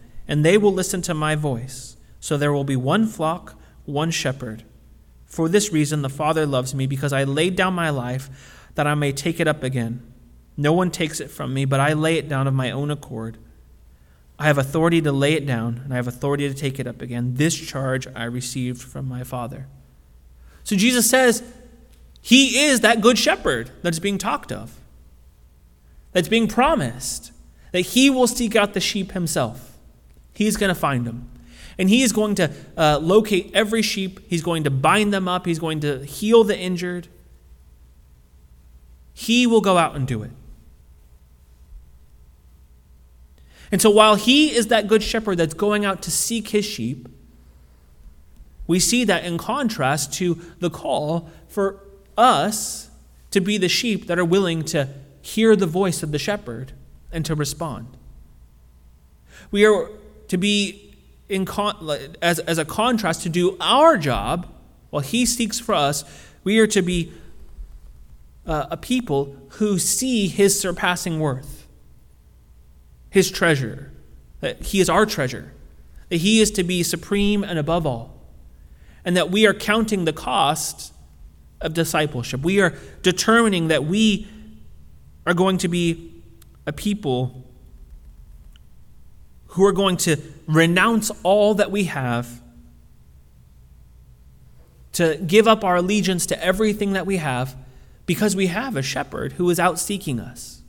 and 0.31 0.45
they 0.45 0.57
will 0.57 0.71
listen 0.71 1.01
to 1.01 1.13
my 1.13 1.35
voice. 1.35 1.97
So 2.21 2.37
there 2.37 2.53
will 2.53 2.63
be 2.63 2.77
one 2.77 3.05
flock, 3.05 3.59
one 3.83 4.11
shepherd. 4.11 4.63
For 5.25 5.49
this 5.49 5.73
reason, 5.73 6.03
the 6.03 6.09
Father 6.09 6.45
loves 6.45 6.73
me, 6.73 6.87
because 6.87 7.11
I 7.11 7.25
laid 7.25 7.57
down 7.57 7.73
my 7.73 7.89
life 7.89 8.69
that 8.75 8.87
I 8.87 8.95
may 8.95 9.11
take 9.11 9.41
it 9.41 9.47
up 9.49 9.61
again. 9.61 10.01
No 10.55 10.71
one 10.71 10.89
takes 10.89 11.19
it 11.19 11.29
from 11.29 11.53
me, 11.53 11.65
but 11.65 11.81
I 11.81 11.91
lay 11.91 12.17
it 12.17 12.29
down 12.29 12.47
of 12.47 12.53
my 12.53 12.71
own 12.71 12.89
accord. 12.91 13.39
I 14.39 14.45
have 14.45 14.57
authority 14.57 15.01
to 15.01 15.11
lay 15.11 15.33
it 15.33 15.45
down, 15.45 15.81
and 15.83 15.91
I 15.91 15.97
have 15.97 16.07
authority 16.07 16.47
to 16.47 16.55
take 16.55 16.79
it 16.79 16.87
up 16.87 17.01
again. 17.01 17.33
This 17.33 17.53
charge 17.53 18.07
I 18.15 18.23
received 18.23 18.81
from 18.81 19.09
my 19.09 19.25
Father. 19.25 19.67
So 20.63 20.77
Jesus 20.77 21.09
says, 21.09 21.43
He 22.21 22.67
is 22.67 22.79
that 22.79 23.01
good 23.01 23.19
shepherd 23.19 23.69
that's 23.81 23.99
being 23.99 24.17
talked 24.17 24.53
of, 24.53 24.79
that's 26.13 26.29
being 26.29 26.47
promised, 26.47 27.33
that 27.73 27.81
He 27.81 28.09
will 28.09 28.27
seek 28.27 28.55
out 28.55 28.73
the 28.73 28.79
sheep 28.79 29.11
Himself. 29.11 29.70
He's 30.33 30.57
going 30.57 30.69
to 30.69 30.79
find 30.79 31.05
them. 31.05 31.29
And 31.77 31.89
he 31.89 32.03
is 32.03 32.11
going 32.11 32.35
to 32.35 32.51
uh, 32.77 32.99
locate 33.01 33.51
every 33.53 33.81
sheep. 33.81 34.19
He's 34.27 34.41
going 34.41 34.63
to 34.65 34.69
bind 34.69 35.13
them 35.13 35.27
up. 35.27 35.45
He's 35.45 35.59
going 35.59 35.79
to 35.81 36.05
heal 36.05 36.43
the 36.43 36.57
injured. 36.57 37.07
He 39.13 39.47
will 39.47 39.61
go 39.61 39.77
out 39.77 39.95
and 39.95 40.07
do 40.07 40.23
it. 40.23 40.31
And 43.71 43.81
so 43.81 43.89
while 43.89 44.15
he 44.15 44.53
is 44.53 44.67
that 44.67 44.87
good 44.87 45.01
shepherd 45.01 45.37
that's 45.37 45.53
going 45.53 45.85
out 45.85 46.01
to 46.03 46.11
seek 46.11 46.49
his 46.49 46.65
sheep, 46.65 47.07
we 48.67 48.79
see 48.79 49.03
that 49.05 49.23
in 49.23 49.37
contrast 49.37 50.13
to 50.15 50.41
the 50.59 50.69
call 50.69 51.29
for 51.47 51.79
us 52.17 52.89
to 53.31 53.39
be 53.39 53.57
the 53.57 53.69
sheep 53.69 54.07
that 54.07 54.19
are 54.19 54.25
willing 54.25 54.63
to 54.65 54.89
hear 55.21 55.55
the 55.55 55.65
voice 55.65 56.03
of 56.03 56.11
the 56.11 56.19
shepherd 56.19 56.73
and 57.11 57.25
to 57.25 57.35
respond. 57.35 57.97
We 59.51 59.65
are 59.65 59.89
to 60.31 60.37
be 60.37 60.95
in 61.27 61.43
con- 61.43 61.75
as, 62.21 62.39
as 62.39 62.57
a 62.57 62.63
contrast 62.63 63.23
to 63.23 63.27
do 63.27 63.57
our 63.59 63.97
job 63.97 64.47
while 64.89 65.03
he 65.03 65.25
seeks 65.25 65.59
for 65.59 65.75
us, 65.75 66.05
we 66.45 66.57
are 66.59 66.67
to 66.67 66.81
be 66.81 67.11
uh, 68.45 68.67
a 68.71 68.77
people 68.77 69.35
who 69.49 69.77
see 69.77 70.29
his 70.29 70.57
surpassing 70.57 71.19
worth, 71.19 71.67
his 73.09 73.29
treasure, 73.29 73.91
that 74.39 74.61
he 74.61 74.79
is 74.79 74.89
our 74.89 75.05
treasure, 75.05 75.51
that 76.07 76.21
he 76.21 76.39
is 76.39 76.49
to 76.51 76.63
be 76.63 76.81
supreme 76.81 77.43
and 77.43 77.59
above 77.59 77.85
all, 77.85 78.17
and 79.03 79.17
that 79.17 79.31
we 79.31 79.45
are 79.45 79.53
counting 79.53 80.05
the 80.05 80.13
cost 80.13 80.93
of 81.59 81.73
discipleship. 81.73 82.39
We 82.39 82.61
are 82.61 82.73
determining 83.01 83.67
that 83.67 83.83
we 83.83 84.29
are 85.27 85.33
going 85.33 85.57
to 85.57 85.67
be 85.67 86.23
a 86.65 86.71
people 86.71 87.50
who 89.51 89.65
are 89.65 89.71
going 89.71 89.97
to 89.97 90.17
renounce 90.47 91.11
all 91.23 91.55
that 91.55 91.71
we 91.71 91.85
have, 91.85 92.41
to 94.93 95.17
give 95.25 95.47
up 95.47 95.63
our 95.63 95.77
allegiance 95.77 96.25
to 96.25 96.43
everything 96.43 96.93
that 96.93 97.05
we 97.05 97.17
have, 97.17 97.55
because 98.05 98.35
we 98.35 98.47
have 98.47 98.75
a 98.75 98.81
shepherd 98.81 99.33
who 99.33 99.49
is 99.49 99.59
out 99.59 99.79
seeking 99.79 100.19
us, 100.19 100.61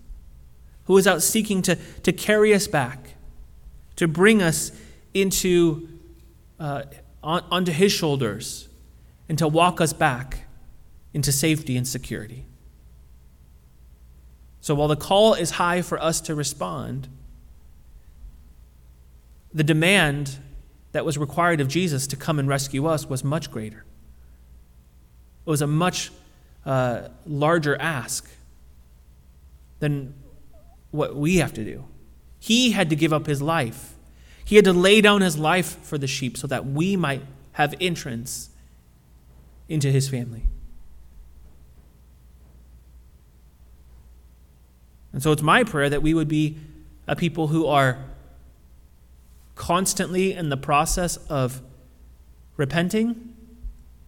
who 0.85 0.97
is 0.97 1.07
out 1.07 1.23
seeking 1.23 1.63
to, 1.63 1.77
to 2.03 2.13
carry 2.13 2.55
us 2.55 2.67
back, 2.67 3.15
to 3.97 4.09
bring 4.09 4.43
us 4.43 4.73
into 5.15 5.89
uh, 6.59 6.83
on, 7.23 7.45
onto 7.51 7.73
his 7.73 7.93
shoulders, 7.93 8.69
and 9.29 9.39
to 9.39 9.47
walk 9.47 9.81
us 9.81 9.93
back 9.93 10.47
into 11.15 11.31
safety 11.31 11.77
and 11.77 11.87
security. 11.87 12.47
So 14.61 14.75
while 14.75 14.89
the 14.89 14.97
call 14.97 15.35
is 15.35 15.53
high 15.53 15.83
for 15.83 16.01
us 16.03 16.21
to 16.23 16.35
respond, 16.35 17.09
the 19.55 19.65
demand 19.65 20.39
that 20.93 21.05
was 21.05 21.19
required 21.19 21.61
of 21.61 21.69
Jesus 21.69 22.07
to 22.09 22.17
come 22.17 22.39
and 22.39 22.49
rescue 22.49 22.87
us 22.87 23.09
was 23.09 23.25
much 23.25 23.51
greater. 23.51 23.85
It 25.47 25.51
was 25.51 25.63
a 25.63 25.67
much 25.67 26.11
uh, 26.65 27.09
larger 27.27 27.77
ask 27.81 28.31
than 29.81 30.15
what 30.91 31.17
we 31.17 31.37
have 31.39 31.53
to 31.55 31.65
do. 31.65 31.85
He 32.39 32.73
had 32.73 32.91
to 32.91 32.97
give 32.97 33.13
up 33.13 33.27
his 33.27 33.43
life, 33.43 33.95
he 34.45 34.57
had 34.57 34.65
to 34.65 34.73
lay 34.73 35.01
down 35.01 35.21
his 35.21 35.39
life 35.39 35.79
for 35.83 35.97
the 35.97 36.07
sheep 36.07 36.37
so 36.37 36.47
that 36.49 36.67
we 36.67 36.97
might 36.97 37.23
have 37.53 37.75
entrance 37.81 38.51
into 39.69 39.91
his 39.91 40.09
family. 40.09 40.45
And 45.13 45.23
so 45.23 45.33
it's 45.33 45.43
my 45.43 45.63
prayer 45.65 45.91
that 45.91 46.03
we 46.03 46.15
would 46.15 46.29
be 46.29 46.57
a 47.07 47.15
people 47.15 47.49
who 47.49 47.67
are 47.67 47.99
constantly 49.55 50.33
in 50.33 50.49
the 50.49 50.57
process 50.57 51.17
of 51.29 51.63
repenting 52.57 53.35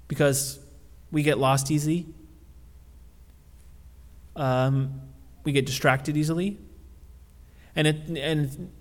because 0.08 0.58
we 1.10 1.22
get 1.22 1.38
lost 1.38 1.70
easily. 1.70 2.06
Um, 4.36 5.00
we 5.44 5.52
get 5.52 5.66
distracted 5.66 6.16
easily. 6.16 6.58
And, 7.76 7.86
it, 7.86 7.96
and 8.18 8.72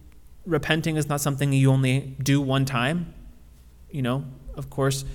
repenting 0.45 0.95
is 0.95 1.07
not 1.07 1.22
something 1.22 1.51
you 1.53 1.72
only 1.72 2.16
do 2.22 2.41
one 2.41 2.66
time. 2.66 3.14
You 3.91 4.01
know, 4.01 4.26
of 4.55 4.70
course, 4.70 5.05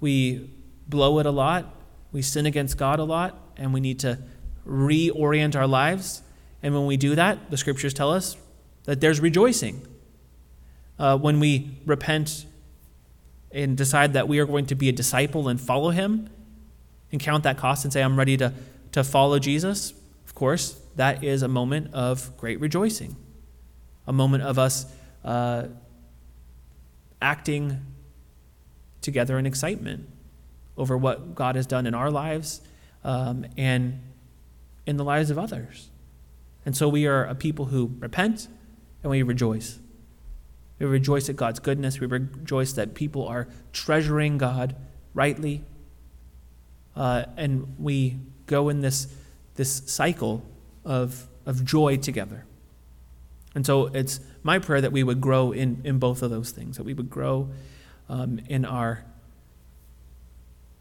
we 0.00 0.50
blow 0.88 1.18
it 1.18 1.26
a 1.26 1.30
lot, 1.30 1.74
we 2.12 2.22
sin 2.22 2.46
against 2.46 2.76
God 2.76 2.98
a 2.98 3.04
lot, 3.04 3.38
and 3.56 3.72
we 3.72 3.80
need 3.80 4.00
to 4.00 4.18
reorient 4.66 5.56
our 5.56 5.66
lives. 5.66 6.22
And 6.62 6.74
when 6.74 6.86
we 6.86 6.96
do 6.96 7.14
that, 7.14 7.50
the 7.50 7.56
scriptures 7.56 7.94
tell 7.94 8.12
us 8.12 8.36
that 8.84 9.00
there's 9.00 9.20
rejoicing 9.20 9.86
uh, 11.00 11.16
when 11.16 11.40
we 11.40 11.70
repent 11.86 12.44
and 13.50 13.76
decide 13.76 14.12
that 14.12 14.28
we 14.28 14.38
are 14.38 14.44
going 14.44 14.66
to 14.66 14.74
be 14.74 14.88
a 14.90 14.92
disciple 14.92 15.48
and 15.48 15.58
follow 15.58 15.90
him 15.90 16.28
and 17.10 17.20
count 17.20 17.42
that 17.42 17.56
cost 17.56 17.84
and 17.84 17.92
say, 17.92 18.02
I'm 18.02 18.18
ready 18.18 18.36
to, 18.36 18.52
to 18.92 19.02
follow 19.02 19.38
Jesus, 19.38 19.94
of 20.26 20.34
course, 20.34 20.78
that 20.96 21.24
is 21.24 21.42
a 21.42 21.48
moment 21.48 21.94
of 21.94 22.36
great 22.36 22.60
rejoicing, 22.60 23.16
a 24.06 24.12
moment 24.12 24.44
of 24.44 24.58
us 24.58 24.86
uh, 25.24 25.68
acting 27.22 27.80
together 29.00 29.38
in 29.38 29.46
excitement 29.46 30.06
over 30.76 30.98
what 30.98 31.34
God 31.34 31.56
has 31.56 31.66
done 31.66 31.86
in 31.86 31.94
our 31.94 32.10
lives 32.10 32.60
um, 33.04 33.46
and 33.56 34.00
in 34.84 34.98
the 34.98 35.04
lives 35.04 35.30
of 35.30 35.38
others. 35.38 35.88
And 36.66 36.76
so 36.76 36.90
we 36.90 37.06
are 37.06 37.24
a 37.24 37.34
people 37.34 37.66
who 37.66 37.96
repent 38.00 38.48
and 39.02 39.10
we 39.10 39.22
rejoice. 39.22 39.78
We 40.80 40.86
rejoice 40.86 41.28
at 41.28 41.36
God's 41.36 41.60
goodness. 41.60 42.00
We 42.00 42.06
rejoice 42.06 42.72
that 42.72 42.94
people 42.94 43.28
are 43.28 43.46
treasuring 43.72 44.38
God 44.38 44.74
rightly. 45.14 45.62
Uh, 46.96 47.26
and 47.36 47.74
we 47.78 48.16
go 48.46 48.68
in 48.70 48.80
this, 48.80 49.06
this 49.54 49.82
cycle 49.86 50.42
of, 50.84 51.28
of 51.44 51.64
joy 51.64 51.98
together. 51.98 52.46
And 53.54 53.66
so 53.66 53.86
it's 53.88 54.20
my 54.42 54.58
prayer 54.58 54.80
that 54.80 54.90
we 54.90 55.02
would 55.02 55.20
grow 55.20 55.52
in, 55.52 55.82
in 55.84 55.98
both 55.98 56.22
of 56.22 56.30
those 56.30 56.50
things, 56.50 56.78
that 56.78 56.84
we 56.84 56.94
would 56.94 57.10
grow 57.10 57.50
um, 58.08 58.40
in 58.48 58.64
our 58.64 59.04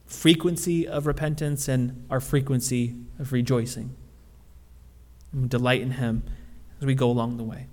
frequency 0.05 0.87
of 0.87 1.05
repentance 1.07 1.67
and 1.67 2.05
our 2.09 2.21
frequency 2.21 2.95
of 3.19 3.33
rejoicing. 3.33 3.95
And 5.33 5.49
delight 5.49 5.81
in 5.81 5.91
Him 5.91 6.23
as 6.79 6.85
we 6.85 6.95
go 6.95 7.11
along 7.11 7.37
the 7.37 7.43
way. 7.43 7.67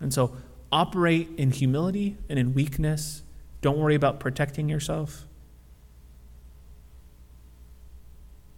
And 0.00 0.14
so 0.14 0.36
operate 0.72 1.28
in 1.36 1.50
humility 1.50 2.16
and 2.28 2.38
in 2.38 2.54
weakness. 2.54 3.22
Don't 3.60 3.78
worry 3.78 3.94
about 3.94 4.18
protecting 4.18 4.68
yourself. 4.68 5.26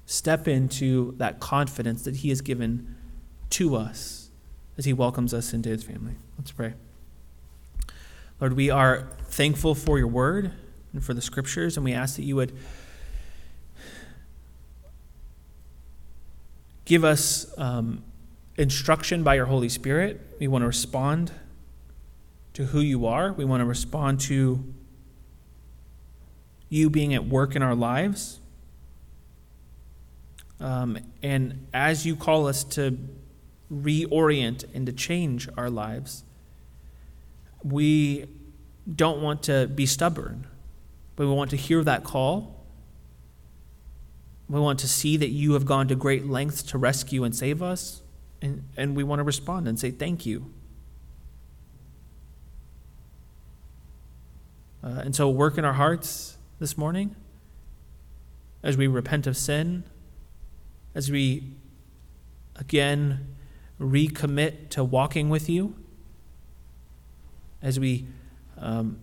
Step 0.06 0.46
into 0.46 1.14
that 1.16 1.40
confidence 1.40 2.02
that 2.02 2.16
He 2.16 2.28
has 2.28 2.40
given 2.40 2.94
to 3.50 3.74
us 3.74 4.30
as 4.78 4.84
He 4.84 4.92
welcomes 4.92 5.34
us 5.34 5.52
into 5.52 5.68
His 5.68 5.82
family. 5.82 6.14
Let's 6.38 6.52
pray. 6.52 6.74
Lord, 8.40 8.54
we 8.54 8.70
are 8.70 9.08
thankful 9.26 9.74
for 9.74 9.98
your 9.98 10.08
word 10.08 10.52
and 10.92 11.04
for 11.04 11.14
the 11.14 11.22
scriptures, 11.22 11.76
and 11.76 11.84
we 11.84 11.92
ask 11.92 12.16
that 12.16 12.22
you 12.22 12.36
would 12.36 12.52
give 16.84 17.04
us 17.04 17.52
um, 17.58 18.04
instruction 18.56 19.22
by 19.22 19.34
your 19.34 19.46
Holy 19.46 19.68
Spirit. 19.68 20.20
We 20.38 20.48
want 20.48 20.62
to 20.62 20.66
respond 20.66 21.32
to 22.54 22.66
who 22.66 22.80
you 22.80 23.06
are, 23.06 23.32
we 23.32 23.44
want 23.44 23.60
to 23.60 23.64
respond 23.64 24.20
to 24.20 24.64
you 26.68 26.88
being 26.88 27.14
at 27.14 27.26
work 27.26 27.54
in 27.54 27.62
our 27.62 27.74
lives. 27.74 28.40
Um, 30.60 30.98
and 31.22 31.66
as 31.74 32.06
you 32.06 32.16
call 32.16 32.46
us 32.46 32.64
to 32.64 32.96
reorient 33.72 34.64
and 34.72 34.86
to 34.86 34.92
change 34.92 35.48
our 35.56 35.68
lives, 35.68 36.24
we 37.62 38.26
don't 38.92 39.20
want 39.20 39.42
to 39.44 39.66
be 39.66 39.86
stubborn, 39.86 40.46
but 41.16 41.26
we 41.26 41.32
want 41.32 41.50
to 41.50 41.56
hear 41.56 41.82
that 41.82 42.04
call. 42.04 42.64
We 44.48 44.60
want 44.60 44.78
to 44.80 44.88
see 44.88 45.16
that 45.16 45.30
you 45.30 45.54
have 45.54 45.64
gone 45.64 45.88
to 45.88 45.96
great 45.96 46.26
lengths 46.26 46.62
to 46.64 46.78
rescue 46.78 47.24
and 47.24 47.34
save 47.34 47.62
us, 47.62 48.02
and, 48.40 48.64
and 48.76 48.94
we 48.94 49.02
want 49.02 49.18
to 49.20 49.24
respond 49.24 49.66
and 49.66 49.78
say 49.78 49.90
thank 49.90 50.24
you. 50.24 50.52
Uh, 54.84 55.00
and 55.00 55.16
so, 55.16 55.30
work 55.30 55.56
in 55.56 55.64
our 55.64 55.72
hearts 55.72 56.36
this 56.58 56.76
morning 56.76 57.16
as 58.62 58.76
we 58.76 58.86
repent 58.86 59.26
of 59.26 59.36
sin, 59.36 59.84
as 60.94 61.10
we 61.10 61.54
again 62.56 63.34
recommit 63.80 64.68
to 64.68 64.84
walking 64.84 65.30
with 65.30 65.48
you 65.48 65.74
as 67.64 67.80
we 67.80 68.06
um, 68.58 68.98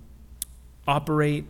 operate 0.88 1.46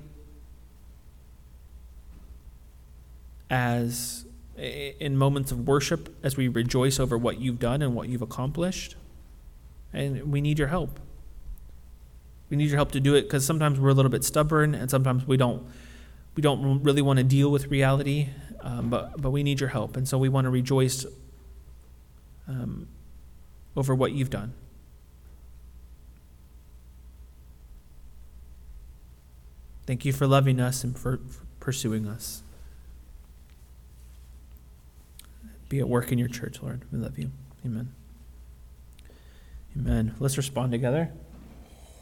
as 3.49 4.25
in 4.57 5.17
moments 5.17 5.51
of 5.51 5.67
worship 5.67 6.15
as 6.23 6.38
we 6.38 6.47
rejoice 6.47 6.99
over 6.99 7.17
what 7.17 7.39
you've 7.39 7.59
done 7.59 7.82
and 7.82 7.93
what 7.93 8.07
you've 8.07 8.21
accomplished. 8.21 8.95
And 9.91 10.32
we 10.32 10.39
need 10.39 10.57
your 10.57 10.69
help. 10.69 10.99
We 12.52 12.58
need 12.58 12.68
your 12.68 12.76
help 12.76 12.91
to 12.91 12.99
do 12.99 13.16
it 13.16 13.24
because 13.24 13.45
sometimes 13.45 13.80
we're 13.80 13.89
a 13.89 13.93
little 13.93 14.12
bit 14.12 14.26
stubborn 14.26 14.76
and 14.76 14.91
sometimes 14.91 15.26
we 15.26 15.38
don't 15.38 15.66
we 16.36 16.41
don't 16.41 16.84
really 16.84 17.02
want 17.02 17.18
to 17.18 17.24
deal 17.24 17.49
with 17.49 17.68
reality, 17.68 18.30
um, 18.60 18.89
but 18.89 19.22
but 19.22 19.32
we 19.32 19.41
need 19.41 19.60
your 19.60 19.70
help, 19.70 19.97
and 19.97 20.08
so 20.08 20.18
we 20.18 20.30
want 20.30 20.45
to 20.45 20.49
rejoice 20.49 21.06
um, 22.47 22.88
over 23.76 23.95
what 23.95 24.12
you've 24.12 24.30
done. 24.30 24.54
Thank 29.86 30.06
you 30.06 30.14
for 30.14 30.28
loving 30.28 30.60
us 30.62 30.84
and 30.84 30.97
for, 30.97 31.18
for 31.18 31.45
pursuing 31.60 32.08
us. 32.08 32.43
Be 35.68 35.80
at 35.80 35.89
work 35.89 36.12
in 36.12 36.20
your 36.20 36.28
church, 36.28 36.62
Lord. 36.62 36.84
We 36.91 36.99
love 36.99 37.18
you. 37.18 37.32
Amen. 37.66 37.93
Amen. 39.76 40.16
Let's 40.20 40.38
respond 40.38 40.72
together. 40.72 41.12